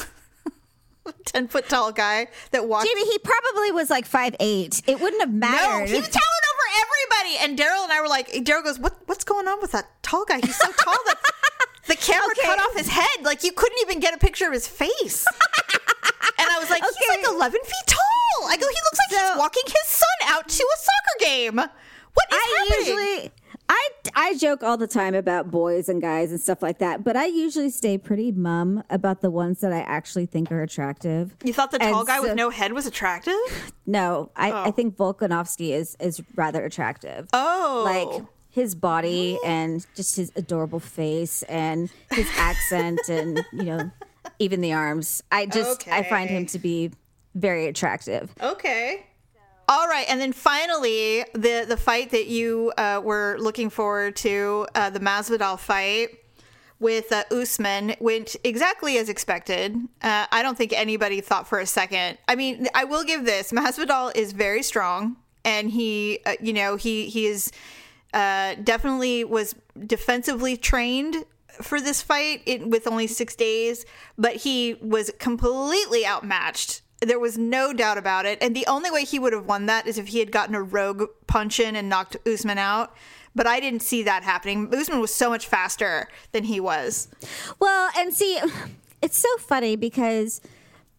ten 1.24 1.48
foot 1.48 1.68
tall 1.68 1.92
guy 1.92 2.28
that 2.52 2.66
walked. 2.68 2.86
Jamie, 2.86 3.04
he 3.10 3.18
probably 3.18 3.72
was 3.72 3.90
like 3.90 4.06
five 4.06 4.36
eight. 4.40 4.82
It 4.86 5.00
wouldn't 5.00 5.20
have 5.22 5.32
mattered. 5.32 5.86
no, 5.86 5.86
he 5.86 5.98
was 6.00 6.08
towering 6.08 6.46
over 6.52 6.66
everybody. 6.80 7.44
And 7.44 7.58
Daryl 7.58 7.82
and 7.84 7.92
I 7.92 8.00
were 8.00 8.08
like, 8.08 8.28
Daryl 8.44 8.62
goes, 8.62 8.78
"What? 8.78 8.96
What's 9.06 9.24
going 9.24 9.48
on 9.48 9.60
with 9.60 9.72
that 9.72 9.86
tall 10.02 10.24
guy? 10.24 10.40
He's 10.42 10.56
so 10.56 10.70
tall 10.70 10.96
that 11.06 11.16
the 11.86 11.96
camera 11.96 12.28
Okay. 12.38 12.46
cut 12.46 12.58
off 12.60 12.76
his 12.76 12.88
head. 12.88 13.24
Like 13.24 13.42
you 13.42 13.50
couldn't 13.52 13.78
even 13.82 13.98
get 13.98 14.14
a 14.14 14.18
picture 14.18 14.46
of 14.46 14.52
his 14.52 14.68
face." 14.68 15.26
And 16.38 16.48
I 16.50 16.58
was 16.58 16.70
like, 16.70 16.82
"He's 16.82 17.08
like 17.16 17.26
eleven 17.28 17.60
feet 17.62 17.86
tall." 17.86 18.48
I 18.48 18.56
go, 18.56 18.66
"He 18.68 18.74
looks 18.74 18.98
like 18.98 19.10
So- 19.18 19.28
he's 19.28 19.38
walking 19.38 19.62
his 19.66 19.86
son 19.86 20.28
out 20.28 20.48
to 20.48 20.62
a 20.64 20.76
soccer 20.78 21.30
game." 21.30 21.56
What 21.56 22.26
is 22.32 22.38
I 22.38 22.66
happening? 22.68 22.86
usually. 22.96 23.32
I, 23.72 23.88
I 24.16 24.34
joke 24.36 24.64
all 24.64 24.76
the 24.76 24.88
time 24.88 25.14
about 25.14 25.52
boys 25.52 25.88
and 25.88 26.02
guys 26.02 26.32
and 26.32 26.40
stuff 26.40 26.60
like 26.60 26.78
that, 26.78 27.04
but 27.04 27.16
I 27.16 27.26
usually 27.26 27.70
stay 27.70 27.98
pretty 27.98 28.32
mum 28.32 28.82
about 28.90 29.20
the 29.20 29.30
ones 29.30 29.60
that 29.60 29.72
I 29.72 29.82
actually 29.82 30.26
think 30.26 30.50
are 30.50 30.60
attractive. 30.60 31.36
You 31.44 31.52
thought 31.52 31.70
the 31.70 31.80
And 31.80 31.92
tall 31.94 32.04
guy 32.04 32.18
with 32.18 32.34
no 32.34 32.50
head 32.50 32.72
was 32.72 32.84
attractive? 32.86 33.36
No, 33.86 34.32
I, 34.34 34.50
I 34.50 34.68
oh. 34.68 34.72
think 34.72 34.96
Volkanovski 34.96 35.70
is 35.70 35.96
is 36.00 36.20
rather 36.34 36.64
attractive. 36.64 37.28
Oh, 37.32 37.82
like 37.84 38.26
his 38.48 38.74
body 38.74 39.38
and 39.44 39.86
just 39.94 40.16
his 40.16 40.32
adorable 40.34 40.80
face 40.80 41.44
and 41.44 41.92
his 42.10 42.28
accent 42.36 42.98
and 43.08 43.40
you 43.52 43.62
know 43.62 43.90
even 44.40 44.60
the 44.60 44.72
arms. 44.72 45.22
I 45.30 45.46
just 45.46 45.86
I 45.86 46.02
find 46.02 46.28
him 46.28 46.46
to 46.46 46.58
be 46.58 46.90
very 47.34 47.66
attractive. 47.66 48.34
Okay. 48.42 49.06
All 49.68 49.86
right, 49.86 50.04
and 50.08 50.20
then 50.20 50.32
finally, 50.32 51.24
the 51.32 51.64
the 51.68 51.76
fight 51.76 52.10
that 52.10 52.26
you 52.26 52.72
uh, 52.76 53.00
were 53.04 53.36
looking 53.38 53.70
forward 53.70 54.16
to, 54.16 54.66
uh, 54.74 54.90
the 54.90 54.98
Masvidal 54.98 55.60
fight 55.60 56.08
with 56.80 57.12
uh, 57.12 57.22
Usman, 57.30 57.94
went 58.00 58.34
exactly 58.42 58.98
as 58.98 59.08
expected. 59.08 59.76
Uh, 60.02 60.26
I 60.32 60.42
don't 60.42 60.58
think 60.58 60.72
anybody 60.72 61.20
thought 61.20 61.46
for 61.46 61.60
a 61.60 61.66
second. 61.66 62.18
I 62.26 62.34
mean, 62.34 62.66
I 62.74 62.82
will 62.82 63.04
give 63.04 63.24
this: 63.24 63.52
Masvidal 63.52 64.10
is 64.16 64.32
very 64.32 64.64
strong, 64.64 65.14
and 65.44 65.70
he, 65.70 66.18
uh, 66.26 66.34
you 66.40 66.52
know, 66.52 66.74
he 66.74 67.08
he 67.08 67.26
is 67.26 67.52
uh, 68.12 68.56
definitely 68.64 69.22
was 69.22 69.54
defensively 69.86 70.56
trained 70.56 71.24
for 71.62 71.80
this 71.80 72.02
fight 72.02 72.42
in, 72.46 72.70
with 72.70 72.86
only 72.86 73.06
six 73.06 73.34
days, 73.34 73.84
but 74.16 74.36
he 74.36 74.74
was 74.80 75.10
completely 75.18 76.06
outmatched. 76.06 76.82
There 77.00 77.18
was 77.18 77.38
no 77.38 77.72
doubt 77.72 77.98
about 77.98 78.26
it. 78.26 78.38
And 78.42 78.54
the 78.54 78.66
only 78.66 78.90
way 78.90 79.04
he 79.04 79.18
would 79.18 79.32
have 79.32 79.46
won 79.46 79.66
that 79.66 79.86
is 79.86 79.98
if 79.98 80.08
he 80.08 80.18
had 80.18 80.30
gotten 80.32 80.54
a 80.54 80.62
rogue 80.62 81.04
punch 81.26 81.58
in 81.58 81.76
and 81.76 81.88
knocked 81.88 82.16
Usman 82.26 82.58
out. 82.58 82.94
But 83.34 83.46
I 83.46 83.60
didn't 83.60 83.82
see 83.82 84.02
that 84.02 84.22
happening. 84.22 84.74
Usman 84.74 85.00
was 85.00 85.14
so 85.14 85.30
much 85.30 85.46
faster 85.46 86.08
than 86.32 86.44
he 86.44 86.60
was. 86.60 87.08
Well, 87.58 87.90
and 87.96 88.12
see, 88.12 88.40
it's 89.00 89.18
so 89.18 89.28
funny 89.38 89.76
because 89.76 90.40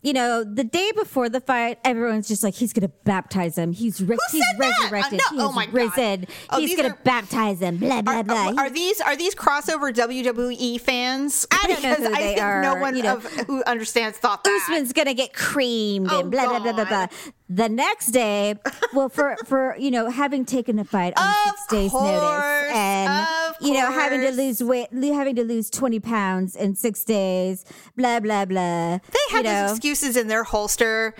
you 0.01 0.13
know 0.13 0.43
the 0.43 0.63
day 0.63 0.91
before 0.95 1.29
the 1.29 1.39
fight, 1.39 1.79
everyone's 1.85 2.27
just 2.27 2.43
like, 2.43 2.53
he's 2.55 2.73
gonna 2.73 2.91
baptize 3.03 3.57
him. 3.57 3.71
He's 3.73 4.01
re- 4.01 4.17
he's 4.31 4.41
that? 4.41 4.55
resurrected. 4.81 5.21
Uh, 5.21 5.31
no- 5.33 5.37
He 5.37 5.43
oh 5.47 5.51
my 5.53 5.65
God. 5.65 5.73
risen. 5.73 6.27
Oh, 6.49 6.59
he's 6.59 6.75
gonna 6.75 6.89
are- 6.89 6.99
baptize 7.03 7.59
him. 7.59 7.77
Blah 7.77 8.01
blah 8.01 8.13
Are, 8.19 8.23
blah. 8.23 8.53
are 8.57 8.69
these 8.69 8.99
are 9.01 9.15
these 9.15 9.35
crossover 9.35 9.93
WWE 9.93 10.79
fans? 10.81 11.45
I 11.51 11.67
don't 11.67 11.83
know 11.83 11.93
who 11.95 12.05
I 12.15 12.21
they 12.21 12.35
think 12.35 12.37
no 12.63 12.75
one 12.75 12.95
you 12.95 13.03
know. 13.03 13.17
of, 13.17 13.25
who 13.25 13.63
understands 13.65 14.17
thought 14.17 14.43
that. 14.43 14.61
Usman's 14.63 14.93
gonna 14.93 15.13
get 15.13 15.33
creamed 15.33 16.07
Oh, 16.11 16.21
and 16.21 16.31
blah 16.31 16.47
blah 16.47 16.59
blah 16.59 16.73
blah 16.73 16.85
blah. 16.85 17.07
The 17.53 17.67
next 17.67 18.07
day, 18.11 18.55
well, 18.93 19.09
for 19.09 19.35
for 19.45 19.75
you 19.77 19.91
know 19.91 20.09
having 20.09 20.45
taken 20.45 20.79
a 20.79 20.85
fight 20.85 21.13
on 21.17 21.27
Of 21.49 21.55
six 21.57 21.67
days 21.67 21.91
course, 21.91 22.05
notice 22.05 22.71
and 22.73 23.55
you 23.59 23.73
know 23.73 23.91
having 23.91 24.21
to 24.21 24.31
lose 24.31 24.63
weight, 24.63 24.87
having 24.93 25.35
to 25.35 25.43
lose 25.43 25.69
twenty 25.69 25.99
pounds 25.99 26.55
in 26.55 26.75
six 26.75 27.03
days, 27.03 27.65
blah 27.97 28.21
blah 28.21 28.45
blah. 28.45 28.99
They 28.99 29.35
had 29.35 29.45
those 29.45 29.71
excuses 29.71 30.15
in 30.15 30.29
their 30.29 30.45
holster 30.45 31.13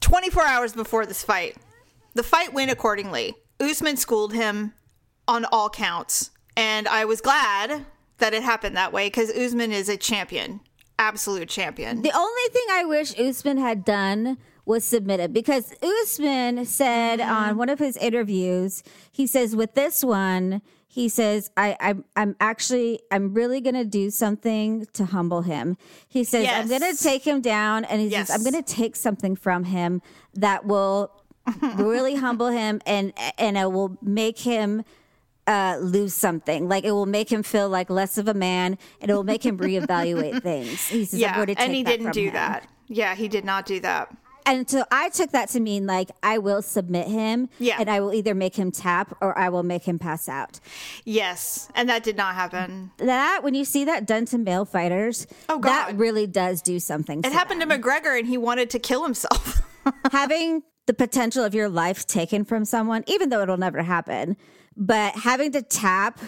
24 0.00 0.46
hours 0.46 0.72
before 0.72 1.06
this 1.06 1.22
fight. 1.22 1.56
The 2.14 2.22
fight 2.22 2.52
went 2.52 2.70
accordingly. 2.70 3.34
Usman 3.60 3.96
schooled 3.96 4.32
him 4.32 4.72
on 5.28 5.44
all 5.46 5.68
counts. 5.70 6.30
And 6.56 6.88
I 6.88 7.04
was 7.04 7.20
glad 7.20 7.86
that 8.18 8.32
it 8.34 8.42
happened 8.42 8.76
that 8.76 8.92
way 8.92 9.08
because 9.08 9.30
Usman 9.30 9.72
is 9.72 9.88
a 9.88 9.96
champion, 9.96 10.60
absolute 10.98 11.48
champion. 11.48 12.02
The 12.02 12.16
only 12.16 12.50
thing 12.52 12.64
I 12.70 12.84
wish 12.84 13.18
Usman 13.18 13.58
had 13.58 13.84
done 13.84 14.38
was 14.66 14.84
submitted 14.84 15.32
because 15.32 15.72
Usman 15.82 16.64
said 16.66 17.20
Mm-hmm. 17.20 17.30
on 17.32 17.56
one 17.56 17.68
of 17.70 17.78
his 17.78 17.96
interviews, 17.96 18.82
he 19.10 19.26
says, 19.26 19.56
with 19.56 19.74
this 19.74 20.04
one, 20.04 20.60
he 20.88 21.08
says, 21.08 21.50
I, 21.56 21.76
I'm, 21.80 22.04
I'm 22.16 22.36
actually, 22.40 23.00
I'm 23.10 23.32
really 23.32 23.60
going 23.60 23.74
to 23.74 23.84
do 23.84 24.10
something 24.10 24.86
to 24.94 25.04
humble 25.06 25.42
him. 25.42 25.76
He 26.08 26.24
says, 26.24 26.46
I'm 26.50 26.68
going 26.68 26.80
to 26.94 27.00
take 27.02 27.24
him 27.26 27.40
down 27.40 27.84
and 27.84 28.00
he 28.00 28.08
Yes. 28.08 28.26
says, 28.28 28.36
I'm 28.36 28.42
going 28.50 28.62
to 28.62 28.74
take 28.74 28.96
something 28.96 29.36
from 29.36 29.64
him 29.64 30.02
that 30.34 30.64
will 30.66 31.12
really 31.76 32.16
humble 32.16 32.48
him 32.48 32.80
and, 32.86 33.12
and 33.38 33.56
it 33.56 33.70
will 33.72 33.96
make 34.02 34.38
him 34.40 34.84
uh, 35.46 35.78
lose 35.80 36.12
something. 36.12 36.68
Like 36.68 36.84
it 36.84 36.90
will 36.92 37.06
make 37.06 37.30
him 37.30 37.42
feel 37.44 37.68
like 37.68 37.88
less 37.88 38.18
of 38.18 38.26
a 38.26 38.34
man, 38.34 38.76
and 39.00 39.08
it 39.10 39.14
will 39.14 39.22
make 39.22 39.46
him 39.46 39.56
reevaluate 39.58 40.42
things. 40.42 40.88
He 40.88 41.04
says, 41.04 41.14
"I'm 41.14 41.20
yeah, 41.20 41.34
going 41.36 41.46
to 41.46 41.54
take 41.54 41.64
and 41.66 41.72
he 41.74 41.84
didn't 41.84 42.10
do 42.12 42.24
him." 42.26 42.32
that. 42.32 42.68
Yeah, 42.88 43.14
he 43.14 43.28
did 43.28 43.44
not 43.44 43.64
do 43.64 43.78
that. 43.80 44.12
And 44.46 44.70
so 44.70 44.84
I 44.92 45.08
took 45.10 45.32
that 45.32 45.48
to 45.50 45.60
mean 45.60 45.86
like 45.86 46.10
I 46.22 46.38
will 46.38 46.62
submit 46.62 47.08
him, 47.08 47.48
Yeah. 47.58 47.76
and 47.80 47.90
I 47.90 47.98
will 48.00 48.14
either 48.14 48.34
make 48.34 48.54
him 48.54 48.70
tap 48.70 49.16
or 49.20 49.36
I 49.36 49.48
will 49.48 49.64
make 49.64 49.82
him 49.84 49.98
pass 49.98 50.28
out. 50.28 50.60
Yes, 51.04 51.68
and 51.74 51.88
that 51.88 52.04
did 52.04 52.16
not 52.16 52.34
happen. 52.36 52.92
That 52.98 53.42
when 53.42 53.54
you 53.54 53.64
see 53.64 53.84
that 53.84 54.06
done 54.06 54.24
to 54.26 54.38
male 54.38 54.64
fighters, 54.64 55.26
Oh, 55.48 55.58
God. 55.58 55.70
that 55.70 55.96
really 55.96 56.26
does 56.28 56.62
do 56.62 56.78
something. 56.78 57.20
It 57.24 57.32
happened 57.32 57.60
to 57.60 57.66
McGregor 57.66 58.16
and 58.18 58.28
he 58.28 58.38
wanted 58.38 58.70
to 58.70 58.78
kill 58.78 59.02
himself. 59.04 59.60
having 60.12 60.62
the 60.86 60.94
potential 60.94 61.42
of 61.44 61.54
your 61.54 61.68
life 61.68 62.06
taken 62.06 62.44
from 62.44 62.64
someone, 62.64 63.02
even 63.08 63.28
though 63.28 63.42
it'll 63.42 63.56
never 63.56 63.82
happen, 63.82 64.36
but 64.76 65.14
having 65.16 65.50
to 65.52 65.62
tap 65.62 66.20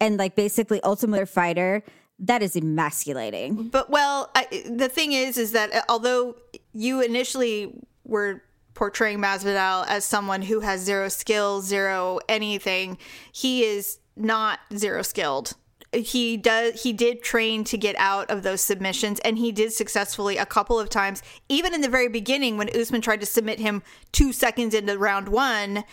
and 0.00 0.16
like 0.16 0.34
basically 0.34 0.82
ultimate 0.82 1.28
fighter, 1.28 1.84
that 2.18 2.42
is 2.42 2.54
emasculating. 2.56 3.68
But 3.68 3.90
well, 3.90 4.30
I, 4.34 4.46
the 4.70 4.88
thing 4.88 5.12
is, 5.12 5.38
is 5.38 5.52
that 5.52 5.72
uh, 5.72 5.82
although 5.88 6.36
you 6.72 7.00
initially 7.00 7.74
were 8.04 8.42
portraying 8.74 9.18
Masvidal 9.18 9.86
as 9.86 10.04
someone 10.04 10.42
who 10.42 10.60
has 10.60 10.80
zero 10.80 11.08
skills, 11.08 11.66
zero 11.66 12.18
anything, 12.28 12.98
he 13.32 13.64
is 13.64 13.98
not 14.16 14.60
zero 14.76 15.02
skilled. 15.02 15.54
He 15.92 16.38
does 16.38 16.82
he 16.82 16.94
did 16.94 17.22
train 17.22 17.64
to 17.64 17.76
get 17.76 17.94
out 17.98 18.30
of 18.30 18.42
those 18.42 18.62
submissions 18.62 19.20
and 19.20 19.36
he 19.36 19.52
did 19.52 19.74
successfully 19.74 20.38
a 20.38 20.46
couple 20.46 20.80
of 20.80 20.88
times. 20.88 21.22
Even 21.50 21.74
in 21.74 21.82
the 21.82 21.88
very 21.88 22.08
beginning 22.08 22.56
when 22.56 22.74
Usman 22.74 23.02
tried 23.02 23.20
to 23.20 23.26
submit 23.26 23.58
him 23.58 23.82
2 24.12 24.32
seconds 24.32 24.72
into 24.72 24.96
round 24.96 25.28
1 25.28 25.84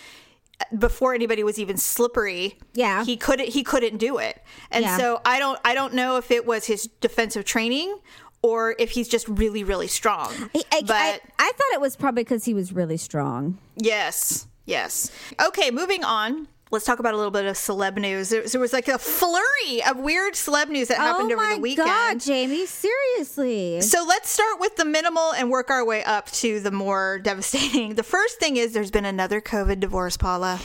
before 0.77 1.13
anybody 1.13 1.43
was 1.43 1.59
even 1.59 1.75
slippery. 1.75 2.57
Yeah. 2.73 3.03
He 3.03 3.17
couldn't 3.17 3.49
he 3.49 3.61
couldn't 3.61 3.97
do 3.97 4.19
it. 4.19 4.41
And 4.71 4.85
Yeah. 4.85 4.97
so 4.97 5.19
I 5.25 5.37
don't 5.37 5.59
I 5.65 5.73
don't 5.73 5.93
know 5.93 6.15
if 6.15 6.31
it 6.31 6.45
was 6.45 6.65
his 6.67 6.87
defensive 7.01 7.43
training 7.43 7.99
or 8.41 8.75
if 8.79 8.91
he's 8.91 9.07
just 9.07 9.27
really 9.27 9.63
really 9.63 9.87
strong. 9.87 10.31
I, 10.55 10.63
I, 10.71 10.81
but 10.81 10.95
I, 10.95 11.19
I 11.39 11.51
thought 11.51 11.73
it 11.73 11.81
was 11.81 11.95
probably 11.95 12.23
because 12.23 12.45
he 12.45 12.53
was 12.53 12.73
really 12.73 12.97
strong. 12.97 13.57
Yes, 13.75 14.47
yes. 14.65 15.11
Okay, 15.41 15.71
moving 15.71 16.03
on. 16.03 16.47
Let's 16.71 16.85
talk 16.85 16.99
about 16.99 17.15
a 17.15 17.17
little 17.17 17.31
bit 17.31 17.45
of 17.45 17.55
celeb 17.55 17.97
news. 17.97 18.29
There, 18.29 18.43
there 18.43 18.61
was 18.61 18.73
like 18.73 18.87
a 18.87 18.99
flurry 18.99 19.81
of 19.89 19.97
weird 19.97 20.35
celeb 20.35 20.69
news 20.69 20.89
that 20.89 20.97
happened 20.97 21.31
oh 21.31 21.35
over 21.35 21.55
the 21.55 21.59
weekend. 21.59 21.89
Oh 21.89 21.91
my 21.91 22.13
god, 22.13 22.19
Jamie! 22.19 22.67
Seriously. 22.67 23.81
So 23.81 24.05
let's 24.07 24.29
start 24.29 24.59
with 24.59 24.75
the 24.75 24.85
minimal 24.85 25.33
and 25.33 25.49
work 25.49 25.71
our 25.71 25.83
way 25.83 26.03
up 26.03 26.29
to 26.33 26.59
the 26.59 26.69
more 26.69 27.17
devastating. 27.23 27.95
The 27.95 28.03
first 28.03 28.39
thing 28.39 28.57
is 28.57 28.73
there's 28.73 28.91
been 28.91 29.05
another 29.05 29.41
COVID 29.41 29.79
divorce, 29.79 30.15
Paula. 30.15 30.59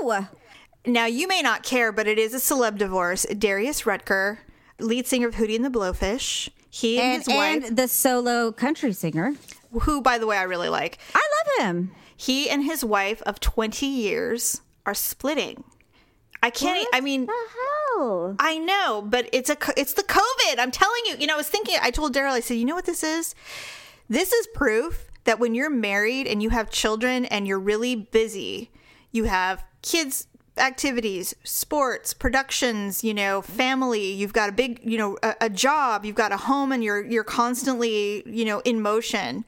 Who? 0.00 0.26
Now, 0.86 1.06
you 1.06 1.28
may 1.28 1.40
not 1.42 1.62
care, 1.62 1.92
but 1.92 2.08
it 2.08 2.18
is 2.18 2.34
a 2.34 2.38
celeb 2.38 2.78
divorce. 2.78 3.24
Darius 3.26 3.86
Rucker, 3.86 4.40
lead 4.80 5.06
singer 5.06 5.28
of 5.28 5.34
Hootie 5.36 5.54
and 5.54 5.64
the 5.64 5.70
Blowfish, 5.70 6.48
he 6.70 6.98
and, 6.98 7.14
And, 7.14 7.24
his 7.24 7.34
wife, 7.34 7.64
and 7.68 7.76
the 7.76 7.88
solo 7.88 8.52
country 8.52 8.92
singer. 8.92 9.34
who, 9.82 10.00
by 10.00 10.18
the 10.18 10.26
way, 10.26 10.36
I 10.36 10.42
really 10.42 10.68
like, 10.68 10.98
I 11.14 11.20
love 11.58 11.66
him. 11.66 11.92
he 12.16 12.48
and 12.48 12.64
his 12.64 12.84
wife 12.84 13.22
of 13.22 13.40
20 13.40 13.86
years 13.86 14.60
are 14.86 14.94
splitting. 14.94 15.64
I 16.40 16.50
can't, 16.50 16.86
I 16.94 17.00
mean, 17.00 17.26
the 17.26 17.32
hell? 17.32 18.36
I 18.38 18.58
know, 18.58 19.02
but 19.04 19.28
it's 19.32 19.50
a 19.50 19.56
it's 19.76 19.94
the 19.94 20.04
COVID. 20.04 20.58
I'm 20.60 20.70
telling 20.70 21.00
you. 21.06 21.16
You 21.18 21.26
know, 21.26 21.34
I 21.34 21.36
was 21.36 21.48
thinking. 21.48 21.76
I 21.82 21.90
told 21.90 22.14
Daryl. 22.14 22.30
I 22.30 22.38
said, 22.38 22.58
you 22.58 22.64
know 22.64 22.76
what 22.76 22.86
this 22.86 23.02
is? 23.02 23.34
This 24.08 24.32
is 24.32 24.46
proof 24.54 25.10
that 25.24 25.40
when 25.40 25.56
you're 25.56 25.68
married 25.68 26.28
and 26.28 26.40
you 26.40 26.50
have 26.50 26.70
children 26.70 27.24
and 27.24 27.48
you're 27.48 27.58
really 27.58 27.96
busy, 27.96 28.70
you 29.10 29.24
have 29.24 29.64
kids 29.82 30.27
activities, 30.58 31.34
sports, 31.44 32.12
productions, 32.12 33.02
you 33.02 33.14
know, 33.14 33.40
family, 33.42 34.12
you've 34.12 34.32
got 34.32 34.48
a 34.48 34.52
big, 34.52 34.80
you 34.82 34.98
know, 34.98 35.16
a, 35.22 35.34
a 35.42 35.50
job, 35.50 36.04
you've 36.04 36.16
got 36.16 36.32
a 36.32 36.36
home 36.36 36.72
and 36.72 36.82
you're 36.84 37.04
you're 37.04 37.24
constantly, 37.24 38.22
you 38.28 38.44
know, 38.44 38.60
in 38.60 38.80
motion. 38.80 39.44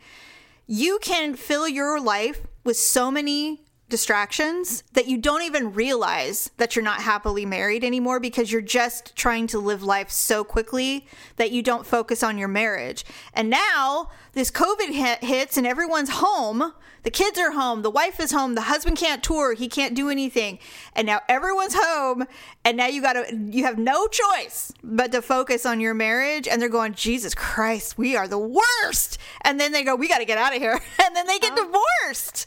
You 0.67 0.99
can 1.03 1.35
fill 1.35 1.67
your 1.67 2.01
life 2.01 2.43
with 2.65 2.77
so 2.77 3.11
many 3.11 3.63
distractions 3.91 4.83
that 4.95 5.07
you 5.07 5.19
don't 5.19 5.43
even 5.43 5.75
realize 5.75 6.51
that 6.57 6.75
you're 6.75 6.85
not 6.85 7.03
happily 7.03 7.45
married 7.45 7.85
anymore 7.85 8.21
because 8.21 8.51
you're 8.51 8.63
just 8.63 9.15
trying 9.15 9.47
to 9.49 9.59
live 9.59 9.83
life 9.83 10.11
so 10.11 10.43
quickly 10.43 11.07
that 11.37 11.51
you 11.51 11.63
don't 11.63 11.87
focus 11.87 12.23
on 12.23 12.39
your 12.39 12.49
marriage. 12.49 13.05
And 13.35 13.51
now 13.51 14.09
this 14.33 14.51
COVID 14.51 14.93
hit, 14.93 15.25
hits 15.25 15.57
and 15.57 15.67
everyone's 15.67 16.11
home. 16.11 16.73
The 17.03 17.11
kids 17.11 17.39
are 17.39 17.53
home. 17.53 17.83
The 17.83 17.91
wife 17.91 18.21
is 18.21 18.31
home. 18.31 18.55
The 18.55 18.63
husband 18.63 18.97
can't 18.97 19.23
tour. 19.23 19.55
He 19.55 19.69
can't 19.69 19.95
do 19.95 20.11
anything. 20.11 20.59
And 20.95 21.07
now 21.07 21.21
everyone's 21.29 21.75
home. 21.75 22.27
And 22.65 22.77
now 22.77 22.87
you 22.87 23.01
got 23.01 23.15
to, 23.15 23.37
you 23.51 23.65
have 23.65 23.79
no 23.79 24.07
choice 24.07 24.73
but 24.85 25.11
to 25.13 25.23
focus 25.23 25.65
on 25.65 25.81
your 25.81 25.95
marriage. 25.95 26.47
And 26.47 26.61
they're 26.61 26.69
going, 26.69 26.95
Jesus 26.95 27.35
Christ, 27.35 27.97
we 27.97 28.17
are 28.17 28.29
the 28.29 28.39
worst. 28.39 29.19
And 29.43 29.59
then 29.59 29.73
they 29.73 29.83
go, 29.83 29.97
we 29.97 30.09
got 30.09 30.19
to 30.19 30.25
get 30.25 30.39
out 30.39 30.55
of 30.55 30.61
here. 30.61 30.81
And 31.03 31.17
then 31.17 31.27
they 31.27 31.39
get 31.39 31.59
uh-huh. 31.59 31.65
divorced. 32.05 32.47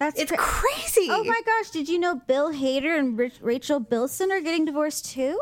That's 0.00 0.18
It's 0.18 0.30
cra- 0.32 0.38
crazy. 0.38 1.08
Oh 1.10 1.22
my 1.22 1.40
gosh! 1.44 1.70
Did 1.70 1.88
you 1.88 1.98
know 1.98 2.14
Bill 2.16 2.52
Hader 2.52 2.98
and 2.98 3.16
Rich- 3.18 3.38
Rachel 3.42 3.78
Bilson 3.78 4.32
are 4.32 4.40
getting 4.40 4.64
divorced 4.64 5.10
too? 5.12 5.38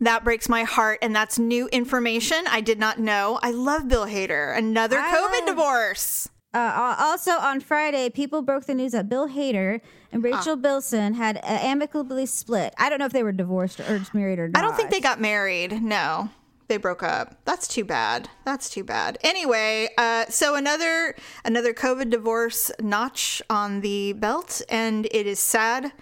That 0.00 0.22
breaks 0.22 0.48
my 0.48 0.62
heart, 0.62 1.00
and 1.02 1.14
that's 1.14 1.38
new 1.38 1.66
information 1.68 2.38
I 2.48 2.60
did 2.60 2.78
not 2.78 3.00
know. 3.00 3.40
I 3.42 3.50
love 3.50 3.88
Bill 3.88 4.06
Hader. 4.06 4.56
Another 4.56 4.98
I 5.00 5.12
COVID 5.14 5.38
love- 5.40 5.46
divorce. 5.48 6.28
Uh, 6.54 6.94
also 6.98 7.32
on 7.32 7.60
Friday, 7.60 8.08
people 8.08 8.40
broke 8.40 8.64
the 8.64 8.74
news 8.74 8.92
that 8.92 9.06
Bill 9.08 9.28
Hader 9.28 9.80
and 10.10 10.24
Rachel 10.24 10.56
Bilson 10.56 11.12
had 11.14 11.36
uh, 11.36 11.40
amicably 11.44 12.24
split. 12.24 12.72
I 12.78 12.88
don't 12.88 12.98
know 12.98 13.04
if 13.04 13.12
they 13.12 13.22
were 13.22 13.32
divorced 13.32 13.80
or 13.80 13.98
just 13.98 14.14
married 14.14 14.38
or 14.38 14.48
not. 14.48 14.58
I 14.58 14.66
don't 14.66 14.74
think 14.74 14.90
they 14.90 15.00
got 15.00 15.20
married. 15.20 15.82
No, 15.82 16.30
they 16.68 16.76
broke 16.76 17.02
up. 17.02 17.34
That's 17.44 17.66
too 17.66 17.84
bad. 17.84 18.28
That's 18.44 18.70
too 18.70 18.84
bad. 18.84 19.18
Anyway, 19.22 19.88
uh, 19.96 20.26
so 20.26 20.54
another 20.54 21.16
another 21.44 21.74
COVID 21.74 22.10
divorce 22.10 22.70
notch 22.80 23.42
on 23.50 23.80
the 23.80 24.12
belt, 24.12 24.62
and 24.68 25.06
it 25.06 25.26
is 25.26 25.40
sad, 25.40 25.92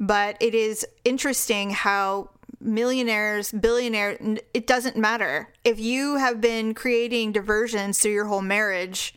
but 0.00 0.36
it 0.40 0.54
is 0.54 0.86
interesting 1.04 1.70
how 1.70 2.30
millionaires, 2.60 3.52
billionaires, 3.52 4.40
it 4.54 4.66
doesn't 4.66 4.96
matter 4.96 5.52
if 5.62 5.78
you 5.78 6.16
have 6.16 6.40
been 6.40 6.72
creating 6.74 7.32
diversions 7.32 7.98
through 7.98 8.12
your 8.12 8.24
whole 8.24 8.42
marriage. 8.42 9.14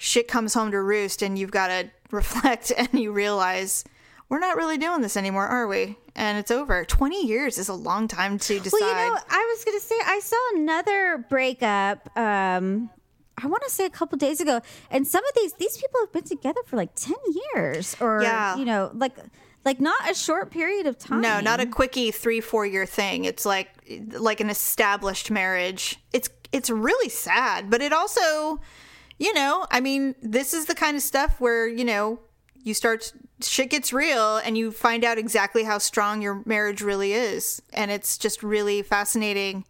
Shit 0.00 0.28
comes 0.28 0.54
home 0.54 0.70
to 0.70 0.80
roost, 0.80 1.22
and 1.22 1.36
you've 1.36 1.50
got 1.50 1.68
to 1.68 1.90
reflect, 2.12 2.72
and 2.76 2.88
you 2.92 3.10
realize 3.12 3.84
we're 4.28 4.38
not 4.38 4.56
really 4.56 4.78
doing 4.78 5.00
this 5.00 5.16
anymore, 5.16 5.46
are 5.46 5.66
we? 5.66 5.96
And 6.18 6.36
it's 6.36 6.50
over. 6.50 6.84
20 6.84 7.26
years 7.26 7.58
is 7.58 7.68
a 7.68 7.74
long 7.74 8.08
time 8.08 8.38
to 8.40 8.58
decide. 8.58 8.78
Well, 8.80 8.90
you 8.90 9.14
know, 9.14 9.20
I 9.30 9.54
was 9.54 9.64
going 9.64 9.78
to 9.78 9.84
say 9.84 9.94
I 10.04 10.18
saw 10.18 10.36
another 10.56 11.24
breakup. 11.30 12.10
Um, 12.18 12.90
I 13.40 13.46
want 13.46 13.62
to 13.62 13.70
say 13.70 13.84
a 13.84 13.90
couple 13.90 14.18
days 14.18 14.40
ago, 14.40 14.60
and 14.90 15.06
some 15.06 15.24
of 15.24 15.30
these 15.36 15.52
these 15.54 15.76
people 15.76 16.00
have 16.00 16.12
been 16.12 16.24
together 16.24 16.60
for 16.66 16.76
like 16.76 16.94
ten 16.96 17.14
years, 17.54 17.94
or 18.00 18.20
Yeah. 18.20 18.56
you 18.56 18.64
know, 18.64 18.90
like 18.94 19.16
like 19.64 19.80
not 19.80 20.10
a 20.10 20.14
short 20.14 20.50
period 20.50 20.86
of 20.88 20.98
time. 20.98 21.20
no, 21.20 21.40
not 21.40 21.60
a 21.60 21.66
quickie 21.66 22.10
three, 22.10 22.40
four 22.40 22.66
year 22.66 22.84
thing. 22.84 23.24
It's 23.24 23.46
like 23.46 23.68
like 24.10 24.40
an 24.40 24.50
established 24.50 25.30
marriage. 25.30 26.00
It's 26.12 26.28
it's 26.50 26.68
really 26.68 27.10
sad, 27.10 27.70
but 27.70 27.80
it 27.80 27.92
also, 27.92 28.60
you 29.18 29.32
know, 29.34 29.66
I 29.70 29.78
mean, 29.80 30.16
this 30.20 30.52
is 30.52 30.64
the 30.66 30.74
kind 30.74 30.96
of 30.96 31.02
stuff 31.02 31.40
where, 31.40 31.68
you 31.68 31.84
know, 31.84 32.18
you 32.68 32.74
start 32.74 33.12
shit 33.40 33.70
gets 33.70 33.92
real 33.92 34.36
and 34.36 34.58
you 34.58 34.70
find 34.70 35.04
out 35.04 35.16
exactly 35.18 35.64
how 35.64 35.78
strong 35.78 36.20
your 36.20 36.42
marriage 36.44 36.82
really 36.82 37.12
is. 37.12 37.62
And 37.72 37.90
it's 37.90 38.18
just 38.18 38.42
really 38.42 38.82
fascinating 38.82 39.64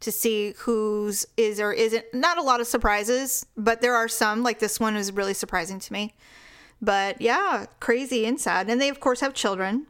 to 0.00 0.12
see 0.12 0.54
who's 0.58 1.26
is 1.36 1.58
or 1.58 1.72
isn't 1.72 2.04
not 2.14 2.38
a 2.38 2.42
lot 2.42 2.60
of 2.60 2.66
surprises, 2.66 3.44
but 3.56 3.80
there 3.80 3.94
are 3.94 4.08
some 4.08 4.42
like 4.42 4.60
this 4.60 4.78
one 4.78 4.94
was 4.94 5.12
really 5.12 5.34
surprising 5.34 5.80
to 5.80 5.92
me. 5.92 6.14
But 6.80 7.20
yeah, 7.20 7.66
crazy 7.80 8.26
and 8.26 8.40
sad. 8.40 8.70
And 8.70 8.80
they 8.80 8.88
of 8.88 9.00
course 9.00 9.20
have 9.20 9.34
children. 9.34 9.86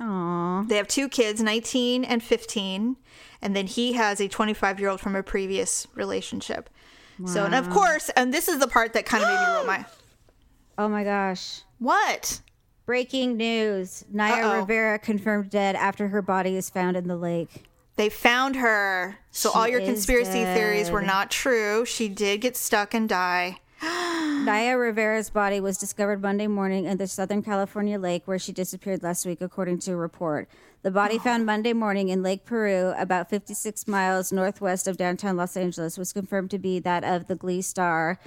Aw. 0.00 0.64
They 0.68 0.76
have 0.76 0.88
two 0.88 1.08
kids, 1.08 1.42
19 1.42 2.04
and 2.04 2.22
15, 2.22 2.96
and 3.42 3.54
then 3.54 3.66
he 3.66 3.92
has 3.92 4.20
a 4.20 4.28
25 4.28 4.80
year 4.80 4.88
old 4.88 5.00
from 5.00 5.14
a 5.14 5.22
previous 5.22 5.86
relationship. 5.94 6.70
wow. 7.18 7.26
So, 7.26 7.44
and 7.44 7.54
of 7.54 7.68
course, 7.68 8.08
and 8.16 8.32
this 8.32 8.48
is 8.48 8.58
the 8.58 8.68
part 8.68 8.94
that 8.94 9.04
kind 9.04 9.22
of 9.22 9.28
made 9.28 9.46
me 9.46 9.54
roll 9.54 9.66
my 9.66 9.84
Oh 10.78 10.88
my 10.88 11.04
gosh. 11.04 11.62
what? 11.78 12.40
Breaking 12.84 13.36
news. 13.36 14.04
Naya 14.10 14.46
Uh-oh. 14.46 14.60
Rivera 14.60 14.98
confirmed 14.98 15.50
dead 15.50 15.76
after 15.76 16.08
her 16.08 16.20
body 16.20 16.56
is 16.56 16.68
found 16.68 16.96
in 16.96 17.06
the 17.06 17.16
lake. 17.16 17.64
They 17.96 18.08
found 18.08 18.56
her. 18.56 19.18
So 19.30 19.50
She 19.50 19.58
all 19.58 19.68
your 19.68 19.80
conspiracy 19.80 20.44
theories 20.44 20.90
were 20.90 21.02
not 21.02 21.30
true. 21.30 21.84
She 21.84 22.08
did 22.08 22.40
get 22.40 22.56
stuck 22.56 22.94
and 22.94 23.08
die. 23.08 23.58
Naya 23.82 24.76
Rivera's 24.78 25.30
body 25.30 25.60
was 25.60 25.76
discovered 25.76 26.22
Monday 26.22 26.46
morning 26.46 26.86
in 26.86 26.96
the 26.98 27.06
Southern 27.06 27.42
California 27.42 27.98
lake 27.98 28.22
where 28.26 28.38
she 28.38 28.52
disappeared 28.52 29.02
last 29.02 29.26
week, 29.26 29.40
according 29.40 29.78
to 29.80 29.92
a 29.92 29.96
report. 29.96 30.48
The 30.82 30.90
body 30.90 31.16
oh. 31.16 31.22
found 31.22 31.46
Monday 31.46 31.72
morning 31.72 32.08
in 32.08 32.22
Lake 32.22 32.44
Piru, 32.44 32.92
about 32.96 33.28
56 33.28 33.86
miles 33.86 34.32
northwest 34.32 34.88
of 34.88 34.96
downtown 34.96 35.36
Los 35.36 35.56
Angeles, 35.56 35.98
was 35.98 36.12
confirmed 36.12 36.50
to 36.52 36.58
be 36.58 36.80
that 36.80 37.04
of 37.04 37.28
the 37.28 37.36
Glee 37.36 37.62
star. 37.62 38.18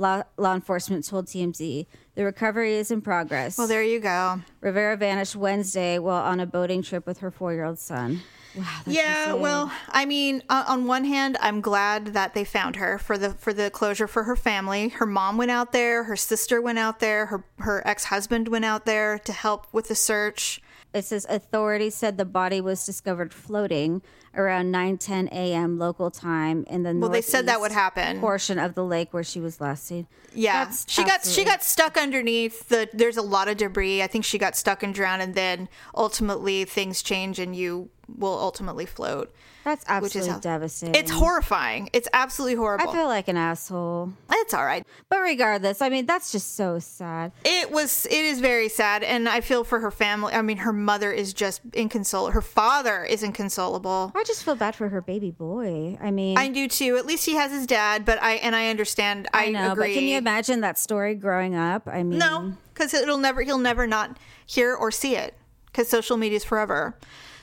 Law, 0.00 0.22
law 0.38 0.54
enforcement 0.54 1.06
told 1.06 1.26
TMZ. 1.26 1.86
The 2.14 2.24
recovery 2.24 2.74
is 2.76 2.90
in 2.90 3.02
progress. 3.02 3.58
Well, 3.58 3.66
there 3.66 3.82
you 3.82 4.00
go. 4.00 4.40
Rivera 4.62 4.96
vanished 4.96 5.36
Wednesday 5.36 5.98
while 5.98 6.24
on 6.24 6.40
a 6.40 6.46
boating 6.46 6.82
trip 6.82 7.06
with 7.06 7.18
her 7.18 7.30
four 7.30 7.52
year 7.52 7.64
old 7.64 7.78
son. 7.78 8.22
Wow. 8.56 8.64
that's 8.84 8.96
yeah, 8.96 9.26
insane. 9.26 9.42
well, 9.42 9.72
I 9.90 10.06
mean, 10.06 10.42
on 10.48 10.64
on 10.64 10.86
one 10.86 11.04
hand, 11.04 11.36
I'm 11.40 11.60
glad 11.60 12.14
that 12.14 12.32
they 12.32 12.44
found 12.44 12.76
her 12.76 12.98
for 12.98 13.18
the 13.18 13.34
for 13.34 13.52
the 13.52 13.70
closure 13.70 14.08
for 14.08 14.24
her 14.24 14.36
family. 14.36 14.88
Her 14.88 15.04
mom 15.04 15.36
went 15.36 15.50
out 15.50 15.72
there, 15.72 16.04
her 16.04 16.16
sister 16.16 16.62
went 16.62 16.78
out 16.78 17.00
there, 17.00 17.26
her 17.26 17.44
her 17.58 17.86
ex 17.86 18.04
husband 18.04 18.48
went 18.48 18.64
out 18.64 18.86
there 18.86 19.18
to 19.18 19.32
help 19.34 19.66
with 19.70 19.88
the 19.88 19.94
search. 19.94 20.62
It 20.92 21.04
says 21.04 21.26
authorities 21.28 21.94
said 21.94 22.18
the 22.18 22.24
body 22.24 22.60
was 22.60 22.84
discovered 22.84 23.32
floating 23.32 24.02
around 24.34 24.72
9:10 24.72 25.28
a.m. 25.32 25.78
local 25.78 26.10
time 26.10 26.64
in 26.68 26.82
the 26.82 26.94
Well, 26.94 27.10
they 27.10 27.22
said 27.22 27.46
that 27.46 27.60
would 27.60 27.72
happen. 27.72 28.18
portion 28.20 28.58
of 28.58 28.74
the 28.74 28.84
lake 28.84 29.12
where 29.12 29.22
she 29.22 29.40
was 29.40 29.60
last 29.60 29.86
seen. 29.86 30.06
Yeah, 30.34 30.64
That's 30.64 30.90
she 30.90 31.04
got 31.04 31.24
she 31.24 31.44
got 31.44 31.62
stuck 31.62 31.96
underneath 31.96 32.68
the. 32.68 32.88
There's 32.92 33.16
a 33.16 33.22
lot 33.22 33.48
of 33.48 33.56
debris. 33.56 34.02
I 34.02 34.06
think 34.08 34.24
she 34.24 34.38
got 34.38 34.56
stuck 34.56 34.82
and 34.82 34.92
drowned, 34.94 35.22
and 35.22 35.34
then 35.34 35.68
ultimately 35.94 36.64
things 36.64 37.02
change, 37.02 37.38
and 37.38 37.54
you 37.54 37.90
will 38.08 38.38
ultimately 38.38 38.86
float. 38.86 39.32
That's 39.64 39.84
absolutely 39.88 40.32
how- 40.32 40.38
devastating. 40.38 40.94
It's 40.94 41.10
horrifying. 41.10 41.90
It's 41.92 42.08
absolutely 42.12 42.56
horrible. 42.56 42.88
I 42.88 42.92
feel 42.92 43.06
like 43.06 43.28
an 43.28 43.36
asshole. 43.36 44.12
it's 44.30 44.54
all 44.54 44.64
right. 44.64 44.86
But 45.08 45.18
regardless, 45.20 45.82
I 45.82 45.88
mean, 45.88 46.06
that's 46.06 46.32
just 46.32 46.56
so 46.56 46.78
sad. 46.78 47.32
It 47.44 47.70
was. 47.70 48.06
It 48.06 48.12
is 48.24 48.40
very 48.40 48.68
sad, 48.68 49.02
and 49.02 49.28
I 49.28 49.40
feel 49.40 49.64
for 49.64 49.80
her 49.80 49.90
family. 49.90 50.32
I 50.32 50.42
mean, 50.42 50.58
her 50.58 50.72
mother 50.72 51.12
is 51.12 51.32
just 51.32 51.60
inconsolable. 51.74 52.32
Her 52.32 52.40
father 52.42 53.04
is 53.04 53.22
inconsolable. 53.22 54.12
I 54.14 54.24
just 54.24 54.44
feel 54.44 54.54
bad 54.56 54.74
for 54.74 54.88
her 54.88 55.00
baby 55.00 55.30
boy. 55.30 55.98
I 56.00 56.10
mean, 56.10 56.38
I 56.38 56.48
do 56.48 56.66
too. 56.68 56.96
At 56.96 57.06
least 57.06 57.26
he 57.26 57.34
has 57.34 57.52
his 57.52 57.66
dad, 57.66 58.04
but 58.04 58.22
I 58.22 58.34
and 58.36 58.56
I 58.56 58.68
understand. 58.68 59.28
I, 59.34 59.46
I 59.46 59.48
know, 59.50 59.72
agree. 59.72 59.88
but 59.88 59.94
can 59.94 60.04
you 60.04 60.16
imagine 60.18 60.60
that 60.62 60.78
story 60.78 61.14
growing 61.14 61.54
up? 61.54 61.86
I 61.86 62.02
mean, 62.02 62.18
No, 62.18 62.54
because 62.72 62.94
it'll 62.94 63.18
never. 63.18 63.42
He'll 63.42 63.58
never 63.58 63.86
not 63.86 64.16
hear 64.46 64.74
or 64.74 64.90
see 64.90 65.16
it 65.16 65.36
because 65.66 65.88
social 65.88 66.16
media 66.16 66.36
is 66.36 66.44
forever. 66.44 66.96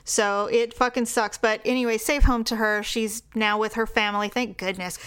So 0.08 0.48
it 0.52 0.74
fucking 0.74 1.06
sucks. 1.06 1.38
But 1.38 1.62
anyway, 1.66 1.98
safe 1.98 2.24
home 2.24 2.44
to 2.46 2.56
her. 2.56 2.82
She's 2.84 3.24
now 3.36 3.60
with 3.60 3.74
her 3.74 3.86
family. 3.86 4.30
Thank 4.30 4.58
goodness. 4.58 4.98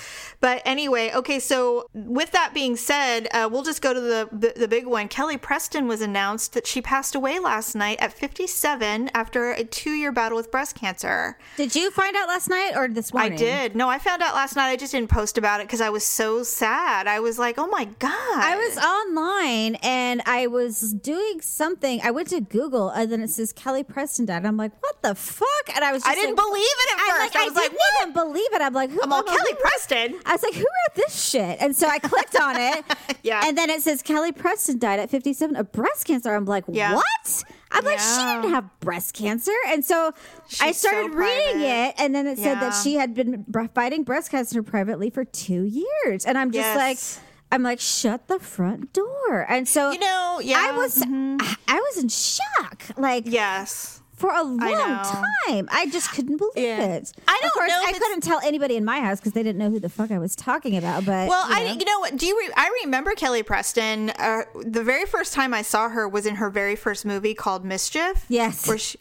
But 0.40 0.62
anyway, 0.64 1.10
okay. 1.14 1.38
So 1.38 1.86
with 1.94 2.32
that 2.32 2.52
being 2.54 2.76
said, 2.76 3.28
uh, 3.32 3.48
we'll 3.50 3.62
just 3.62 3.82
go 3.82 3.92
to 3.92 4.00
the, 4.00 4.28
the 4.32 4.52
the 4.56 4.68
big 4.68 4.86
one. 4.86 5.08
Kelly 5.08 5.36
Preston 5.36 5.86
was 5.88 6.00
announced 6.00 6.52
that 6.54 6.66
she 6.66 6.80
passed 6.82 7.14
away 7.14 7.38
last 7.38 7.74
night 7.74 7.98
at 8.00 8.12
57 8.12 9.10
after 9.14 9.52
a 9.52 9.64
two 9.64 9.92
year 9.92 10.12
battle 10.12 10.36
with 10.36 10.50
breast 10.50 10.74
cancer. 10.76 11.38
Did 11.56 11.74
you 11.74 11.90
find 11.90 12.16
out 12.16 12.28
last 12.28 12.48
night 12.48 12.72
or 12.74 12.88
this 12.88 13.12
morning? 13.12 13.34
I 13.34 13.36
did. 13.36 13.76
No, 13.76 13.88
I 13.88 13.98
found 13.98 14.22
out 14.22 14.34
last 14.34 14.56
night. 14.56 14.70
I 14.70 14.76
just 14.76 14.92
didn't 14.92 15.10
post 15.10 15.38
about 15.38 15.60
it 15.60 15.66
because 15.66 15.80
I 15.80 15.90
was 15.90 16.04
so 16.04 16.42
sad. 16.42 17.06
I 17.06 17.20
was 17.20 17.38
like, 17.38 17.58
oh 17.58 17.66
my 17.66 17.84
god. 17.98 18.10
I 18.12 18.56
was 18.56 18.78
online 18.78 19.76
and 19.82 20.22
I 20.26 20.46
was 20.46 20.92
doing 20.94 21.40
something. 21.40 22.00
I 22.02 22.10
went 22.10 22.28
to 22.28 22.40
Google 22.40 22.88
and 22.90 23.10
then 23.10 23.22
it 23.22 23.30
says 23.30 23.52
Kelly 23.52 23.84
Preston 23.84 24.26
died. 24.26 24.44
I'm 24.44 24.56
like, 24.56 24.72
what 24.80 24.89
the 25.02 25.14
fuck? 25.14 25.46
And 25.74 25.84
I 25.84 25.92
was 25.92 26.02
just 26.02 26.10
I 26.10 26.14
didn't 26.14 26.36
like, 26.36 26.46
believe 26.46 26.62
it 26.64 26.92
at 26.92 26.98
first. 26.98 27.34
like, 27.34 27.36
I 27.36 27.44
was 27.46 27.54
like, 27.54 27.62
didn't 27.70 27.78
what? 27.78 28.02
even 28.02 28.12
believe 28.14 28.52
it. 28.54 28.62
I'm 28.62 28.72
like, 28.74 28.90
who? 28.90 29.00
I'm 29.02 29.12
all 29.12 29.22
Kelly 29.22 29.38
who- 29.50 29.56
Preston. 29.56 30.20
I 30.26 30.32
was 30.32 30.42
like, 30.42 30.54
who 30.54 30.60
wrote 30.60 30.94
this 30.96 31.22
shit? 31.28 31.58
And 31.60 31.74
so 31.76 31.86
I 31.88 31.98
clicked 32.00 32.36
on 32.40 32.56
it. 32.56 32.84
Yeah. 33.22 33.42
And 33.44 33.56
then 33.58 33.70
it 33.70 33.82
says 33.82 34.02
Kelly 34.02 34.32
Preston 34.32 34.78
died 34.78 35.00
at 35.00 35.10
57 35.10 35.56
of 35.56 35.72
breast 35.72 36.06
cancer. 36.06 36.34
I'm 36.34 36.44
like, 36.46 36.64
Yeah. 36.68 36.94
what? 36.94 37.44
I'm 37.72 37.84
like, 37.84 38.00
she 38.00 38.16
didn't 38.16 38.50
have 38.50 38.68
breast 38.80 39.14
cancer. 39.14 39.52
And 39.68 39.84
so 39.84 40.12
I 40.60 40.72
She's 40.72 40.78
so 40.80 40.88
started 40.88 41.14
reading 41.14 41.60
it. 41.62 41.94
And 41.98 42.12
then 42.14 42.26
it 42.26 42.36
said 42.38 42.56
that 42.56 42.72
she 42.82 42.94
had 42.96 43.14
been 43.14 43.44
fighting 43.74 44.02
breast 44.02 44.30
cancer 44.32 44.60
privately 44.62 45.08
for 45.08 45.24
two 45.24 45.62
years. 45.64 46.24
And 46.24 46.36
I'm 46.36 46.50
just 46.50 46.64
Yes. 46.66 46.76
like, 46.76 47.24
I'm 47.52 47.62
like, 47.62 47.78
shut 47.80 48.26
the 48.26 48.40
front 48.40 48.92
door. 48.92 49.46
And 49.48 49.68
so 49.68 49.92
You 49.92 50.00
know, 50.00 50.40
yeah. 50.42 50.56
I 50.58 50.76
was, 50.76 51.00
I, 51.04 51.56
I 51.68 51.74
was 51.80 51.98
in 52.02 52.08
shock. 52.08 52.82
Like, 52.96 53.24
Yes. 53.26 53.99
For 54.20 54.30
a 54.30 54.42
long 54.42 54.58
know. 54.58 55.02
time. 55.48 55.68
I 55.72 55.88
just 55.90 56.12
couldn't 56.12 56.36
believe 56.36 56.52
Yeah. 56.56 56.84
it. 56.96 57.12
I 57.26 57.38
don't 57.40 57.46
of 57.46 57.52
course, 57.52 57.68
know. 57.70 57.82
I 57.86 57.92
couldn't 57.92 58.20
tell 58.20 58.38
anybody 58.44 58.76
in 58.76 58.84
my 58.84 59.00
house 59.00 59.18
because 59.18 59.32
they 59.32 59.42
didn't 59.42 59.58
know 59.58 59.70
who 59.70 59.80
the 59.80 59.88
fuck 59.88 60.10
I 60.10 60.18
was 60.18 60.36
talking 60.36 60.76
about. 60.76 61.06
But 61.06 61.28
Well, 61.28 61.48
you 61.48 61.54
I 61.56 61.72
you 61.72 61.84
know 61.84 61.98
what? 62.00 62.16
Do 62.16 62.26
you? 62.26 62.38
Re- 62.38 62.52
I 62.56 62.70
remember 62.84 63.12
Kelly 63.12 63.42
Preston. 63.42 64.10
Uh, 64.10 64.42
the 64.62 64.84
very 64.84 65.06
first 65.06 65.32
time 65.32 65.54
I 65.54 65.62
saw 65.62 65.88
her 65.88 66.06
was 66.08 66.26
in 66.26 66.34
her 66.36 66.50
very 66.50 66.76
first 66.76 67.04
movie 67.06 67.32
called 67.34 67.64
Mischief. 67.64 68.26
Yes. 68.28 68.68
Where 68.68 68.76
she, 68.78 68.98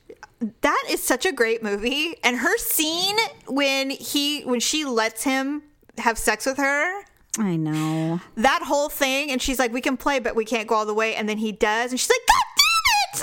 that 0.62 0.84
is 0.90 1.04
such 1.04 1.26
a 1.26 1.32
great 1.34 1.62
movie, 1.62 2.16
and 2.24 2.38
her 2.38 2.58
scene 2.58 3.18
when 3.48 3.90
he 3.90 4.42
when 4.44 4.62
she 4.62 4.86
lets 4.86 5.24
him 5.26 5.64
have 5.98 6.18
sex 6.18 6.46
with 6.46 6.58
her. 6.58 7.04
I 7.38 7.58
know. 7.58 8.22
That 8.36 8.64
whole 8.64 8.88
thing, 8.90 9.32
and 9.32 9.42
she's 9.42 9.60
like, 9.60 9.72
"We 9.74 9.82
can 9.82 9.98
play, 9.98 10.20
but 10.20 10.36
we 10.36 10.46
can't 10.46 10.68
go 10.68 10.76
all 10.76 10.86
the 10.86 10.94
way." 10.94 11.14
And 11.16 11.28
then 11.28 11.38
he 11.40 11.52
does, 11.52 11.92
and 11.92 12.00
she's 12.00 12.10
like, 12.10 12.26
"God 12.28 12.59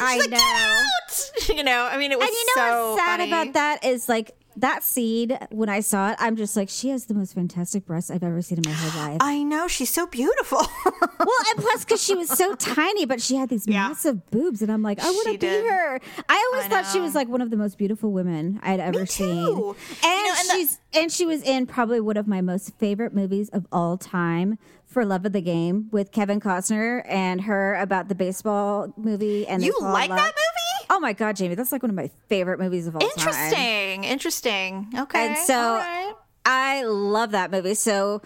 I 0.00 0.18
like, 0.18 0.30
"Get 0.30 0.30
know. 0.30 0.36
out!" 0.38 1.30
You 1.56 1.62
know, 1.62 1.88
I 1.90 1.96
mean, 1.96 2.10
it 2.12 2.18
was 2.18 2.26
And 2.28 2.34
you 2.34 2.46
know 2.46 2.52
so 2.56 2.90
what's 2.92 3.02
sad 3.02 3.18
funny. 3.20 3.30
about 3.30 3.52
that 3.54 3.84
is 3.84 4.08
like 4.08 4.32
that 4.58 4.82
seed. 4.82 5.38
when 5.50 5.68
I 5.68 5.80
saw 5.80 6.10
it, 6.12 6.16
I'm 6.18 6.34
just 6.34 6.56
like, 6.56 6.68
she 6.70 6.88
has 6.88 7.04
the 7.06 7.14
most 7.14 7.34
fantastic 7.34 7.84
breasts 7.86 8.10
I've 8.10 8.22
ever 8.22 8.40
seen 8.42 8.58
in 8.58 8.64
my 8.66 8.74
whole 8.74 9.02
life. 9.10 9.18
I 9.20 9.42
know 9.42 9.68
she's 9.68 9.90
so 9.90 10.06
beautiful. 10.06 10.58
well, 10.84 11.28
and 11.50 11.58
plus 11.60 11.84
because 11.84 12.02
she 12.02 12.14
was 12.14 12.28
so 12.30 12.54
tiny, 12.56 13.04
but 13.04 13.20
she 13.20 13.36
had 13.36 13.48
these 13.50 13.66
Yeah. 13.66 13.88
massive 13.88 14.28
boobs, 14.30 14.62
and 14.62 14.72
I'm 14.72 14.82
like, 14.82 14.98
I 15.00 15.10
want 15.10 15.32
to 15.32 15.38
be 15.38 15.46
her. 15.46 16.00
I 16.28 16.50
always 16.52 16.66
I 16.66 16.68
thought 16.68 16.90
she 16.92 17.00
was 17.00 17.14
like 17.14 17.28
one 17.28 17.42
of 17.42 17.50
the 17.50 17.56
most 17.56 17.76
beautiful 17.78 18.12
women 18.12 18.58
I'd 18.62 18.80
ever 18.80 19.04
seen, 19.06 19.44
too. 19.46 19.76
and, 20.02 20.16
You 20.16 20.22
know, 20.24 20.34
and 20.40 20.48
the- 20.48 20.52
she's 20.54 20.78
and 20.94 21.12
she 21.12 21.26
was 21.26 21.42
in 21.42 21.66
probably 21.66 22.00
one 22.00 22.16
of 22.16 22.26
my 22.26 22.40
most 22.40 22.76
favorite 22.78 23.14
movies 23.14 23.50
of 23.50 23.66
all 23.70 23.98
time. 23.98 24.58
For 24.96 25.04
Love 25.04 25.26
of 25.26 25.34
the 25.34 25.42
Game 25.42 25.88
with 25.92 26.10
Kevin 26.10 26.40
Costner 26.40 27.02
and 27.06 27.42
her 27.42 27.74
about 27.74 28.08
the 28.08 28.14
baseball 28.14 28.94
movie 28.96 29.46
and 29.46 29.62
You 29.62 29.76
like 29.78 30.08
that 30.08 30.16
movie? 30.16 30.86
Oh 30.88 30.98
my 30.98 31.12
god, 31.12 31.36
Jamie, 31.36 31.54
that's 31.54 31.70
like 31.70 31.82
one 31.82 31.90
of 31.90 31.96
my 31.96 32.08
favorite 32.30 32.58
movies 32.58 32.86
of 32.86 32.96
all 32.96 33.00
time. 33.02 33.10
Interesting. 33.18 34.04
Interesting. 34.04 34.90
Okay. 34.98 35.26
And 35.26 35.36
so 35.36 35.74
right. 35.74 36.14
I 36.46 36.84
love 36.84 37.32
that 37.32 37.50
movie. 37.50 37.74
So 37.74 38.22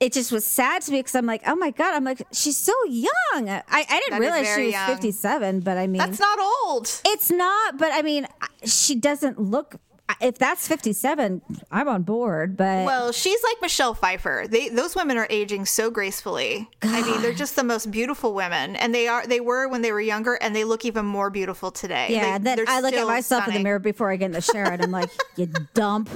it 0.00 0.12
just 0.12 0.32
was 0.32 0.44
sad 0.44 0.82
to 0.82 0.90
me 0.90 0.98
because 0.98 1.14
I'm 1.14 1.24
like, 1.26 1.42
oh 1.46 1.54
my 1.54 1.70
god, 1.70 1.94
I'm 1.94 2.02
like, 2.02 2.26
she's 2.32 2.58
so 2.58 2.74
young. 2.88 3.48
I, 3.48 3.62
I 3.70 3.84
didn't 3.84 4.10
That 4.10 4.20
realize 4.20 4.52
she 4.56 4.64
was 4.64 4.72
young. 4.72 4.88
57, 4.88 5.60
but 5.60 5.78
I 5.78 5.86
mean, 5.86 6.00
that's 6.00 6.18
not 6.18 6.36
old. 6.66 6.90
it's 7.06 7.30
not. 7.30 7.78
But 7.78 7.92
I 7.92 8.02
mean, 8.02 8.26
she 8.64 8.96
doesn't 8.96 9.38
look. 9.40 9.76
If 10.20 10.38
that's 10.38 10.68
57, 10.68 11.42
I'm 11.70 11.88
on 11.88 12.02
board. 12.02 12.56
But 12.56 12.84
Well, 12.86 13.10
she's 13.12 13.42
like 13.42 13.56
Michelle 13.60 13.94
Pfeiffer. 13.94 14.44
They 14.48 14.68
those 14.68 14.94
women 14.94 15.16
are 15.16 15.26
aging 15.30 15.66
so 15.66 15.90
gracefully. 15.90 16.68
I 16.82 17.02
mean, 17.02 17.22
they're 17.22 17.32
just 17.32 17.56
the 17.56 17.64
most 17.64 17.90
beautiful 17.90 18.32
women, 18.34 18.76
and 18.76 18.94
they 18.94 19.08
are. 19.08 19.26
They 19.26 19.40
were 19.40 19.66
when 19.68 19.82
they 19.82 19.90
were 19.90 20.00
younger, 20.00 20.34
and 20.34 20.54
they 20.54 20.64
look 20.64 20.84
even 20.84 21.06
more 21.06 21.28
beautiful 21.30 21.70
today. 21.72 22.08
yeah, 22.10 22.38
They- 22.38 22.44
then 22.56 22.64
I 22.68 22.80
look 22.80 22.94
at 22.94 23.06
myself 23.06 23.48
in 23.48 23.54
the 23.54 23.60
mirror 23.60 23.78
before 23.80 24.12
I 24.12 24.16
get 24.16 24.26
in 24.26 24.32
the 24.32 24.40
shower, 24.42 24.64
and 24.70 24.82
I'm 24.82 24.90
like, 24.92 25.10
you 25.36 25.46
dump. 25.74 26.08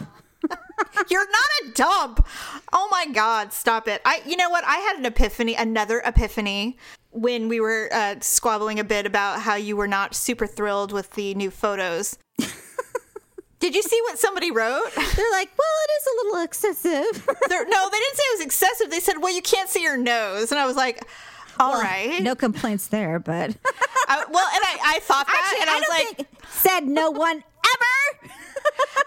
You're 1.10 1.26
not 1.30 1.50
a 1.64 1.70
dump. 1.72 2.26
Oh 2.72 2.88
my 2.90 3.06
God, 3.12 3.52
stop 3.52 3.88
it. 3.88 4.02
I 4.04 4.20
you 4.26 4.36
know 4.36 4.50
what? 4.50 4.62
I 4.64 4.76
had 4.76 4.98
an 4.98 5.06
epiphany, 5.06 5.54
another 5.54 6.00
epiphany 6.04 6.76
when 7.10 7.48
we 7.48 7.60
were 7.60 7.88
uh, 7.92 8.16
squabbling 8.20 8.78
a 8.78 8.84
bit 8.84 9.06
about 9.06 9.40
how 9.40 9.54
you 9.54 9.74
were 9.76 9.88
not 9.88 10.14
super 10.14 10.46
thrilled 10.46 10.92
with 10.92 11.12
the 11.12 11.34
new 11.34 11.50
photos. 11.50 12.18
Did 13.58 13.74
you 13.74 13.82
see 13.82 13.98
what 14.02 14.18
somebody 14.18 14.50
wrote? 14.50 14.90
They're 14.94 15.30
like, 15.32 15.50
well, 15.56 15.76
it 15.84 15.90
is 15.96 16.06
a 16.06 16.26
little 16.26 16.42
excessive. 16.44 17.26
They're- 17.48 17.64
no, 17.66 17.88
they 17.90 17.98
didn't 17.98 18.16
say 18.16 18.22
it 18.22 18.38
was 18.38 18.46
excessive. 18.46 18.90
They 18.90 19.00
said, 19.00 19.14
"Well, 19.20 19.34
you 19.34 19.42
can't 19.42 19.68
see 19.68 19.82
your 19.82 19.96
nose," 19.96 20.50
and 20.52 20.60
I 20.60 20.66
was 20.66 20.76
like, 20.76 21.02
"All 21.58 21.80
right." 21.80 22.22
no 22.22 22.34
complaints 22.34 22.88
there, 22.88 23.18
but 23.18 23.50
I, 24.08 24.24
well, 24.30 24.46
and 24.54 24.62
I, 24.64 24.78
I 24.96 25.00
thought 25.00 25.26
that, 25.26 25.42
Actually, 25.44 25.60
and 25.62 25.70
I, 25.70 25.74
I 25.74 25.78
was 25.78 25.88
like, 26.18 26.28
said 26.50 26.80
no 26.86 27.10
one 27.10 27.36
ever. 27.38 28.30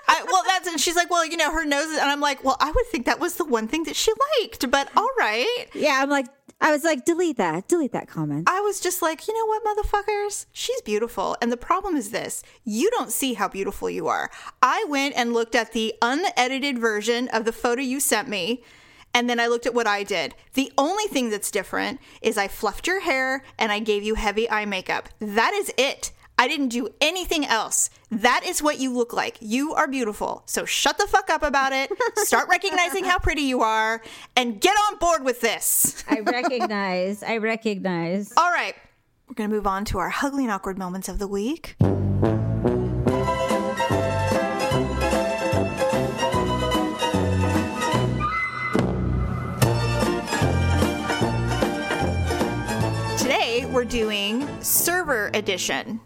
I, 0.08 0.24
"Well, 0.26 0.44
that's." 0.48 0.68
And 0.68 0.80
she's 0.80 0.96
like, 0.96 1.10
"Well, 1.12 1.26
you 1.26 1.38
know, 1.38 1.52
her 1.52 1.66
nose," 1.66 1.86
is, 1.88 1.98
and 2.00 2.10
I'm 2.10 2.20
like, 2.22 2.44
"Well, 2.44 2.58
I 2.60 2.72
would 2.72 2.86
think 2.88 3.06
that 3.06 3.20
was 3.20 3.36
the 3.36 3.46
one 3.46 3.68
thing 3.68 3.84
that 3.84 3.96
she 3.96 4.12
liked, 4.42 4.70
but 4.72 4.90
all 4.98 5.10
right." 5.20 5.68
Yeah, 5.74 6.00
I'm 6.02 6.10
like, 6.10 6.26
I 6.62 6.72
was 6.72 6.84
like, 6.84 7.06
delete 7.06 7.38
that, 7.38 7.68
delete 7.70 7.94
that 7.94 8.10
comment. 8.10 8.50
I 8.50 8.60
was 8.60 8.82
just 8.82 9.02
like, 9.02 9.28
you 9.28 9.34
know 9.34 9.46
what, 9.46 9.64
motherfuckers? 9.64 10.46
She's 10.52 10.82
beautiful. 10.82 11.38
And 11.42 11.52
the 11.52 11.58
problem 11.58 11.96
is 11.96 12.12
this 12.12 12.44
you 12.66 12.90
don't 12.92 13.12
see 13.12 13.34
how 13.36 13.48
beautiful 13.48 13.90
you 13.90 14.08
are. 14.08 14.30
I 14.62 14.86
went 14.90 15.16
and 15.16 15.34
looked 15.34 15.56
at 15.56 15.72
the 15.72 15.94
unedited 16.02 16.78
version 16.78 17.30
of 17.30 17.46
the 17.46 17.54
photo 17.54 17.82
you 17.82 18.00
sent 18.00 18.28
me. 18.28 18.64
And 19.14 19.28
then 19.28 19.40
I 19.40 19.48
looked 19.48 19.66
at 19.66 19.74
what 19.74 19.88
I 19.88 20.04
did. 20.04 20.36
The 20.54 20.72
only 20.78 21.06
thing 21.06 21.32
that's 21.32 21.50
different 21.50 22.00
is 22.22 22.38
I 22.38 22.48
fluffed 22.48 22.86
your 22.86 23.00
hair 23.00 23.44
and 23.58 23.72
I 23.72 23.80
gave 23.80 24.04
you 24.04 24.14
heavy 24.16 24.48
eye 24.50 24.66
makeup. 24.66 25.10
That 25.20 25.54
is 25.54 25.74
it. 25.78 26.12
I 26.40 26.48
didn't 26.48 26.70
do 26.70 26.88
anything 27.02 27.46
else. 27.46 27.90
That 28.12 28.46
is 28.46 28.64
what 28.64 28.80
you 28.80 28.94
look 28.94 29.12
like. 29.12 29.38
You 29.42 29.74
are 29.74 29.90
beautiful. 29.90 30.44
So 30.46 30.64
shut 30.64 30.98
the 30.98 31.06
fuck 31.06 31.30
up 31.30 31.44
about 31.44 31.74
it. 31.74 31.92
Start 32.16 32.48
recognizing 32.48 33.04
how 33.04 33.20
pretty 33.20 33.42
you 33.42 33.62
are 33.62 34.02
and 34.38 34.62
get 34.62 34.74
on 34.74 35.00
board 35.00 35.26
with 35.26 35.42
this. 35.42 36.02
I 36.10 36.22
recognize, 36.22 37.24
I 37.24 37.40
recognize. 37.40 38.32
All 38.38 38.50
right. 38.50 38.74
We're 39.28 39.34
going 39.34 39.50
to 39.50 39.56
move 39.58 39.68
on 39.68 39.84
to 39.86 39.98
our 39.98 40.14
ugly 40.24 40.46
and 40.46 40.52
awkward 40.54 40.78
moments 40.78 41.10
of 41.10 41.20
the 41.20 41.28
week. 41.28 41.76
Today, 53.18 53.66
we're 53.70 53.84
doing 53.84 54.48
server 54.64 55.32
edition. 55.34 56.00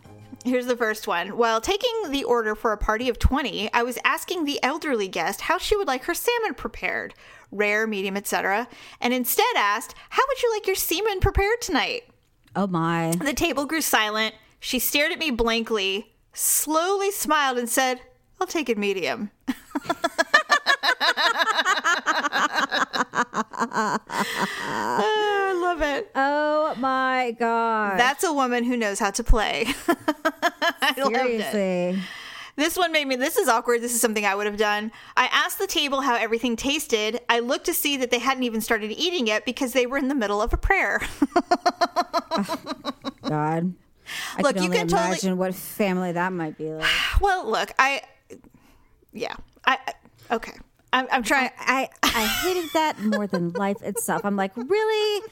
Here's 0.44 0.66
the 0.66 0.76
first 0.76 1.08
one. 1.08 1.38
While 1.38 1.62
taking 1.62 2.10
the 2.10 2.24
order 2.24 2.54
for 2.54 2.74
a 2.74 2.78
party 2.78 3.08
of 3.08 3.18
20, 3.18 3.72
I 3.74 3.84
was 3.84 3.98
asking 4.04 4.44
the 4.44 4.62
elderly 4.62 5.08
guest 5.08 5.42
how 5.42 5.58
she 5.58 5.76
would 5.76 5.88
like 5.88 6.04
her 6.04 6.14
salmon 6.14 6.54
prepared 6.54 7.14
rare, 7.54 7.86
medium, 7.86 8.18
etc. 8.18 8.68
and 9.00 9.14
instead 9.14 9.46
asked, 9.56 9.96
How 10.10 10.24
would 10.28 10.42
you 10.42 10.52
like 10.52 10.68
your 10.68 10.76
semen 10.76 11.20
prepared 11.20 11.62
tonight? 11.62 12.04
Oh 12.56 12.68
my. 12.68 13.12
The 13.12 13.34
table 13.34 13.66
grew 13.66 13.82
silent. 13.82 14.36
She 14.60 14.80
stared 14.80 15.12
at 15.12 15.20
me 15.20 15.32
blankly, 15.32 16.14
slowly 16.34 17.12
smiled, 17.12 17.58
and 17.58 17.70
said, 17.70 18.02
I'll 18.40 18.48
take 18.48 18.70
it 18.70 18.78
medium. 18.78 19.32
I 23.72 25.54
love 25.62 25.82
it. 25.82 26.12
Oh 26.16 26.76
my 26.78 27.36
god. 27.40 28.00
That's 28.00 28.24
a 28.24 28.34
woman 28.34 28.64
who 28.64 28.76
knows 28.78 29.00
how 29.00 29.12
to 29.12 29.24
play. 29.24 29.68
I. 30.82 30.94
Seriously. 30.96 32.02
This 32.56 32.78
one 32.78 32.92
made 32.92 33.08
me, 33.08 33.16
this 33.16 33.36
is 33.38 33.48
awkward. 33.48 33.82
This 33.82 33.96
is 33.96 34.02
something 34.02 34.28
I 34.28 34.36
would 34.36 34.46
have 34.46 34.58
done. 34.58 34.92
I 35.18 35.28
asked 35.32 35.58
the 35.58 35.66
table 35.66 36.02
how 36.02 36.16
everything 36.16 36.56
tasted. 36.56 37.20
I 37.28 37.40
looked 37.40 37.66
to 37.66 37.74
see 37.74 37.98
that 37.98 38.12
they 38.12 38.20
hadn't 38.20 38.44
even 38.44 38.62
started 38.62 38.92
eating 38.92 39.26
yet 39.26 39.44
because 39.44 39.74
they 39.74 39.88
were 39.88 39.98
in 39.98 40.08
the 40.08 40.14
middle 40.16 40.40
of 40.42 40.54
a 40.54 40.58
prayer. 40.58 41.02
Oh, 42.36 42.58
god. 43.30 43.74
I 44.38 44.42
Look, 44.42 44.56
can 44.56 44.64
you 44.64 44.70
can 44.72 44.88
totally- 44.88 45.10
imagine 45.10 45.38
what 45.38 45.54
family 45.54 46.12
that 46.14 46.34
might 46.34 46.58
be 46.58 46.70
like. 46.74 46.90
well, 47.22 47.50
look, 47.50 47.72
I, 47.78 48.02
yeah, 49.14 49.36
I- 49.66 49.78
okay. 50.32 50.54
I'm, 50.94 51.08
I'm 51.12 51.24
trying. 51.24 51.50
I, 51.58 51.90
I 52.04 52.26
hated 52.44 52.70
that 52.74 53.02
more 53.02 53.26
than 53.26 53.52
life 53.54 53.82
itself. 53.82 54.24
I'm 54.24 54.36
like, 54.36 54.56
really? 54.56 55.24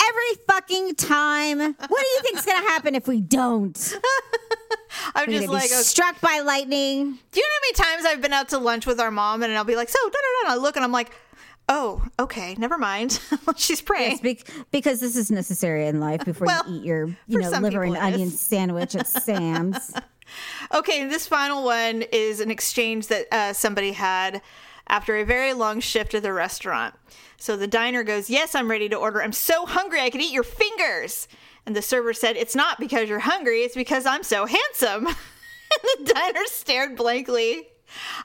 Every 0.00 0.44
fucking 0.46 0.94
time? 0.94 1.58
What 1.58 1.76
do 1.88 2.06
you 2.06 2.20
think's 2.22 2.46
gonna 2.46 2.66
happen 2.68 2.94
if 2.94 3.08
we 3.08 3.20
don't? 3.20 3.76
I'm 5.16 5.28
just 5.28 5.48
like, 5.48 5.68
be 5.68 5.74
okay. 5.74 5.82
struck 5.82 6.20
by 6.20 6.40
lightning. 6.40 7.18
do 7.32 7.40
you 7.40 7.46
know 7.46 7.52
how 7.52 7.60
many 7.60 7.72
times 7.96 8.06
I've 8.06 8.22
been 8.22 8.32
out 8.32 8.50
to 8.50 8.58
lunch 8.58 8.86
with 8.86 9.00
our 9.00 9.10
mom 9.10 9.42
and 9.42 9.52
I'll 9.52 9.64
be 9.64 9.76
like, 9.76 9.88
so, 9.88 9.98
da, 10.04 10.10
da, 10.10 10.12
da, 10.12 10.52
and 10.52 10.60
I 10.60 10.62
look 10.62 10.76
and 10.76 10.84
I'm 10.84 10.92
like, 10.92 11.10
oh, 11.68 12.02
okay, 12.20 12.54
never 12.56 12.78
mind. 12.78 13.20
She's 13.56 13.80
praying. 13.80 14.20
Yes, 14.22 14.44
bec- 14.44 14.66
because 14.70 15.00
this 15.00 15.16
is 15.16 15.32
necessary 15.32 15.88
in 15.88 15.98
life 15.98 16.24
before 16.24 16.46
Well, 16.46 16.62
you 16.68 16.76
eat 16.76 16.84
your, 16.84 17.06
you 17.26 17.38
know, 17.40 17.50
liver 17.50 17.82
and 17.82 17.96
onion 17.96 18.30
sandwich 18.30 18.94
at 18.94 19.06
Sam's. 19.24 19.92
Okay, 20.72 21.06
this 21.08 21.26
final 21.26 21.64
one 21.64 22.02
is 22.12 22.40
an 22.40 22.50
exchange 22.50 23.08
that 23.08 23.26
uh, 23.32 23.52
somebody 23.52 23.92
had 23.92 24.42
after 24.88 25.16
a 25.16 25.24
very 25.24 25.52
long 25.52 25.80
shift 25.80 26.14
at 26.14 26.22
the 26.22 26.32
restaurant. 26.32 26.94
So 27.36 27.56
the 27.56 27.66
diner 27.66 28.02
goes, 28.02 28.28
Yes, 28.30 28.54
I'm 28.54 28.70
ready 28.70 28.88
to 28.88 28.96
order. 28.96 29.22
I'm 29.22 29.32
so 29.32 29.66
hungry, 29.66 30.00
I 30.00 30.10
could 30.10 30.20
eat 30.20 30.32
your 30.32 30.42
fingers. 30.44 31.28
And 31.66 31.76
the 31.76 31.82
server 31.82 32.12
said, 32.12 32.36
It's 32.36 32.56
not 32.56 32.80
because 32.80 33.08
you're 33.08 33.18
hungry, 33.20 33.60
it's 33.62 33.74
because 33.76 34.06
I'm 34.06 34.22
so 34.22 34.46
handsome. 34.46 35.06
and 35.06 36.06
the 36.06 36.12
diner 36.14 36.44
stared 36.46 36.96
blankly. 36.96 37.68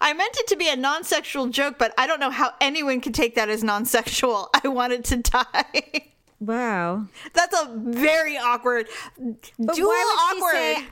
I 0.01 0.13
meant 0.13 0.35
it 0.37 0.47
to 0.47 0.55
be 0.57 0.67
a 0.69 0.75
non 0.75 1.03
sexual 1.03 1.47
joke, 1.47 1.75
but 1.79 1.93
I 1.97 2.05
don't 2.07 2.19
know 2.19 2.31
how 2.31 2.53
anyone 2.59 2.99
could 3.01 3.13
take 3.13 3.35
that 3.35 3.49
as 3.49 3.63
non 3.63 3.85
sexual. 3.85 4.49
I 4.63 4.67
wanted 4.67 5.05
to 5.05 5.17
die. 5.17 6.07
Wow. 6.39 7.05
That's 7.33 7.57
a 7.57 7.71
very 7.73 8.37
awkward, 8.37 8.89
But 9.17 9.75
dual 9.75 9.87
why 9.87 10.03
would 10.33 10.35
she 10.35 10.41
awkward. 10.41 10.53
say- 10.83 10.87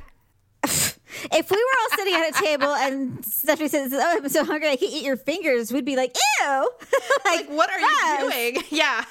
if 1.32 1.50
we 1.52 1.58
were 1.58 1.62
all 1.82 1.98
sitting 1.98 2.14
at 2.16 2.30
a 2.30 2.44
table 2.44 2.68
and 2.74 3.24
Stephanie 3.26 3.70
says, 3.70 3.92
"Oh, 3.94 4.00
I'm 4.02 4.30
so 4.30 4.44
hungry, 4.44 4.70
I 4.70 4.76
can 4.76 4.90
eat 4.90 5.04
your 5.04 5.18
fingers," 5.18 5.72
we'd 5.72 5.86
be 5.86 5.96
like, 5.96 6.16
"Ew!" 6.42 6.72
like, 7.26 7.48
what 7.50 7.70
are 7.70 7.80
gross. 7.80 7.92
you 8.24 8.30
doing? 8.30 8.64
Yeah. 8.72 9.04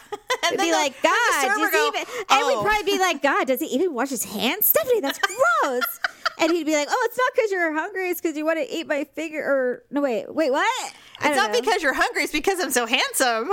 And 0.46 0.52
We'd 0.52 0.58
be 0.64 0.70
the- 0.70 0.76
like, 0.76 1.00
then 1.02 1.12
God, 1.12 1.42
does 1.42 1.56
he 1.56 1.70
go, 1.70 1.88
even? 1.88 2.00
And 2.30 2.46
we'd 2.46 2.54
"Oh." 2.56 2.62
probably 2.64 2.84
be 2.92 2.98
like, 2.98 3.22
God, 3.22 3.46
does 3.46 3.60
he 3.60 3.66
even 3.66 3.92
wash 3.94 4.10
his 4.10 4.24
hands? 4.24 4.66
Stephanie, 4.66 5.00
that's 5.00 5.18
gross. 5.62 6.00
and 6.38 6.50
he'd 6.52 6.64
be 6.66 6.74
like, 6.74 6.88
Oh, 6.90 7.02
it's 7.08 7.18
not 7.18 7.32
because 7.34 7.50
you're 7.50 7.72
hungry. 7.74 8.08
It's 8.08 8.20
because 8.20 8.36
you 8.36 8.44
want 8.46 8.58
to 8.58 8.74
eat 8.74 8.86
my 8.86 9.04
finger. 9.14 9.40
Or 9.42 9.82
no, 9.90 10.00
wait, 10.00 10.32
wait, 10.34 10.50
what? 10.50 10.92
I 11.20 11.28
It's 11.28 11.36
not 11.36 11.52
know. 11.52 11.60
because 11.60 11.82
you're 11.82 11.92
hungry. 11.94 12.22
It's 12.22 12.32
because 12.32 12.60
I'm 12.60 12.70
so 12.70 12.86
handsome. 12.86 13.50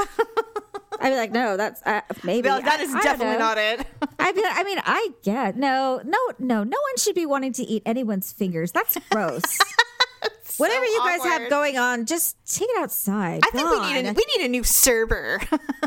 I'd 0.99 1.09
be 1.11 1.15
like, 1.15 1.31
No, 1.31 1.57
that's 1.57 1.81
uh, 1.85 2.01
maybe 2.23 2.47
Well, 2.49 2.61
that 2.61 2.79
I- 2.79 2.83
is 2.83 2.93
I 2.93 3.01
definitely 3.01 3.37
not 3.37 3.57
it. 3.57 3.85
I'd 4.19 4.35
be 4.35 4.41
like, 4.41 4.53
I 4.57 4.63
mean, 4.63 4.79
I 4.83 5.09
get 5.23 5.55
no, 5.57 6.01
no, 6.03 6.17
no. 6.39 6.63
No 6.63 6.77
one 6.77 6.97
should 6.97 7.15
be 7.15 7.25
wanting 7.25 7.53
to 7.53 7.63
eat 7.63 7.83
anyone's 7.85 8.31
fingers. 8.31 8.71
That's 8.71 8.97
gross. 9.09 9.43
Whatever 10.57 10.85
you 10.85 10.97
guys 10.99 11.21
have 11.23 11.49
going 11.51 11.77
on, 11.77 12.07
just 12.07 12.35
take 12.51 12.67
it 12.67 12.77
outside. 12.79 13.41
I 13.43 13.51
think 13.51 13.69
we 13.69 13.79
need 13.93 14.07
a, 14.09 14.13
we 14.13 14.25
need 14.35 14.45
a 14.45 14.47
new 14.47 14.63
server. 14.63 15.39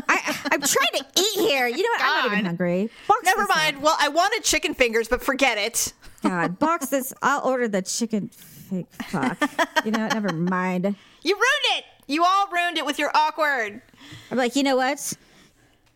I, 0.07 0.37
I'm 0.49 0.61
trying 0.61 0.93
to 0.93 1.05
eat 1.17 1.39
here. 1.39 1.67
You 1.67 1.83
know 1.83 1.89
what? 1.89 2.01
I'm 2.01 2.23
not 2.27 2.31
even 2.31 2.45
hungry. 2.45 2.89
Box 3.05 3.21
Never 3.25 3.41
this 3.41 3.49
up. 3.49 3.55
mind. 3.57 3.81
Well, 3.81 3.97
I 3.99 4.07
wanted 4.07 4.45
chicken 4.45 4.73
fingers, 4.73 5.09
but 5.09 5.21
forget 5.21 5.57
it. 5.57 5.91
God, 6.23 6.57
box 6.59 6.85
this. 6.87 7.13
I'll 7.21 7.45
order 7.45 7.67
the 7.67 7.81
chicken. 7.81 8.29
Fuck. 8.29 9.37
You 9.83 9.91
know 9.91 9.99
what? 10.03 10.13
Never 10.13 10.31
mind. 10.31 10.95
You 11.21 11.35
ruined 11.35 11.77
it. 11.77 11.83
You 12.07 12.23
all 12.23 12.47
ruined 12.51 12.77
it 12.77 12.85
with 12.85 12.99
your 12.99 13.11
awkward. 13.13 13.81
I'm 14.29 14.37
like, 14.37 14.55
you 14.55 14.63
know 14.63 14.75
what? 14.75 15.13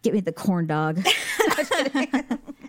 Get 0.01 0.13
me 0.13 0.19
the 0.19 0.31
corn 0.31 0.67
dog. 0.67 1.05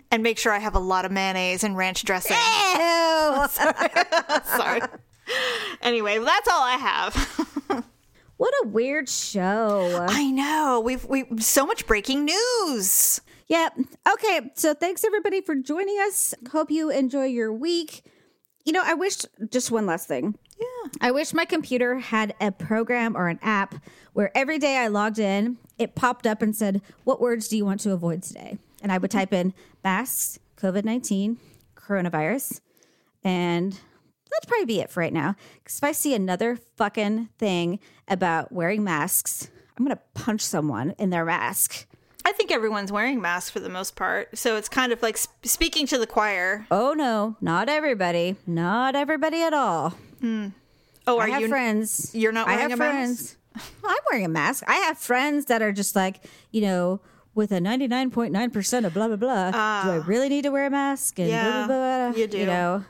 And 0.09 0.23
make 0.23 0.37
sure 0.37 0.53
I 0.53 0.59
have 0.59 0.75
a 0.75 0.79
lot 0.79 1.05
of 1.05 1.11
mayonnaise 1.11 1.63
and 1.63 1.75
ranch 1.75 2.03
dressing. 2.03 2.37
Ew. 2.37 3.47
Sorry. 4.57 4.81
Anyway, 5.81 6.17
that's 6.19 6.47
all 6.47 6.61
I 6.61 6.77
have. 6.79 7.83
What 8.37 8.53
a 8.63 8.67
weird 8.67 9.09
show. 9.09 10.05
I 10.09 10.31
know. 10.31 10.81
We've 10.83 11.03
we 11.05 11.25
so 11.39 11.65
much 11.65 11.85
breaking 11.87 12.25
news. 12.25 13.19
Yep. 13.47 13.79
Okay. 14.13 14.51
So 14.55 14.73
thanks 14.73 15.03
everybody 15.03 15.41
for 15.41 15.55
joining 15.55 15.97
us. 16.07 16.33
Hope 16.51 16.71
you 16.71 16.89
enjoy 16.89 17.25
your 17.25 17.51
week. 17.51 18.03
You 18.63 18.73
know, 18.73 18.83
I 18.85 18.93
wish 18.93 19.17
just 19.49 19.71
one 19.71 19.85
last 19.85 20.07
thing. 20.07 20.37
Yeah. 20.59 20.91
I 21.01 21.11
wish 21.11 21.33
my 21.33 21.45
computer 21.45 21.99
had 21.99 22.33
a 22.41 22.51
program 22.51 23.15
or 23.15 23.27
an 23.27 23.39
app 23.41 23.75
where 24.13 24.35
every 24.35 24.57
day 24.57 24.77
I 24.77 24.87
logged 24.87 25.19
in, 25.19 25.57
it 25.77 25.95
popped 25.95 26.25
up 26.25 26.41
and 26.41 26.55
said, 26.55 26.81
What 27.03 27.21
words 27.21 27.47
do 27.47 27.57
you 27.57 27.65
want 27.65 27.79
to 27.81 27.91
avoid 27.91 28.23
today? 28.23 28.57
And 28.81 28.91
I 28.91 28.97
would 28.97 29.11
type 29.11 29.33
in 29.33 29.53
masks, 29.83 30.39
COVID 30.57 30.83
19, 30.83 31.37
coronavirus, 31.75 32.61
and 33.23 33.73
that'd 33.73 34.47
probably 34.47 34.65
be 34.65 34.79
it 34.79 34.89
for 34.89 35.01
right 35.01 35.13
now. 35.13 35.35
Because 35.55 35.77
if 35.77 35.83
I 35.83 35.91
see 35.91 36.13
another 36.13 36.57
fucking 36.75 37.29
thing 37.37 37.79
about 38.07 38.51
wearing 38.51 38.83
masks, 38.83 39.49
I'm 39.77 39.85
going 39.85 39.95
to 39.95 40.01
punch 40.21 40.41
someone 40.41 40.95
in 40.97 41.09
their 41.09 41.25
mask. 41.25 41.85
I 42.25 42.33
think 42.33 42.51
everyone's 42.51 42.91
wearing 42.91 43.21
masks 43.21 43.49
for 43.49 43.59
the 43.59 43.69
most 43.69 43.95
part. 43.95 44.37
So 44.37 44.57
it's 44.57 44.67
kind 44.67 44.91
of 44.91 45.01
like 45.01 45.15
sp- 45.15 45.31
speaking 45.45 45.87
to 45.87 45.97
the 45.97 46.07
choir. 46.07 46.67
Oh 46.69 46.93
no, 46.93 47.37
not 47.39 47.69
everybody. 47.69 48.35
Not 48.45 48.95
everybody 48.95 49.41
at 49.43 49.53
all. 49.53 49.93
Oh, 50.21 51.19
are 51.19 51.23
I 51.23 51.29
have 51.29 51.41
you 51.41 51.47
friends. 51.47 52.11
you're 52.13 52.31
not 52.31 52.47
I 52.47 52.53
have 52.53 52.71
a 52.71 52.77
friends. 52.77 53.37
Well, 53.55 53.63
I'm 53.91 53.97
wearing 54.11 54.25
a 54.25 54.29
mask. 54.29 54.63
I 54.67 54.75
have 54.75 54.97
friends 54.97 55.45
that 55.45 55.61
are 55.61 55.71
just 55.71 55.95
like, 55.95 56.23
you 56.51 56.61
know, 56.61 56.99
with 57.33 57.51
a 57.51 57.59
99.9% 57.59 58.85
of 58.85 58.93
blah, 58.93 59.07
blah, 59.07 59.15
blah. 59.15 59.51
do 59.51 59.57
I 59.91 59.95
really 60.05 60.27
need 60.29 60.43
to 60.43 60.49
wear 60.49 60.65
a 60.67 60.69
mask? 60.69 61.19
And 61.19 61.29
Ah. 61.29 61.31
Yeah, 61.31 61.51
blah, 61.51 61.67
blah, 61.67 62.09
blah. 62.11 62.19
you 62.19 62.27
do. 62.27 62.37
You 62.39 62.45
know, 62.45 62.85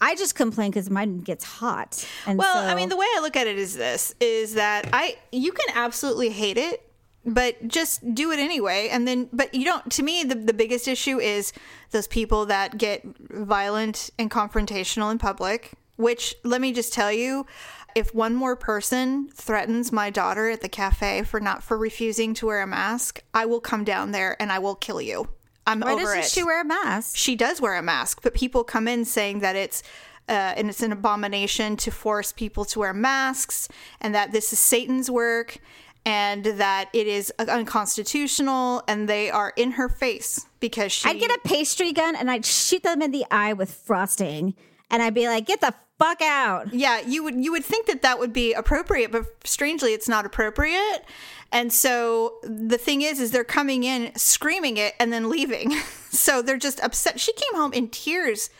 I 0.00 0.14
just 0.14 0.34
complain 0.34 0.70
because 0.70 0.90
mine 0.90 1.20
gets 1.20 1.44
hot. 1.44 2.06
And 2.26 2.38
Well, 2.38 2.54
so, 2.54 2.60
I 2.60 2.74
mean, 2.74 2.88
the 2.88 2.96
way 2.96 3.06
I 3.16 3.20
look 3.20 3.36
at 3.36 3.46
it 3.46 3.58
is 3.58 3.74
this: 3.76 4.14
is 4.20 4.54
that 4.54 4.88
I 4.92 5.16
you 5.32 5.52
can 5.52 5.74
absolutely 5.76 6.30
hate 6.30 6.56
it, 6.56 6.82
but 7.24 7.68
just 7.68 8.14
do 8.14 8.30
it 8.30 8.38
anyway. 8.38 8.88
And 8.90 9.06
then, 9.06 9.28
but 9.32 9.54
you 9.54 9.64
don't. 9.64 9.90
To 9.92 10.02
me, 10.02 10.24
the 10.24 10.34
the 10.34 10.54
biggest 10.54 10.88
issue 10.88 11.18
is 11.18 11.52
those 11.90 12.06
people 12.06 12.46
that 12.46 12.78
get 12.78 13.04
violent 13.30 14.10
and 14.18 14.30
confrontational 14.30 15.10
in 15.12 15.18
public. 15.18 15.72
Which 15.96 16.34
let 16.44 16.60
me 16.60 16.72
just 16.72 16.92
tell 16.92 17.12
you. 17.12 17.46
If 17.94 18.14
one 18.14 18.34
more 18.34 18.56
person 18.56 19.30
threatens 19.32 19.90
my 19.90 20.10
daughter 20.10 20.50
at 20.50 20.60
the 20.60 20.68
cafe 20.68 21.22
for 21.22 21.40
not 21.40 21.62
for 21.62 21.78
refusing 21.78 22.34
to 22.34 22.46
wear 22.46 22.60
a 22.60 22.66
mask, 22.66 23.22
I 23.32 23.46
will 23.46 23.60
come 23.60 23.84
down 23.84 24.10
there 24.12 24.36
and 24.38 24.52
I 24.52 24.58
will 24.58 24.74
kill 24.74 25.00
you. 25.00 25.28
I'm 25.66 25.80
why 25.80 25.92
over 25.92 26.02
doesn't 26.02 26.18
it 26.18 26.24
she 26.26 26.44
wear 26.44 26.60
a 26.60 26.64
mask? 26.64 27.16
she 27.16 27.34
does 27.34 27.58
wear 27.58 27.74
a 27.74 27.82
mask, 27.82 28.20
but 28.22 28.34
people 28.34 28.64
come 28.64 28.86
in 28.86 29.06
saying 29.06 29.40
that 29.40 29.56
it's 29.56 29.82
uh, 30.28 30.52
and 30.56 30.68
it's 30.68 30.82
an 30.82 30.92
abomination 30.92 31.76
to 31.76 31.90
force 31.90 32.32
people 32.32 32.64
to 32.66 32.80
wear 32.80 32.92
masks, 32.92 33.68
and 34.00 34.14
that 34.14 34.32
this 34.32 34.52
is 34.52 34.58
Satan's 34.58 35.10
work, 35.10 35.58
and 36.04 36.44
that 36.44 36.88
it 36.92 37.06
is 37.06 37.32
unconstitutional, 37.38 38.82
and 38.86 39.08
they 39.08 39.30
are 39.30 39.52
in 39.56 39.72
her 39.72 39.88
face 39.88 40.46
because 40.60 40.92
she. 40.92 41.08
I'd 41.08 41.18
get 41.18 41.30
a 41.30 41.40
pastry 41.44 41.92
gun 41.92 42.14
and 42.14 42.30
I'd 42.30 42.46
shoot 42.46 42.82
them 42.82 43.02
in 43.02 43.10
the 43.10 43.24
eye 43.30 43.52
with 43.52 43.72
frosting. 43.72 44.54
And 44.88 45.02
I'd 45.02 45.14
be 45.14 45.26
like, 45.26 45.46
get 45.46 45.60
the 45.60 45.74
fuck 45.98 46.20
out. 46.22 46.72
yeah, 46.72 47.00
you 47.00 47.24
would 47.24 47.42
you 47.42 47.52
would 47.52 47.64
think 47.64 47.86
that 47.86 48.02
that 48.02 48.18
would 48.18 48.32
be 48.32 48.52
appropriate, 48.52 49.12
but 49.12 49.26
strangely, 49.44 49.92
it's 49.92 50.08
not 50.08 50.26
appropriate. 50.26 51.04
And 51.52 51.72
so 51.72 52.38
the 52.42 52.78
thing 52.78 53.02
is, 53.02 53.20
is 53.20 53.30
they're 53.30 53.44
coming 53.44 53.84
in 53.84 54.14
screaming 54.16 54.76
it 54.76 54.94
and 54.98 55.12
then 55.12 55.30
leaving. 55.30 55.70
so 56.10 56.42
they're 56.42 56.58
just 56.58 56.80
upset. 56.80 57.20
She 57.20 57.32
came 57.32 57.54
home 57.54 57.72
in 57.72 57.88
tears 57.88 58.50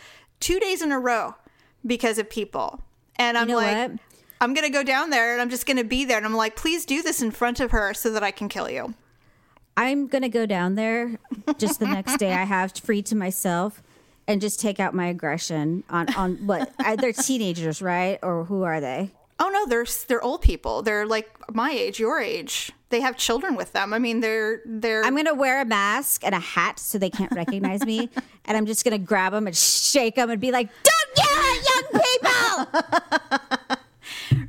two 0.41 0.61
days 0.61 0.83
in 0.83 0.93
a 0.93 0.99
row 0.99 1.35
because 1.85 2.19
of 2.19 2.31
people. 2.31 2.81
And 3.17 3.37
I'm 3.37 3.49
know 3.49 3.57
like, 3.57 3.91
what? 3.91 4.01
I'm 4.41 4.55
gonna 4.55 4.71
go 4.71 4.83
down 4.83 5.11
there 5.11 5.33
and 5.33 5.41
I'm 5.41 5.51
just 5.51 5.67
gonna 5.67 5.85
be 5.85 6.05
there. 6.05 6.17
And 6.17 6.27
I'm 6.27 6.35
like, 6.35 6.57
please 6.57 6.85
do 6.85 7.03
this 7.03 7.23
in 7.23 7.31
front 7.31 7.61
of 7.61 7.71
her 7.71 7.95
so 7.95 8.11
that 8.13 8.23
I 8.23 8.31
can 8.31 8.49
kill 8.49 8.71
you. 8.71 8.95
I'm 9.77 10.07
gonna 10.07 10.29
go 10.29 10.47
down 10.47 10.75
there 10.75 11.19
just 11.59 11.81
the 11.81 11.87
next 11.87 12.19
day 12.19 12.33
I 12.33 12.45
have 12.45 12.73
free 12.73 13.03
to 13.03 13.17
myself 13.17 13.83
and 14.29 14.41
just 14.41 14.61
take 14.61 14.81
out 14.81 14.95
my 14.95 15.07
aggression 15.07 15.85
on 15.91 16.13
on 16.15 16.47
what 16.47 16.73
they're 16.99 17.13
teenagers, 17.13 17.81
right? 17.83 18.19
Or 18.23 18.45
who 18.45 18.63
are 18.63 18.81
they? 18.81 19.11
Oh 19.39 19.49
no, 19.51 19.67
they're 19.67 19.87
they're 20.09 20.23
old 20.23 20.43
people. 20.43 20.83
They're 20.83 21.07
like 21.07 21.31
my 21.55 21.71
age, 21.71 21.99
your 22.01 22.21
age. 22.21 22.73
They 22.89 23.01
have 23.01 23.17
children 23.17 23.57
with 23.57 23.73
them. 23.73 23.93
I 23.93 23.99
mean, 23.99 24.21
they're 24.21 24.61
they're. 24.65 25.05
I'm 25.05 25.17
gonna 25.17 25.35
wear 25.35 25.61
a 25.61 25.65
mask 25.65 26.25
and 26.25 26.35
a 26.35 26.41
hat 26.41 26.79
so 26.79 26.99
they 26.99 27.11
can't 27.11 27.33
recognize 27.33 27.85
me, 27.85 28.09
and 28.47 28.57
I'm 28.57 28.67
just 28.67 28.85
gonna 28.85 28.99
grab 28.99 29.33
them 29.33 29.47
and 29.47 29.57
shake 29.57 30.15
them 30.15 30.31
and 30.31 30.41
be 30.41 30.53
like, 30.53 30.71
"Don't 30.83 31.19
yell 31.19 31.39
at 31.39 31.93
young 31.93 32.69
people! 33.41 33.56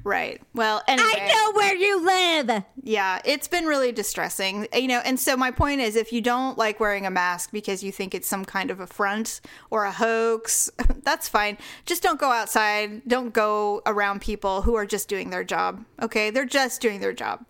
Right. 0.03 0.41
Well, 0.53 0.81
anyway. 0.87 1.09
I 1.13 1.27
know 1.27 1.51
where 1.53 1.75
you 1.75 2.05
live." 2.05 2.63
Yeah, 2.83 3.19
it's 3.25 3.47
been 3.47 3.65
really 3.65 3.91
distressing. 3.91 4.67
You 4.73 4.87
know, 4.87 5.01
and 5.03 5.19
so 5.19 5.35
my 5.35 5.51
point 5.51 5.81
is 5.81 5.95
if 5.95 6.11
you 6.13 6.21
don't 6.21 6.57
like 6.57 6.79
wearing 6.79 7.05
a 7.05 7.11
mask 7.11 7.51
because 7.51 7.83
you 7.83 7.91
think 7.91 8.15
it's 8.15 8.27
some 8.27 8.45
kind 8.45 8.71
of 8.71 8.79
affront 8.79 9.41
or 9.69 9.85
a 9.85 9.91
hoax, 9.91 10.69
that's 11.03 11.27
fine. 11.27 11.57
Just 11.85 12.03
don't 12.03 12.19
go 12.19 12.31
outside. 12.31 13.07
Don't 13.07 13.33
go 13.33 13.81
around 13.85 14.21
people 14.21 14.61
who 14.61 14.75
are 14.75 14.85
just 14.85 15.07
doing 15.07 15.29
their 15.29 15.43
job. 15.43 15.83
Okay? 16.01 16.29
They're 16.29 16.45
just 16.45 16.81
doing 16.81 16.99
their 16.99 17.13
job. 17.13 17.45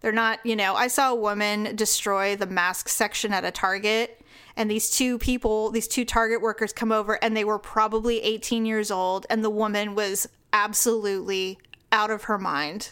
They're 0.00 0.12
not, 0.12 0.44
you 0.44 0.54
know, 0.54 0.74
I 0.74 0.86
saw 0.86 1.10
a 1.10 1.14
woman 1.14 1.74
destroy 1.74 2.36
the 2.36 2.46
mask 2.46 2.88
section 2.88 3.32
at 3.32 3.44
a 3.44 3.50
Target 3.50 4.24
and 4.56 4.70
these 4.70 4.90
two 4.90 5.18
people, 5.18 5.70
these 5.70 5.88
two 5.88 6.04
Target 6.04 6.40
workers 6.40 6.72
come 6.72 6.92
over 6.92 7.22
and 7.22 7.36
they 7.36 7.44
were 7.44 7.58
probably 7.58 8.20
18 8.20 8.66
years 8.66 8.90
old 8.90 9.26
and 9.30 9.44
the 9.44 9.50
woman 9.50 9.94
was 9.94 10.28
absolutely 10.52 11.58
out 11.92 12.10
of 12.10 12.24
her 12.24 12.38
mind. 12.38 12.90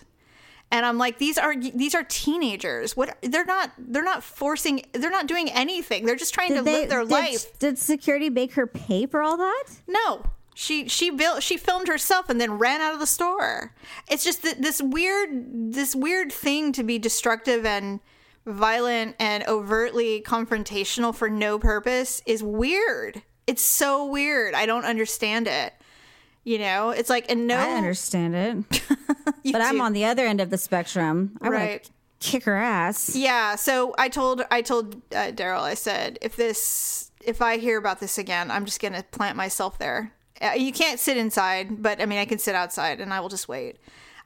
And 0.73 0.85
i'm 0.85 0.99
like 0.99 1.19
these 1.19 1.39
are 1.39 1.55
these 1.57 1.95
are 1.95 2.03
teenagers. 2.09 2.97
What 2.97 3.17
they're 3.23 3.45
not 3.45 3.71
they're 3.79 4.03
not 4.03 4.25
forcing 4.25 4.83
they're 4.93 5.11
not 5.11 5.27
doing 5.29 5.49
anything. 5.51 6.05
They're 6.07 6.17
just 6.17 6.35
trying 6.35 6.55
to 6.55 6.63
They- 6.63 6.81
live 6.81 6.89
their 6.91 7.01
did, 7.03 7.11
life. 7.11 7.59
Did 7.59 7.79
security 7.79 8.31
make 8.31 8.55
her 8.55 8.67
pay 8.67 9.07
for 9.07 9.23
all 9.23 9.37
that? 9.37 9.65
no. 9.87 10.25
She 10.59 10.89
she 10.89 11.11
built 11.11 11.43
she 11.43 11.59
filmed 11.59 11.87
herself 11.87 12.31
and 12.31 12.41
then 12.41 12.53
ran 12.59 12.81
out 12.81 12.95
of 12.95 12.99
the 13.01 13.07
store. 13.07 13.75
It's 14.09 14.25
just 14.25 14.43
that 14.43 14.63
this 14.63 14.81
weird 14.81 15.73
this 15.75 15.95
weird 15.95 16.33
thing 16.33 16.73
to 16.73 16.83
be 16.83 16.99
destructive 16.99 17.67
and 17.67 18.01
violent 18.47 19.17
and 19.19 19.45
overtly 19.47 20.23
confrontational 20.23 21.15
for 21.15 21.29
no 21.29 21.59
purpose 21.59 22.23
is 22.25 22.43
weird. 22.43 23.21
It's 23.47 23.61
so 23.63 24.07
weird. 24.07 24.55
I 24.55 24.65
don't 24.65 24.87
understand 24.87 25.47
it 25.47 25.75
you 26.47 26.59
know 26.59 26.91
it's 26.91 27.11
like 27.11 27.27
and 27.31 27.47
no 27.47 27.57
I 27.59 27.73
understand 27.75 28.35
it, 28.35 28.83
but 29.53 29.61
I'm 29.61 29.81
on 29.83 29.93
the 29.93 30.05
other 30.07 30.25
end 30.25 30.41
of 30.41 30.49
the 30.49 30.57
spectrum. 30.59 31.37
I 31.43 31.49
Right. 31.49 31.71
want 31.83 31.91
kick 32.21 32.45
her 32.45 32.57
ass. 32.57 33.15
Yeah, 33.15 33.57
so 33.57 33.95
I 33.99 34.09
told 34.09 34.43
I 34.51 34.63
told 34.63 34.95
uh, 35.13 35.33
Daryl 35.33 35.61
I 35.61 35.75
said 35.75 36.19
if 36.23 36.37
this 36.37 37.11
if 37.23 37.43
I 37.43 37.59
hear 37.59 37.77
about 37.77 38.01
this 38.01 38.17
again, 38.17 38.51
I'm 38.51 38.65
just 38.65 38.81
gonna 38.81 39.03
plant 39.11 39.37
myself 39.37 39.79
there. 39.79 40.13
Uh, 40.41 40.53
you 40.57 40.73
can't 40.73 41.01
sit 41.01 41.17
inside, 41.17 41.83
but 41.83 42.01
I 42.01 42.07
mean 42.07 42.19
I 42.19 42.25
can 42.25 42.39
sit 42.39 42.55
outside 42.55 43.01
and 43.01 43.13
I 43.13 43.21
will 43.21 43.29
just 43.29 43.49
wait. 43.49 43.77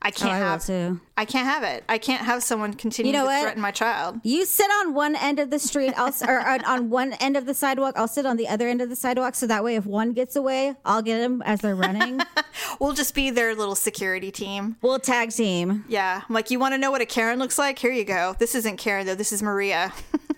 I 0.03 0.09
Oh, 0.09 0.13
can't 0.13 0.33
I 0.33 0.39
have 0.39 0.65
too. 0.65 0.99
I 1.17 1.27
can't 1.27 1.47
have 1.47 1.63
it. 1.63 1.85
I 1.87 1.99
can't 1.99 2.23
have 2.25 2.43
someone 2.43 2.73
continue 2.73 3.13
You 3.13 3.19
know 3.19 3.25
to 3.25 3.31
what? 3.31 3.43
threaten 3.43 3.61
my 3.61 3.71
child. 3.71 4.19
You 4.23 4.47
sit 4.47 4.71
on 4.81 4.95
one 4.95 5.15
end 5.15 5.39
of 5.39 5.51
the 5.51 5.59
street, 5.59 5.93
I'll, 5.97 6.15
or 6.27 6.41
on, 6.41 6.65
on 6.65 6.89
one 6.89 7.13
end 7.15 7.37
of 7.37 7.45
the 7.45 7.53
sidewalk. 7.53 7.95
I'll 7.99 8.09
sit 8.09 8.25
on 8.25 8.39
the 8.39 8.49
other 8.49 8.67
end 8.67 8.81
of 8.81 8.89
the 8.89 8.97
sidewalk, 8.97 9.35
so 9.35 9.47
that 9.47 9.63
way, 9.63 9.77
if 9.77 9.85
one 9.85 10.13
gets 10.15 10.37
away, 10.37 10.75
I'll 10.87 11.03
get 11.03 11.19
them 11.19 11.43
as 11.43 11.61
they're 11.61 11.75
running. 11.75 12.21
We'll 12.79 12.93
just 12.95 13.15
be 13.15 13.31
their 13.31 13.55
little 13.55 13.75
security 13.75 14.31
team. 14.31 14.77
we'll 14.83 14.99
tag 14.99 15.31
team. 15.33 15.85
Yeah, 15.89 16.23
I'm 16.29 16.35
like 16.35 16.51
you 16.51 16.59
want 16.59 16.73
to 16.75 16.79
know 16.79 16.91
what 16.91 17.01
a 17.01 17.07
Karen 17.07 17.39
looks 17.39 17.59
like? 17.59 17.79
Here 17.79 17.93
you 17.93 18.05
go. 18.05 18.35
This 18.39 18.55
isn't 18.55 18.77
Karen 18.79 19.07
though. 19.07 19.15
This 19.15 19.33
is 19.33 19.43
Maria. 19.43 19.93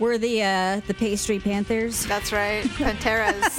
We're 0.00 0.18
the 0.18 0.42
uh, 0.42 0.80
the 0.86 0.94
pastry 0.94 1.38
panthers. 1.38 2.06
That's 2.06 2.32
right. 2.32 2.64
Panteras. 2.64 3.56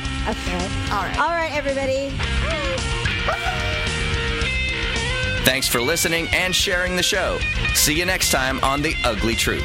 Okay. 0.20 0.68
All 0.92 1.02
right. 1.02 1.18
All 1.18 1.30
right, 1.30 1.50
everybody. 1.52 2.10
Thanks 5.44 5.66
for 5.66 5.80
listening 5.80 6.28
and 6.32 6.54
sharing 6.54 6.94
the 6.94 7.02
show. 7.02 7.38
See 7.74 7.98
you 7.98 8.04
next 8.04 8.30
time 8.30 8.60
on 8.62 8.82
The 8.82 8.94
Ugly 9.04 9.34
Truth. 9.36 9.64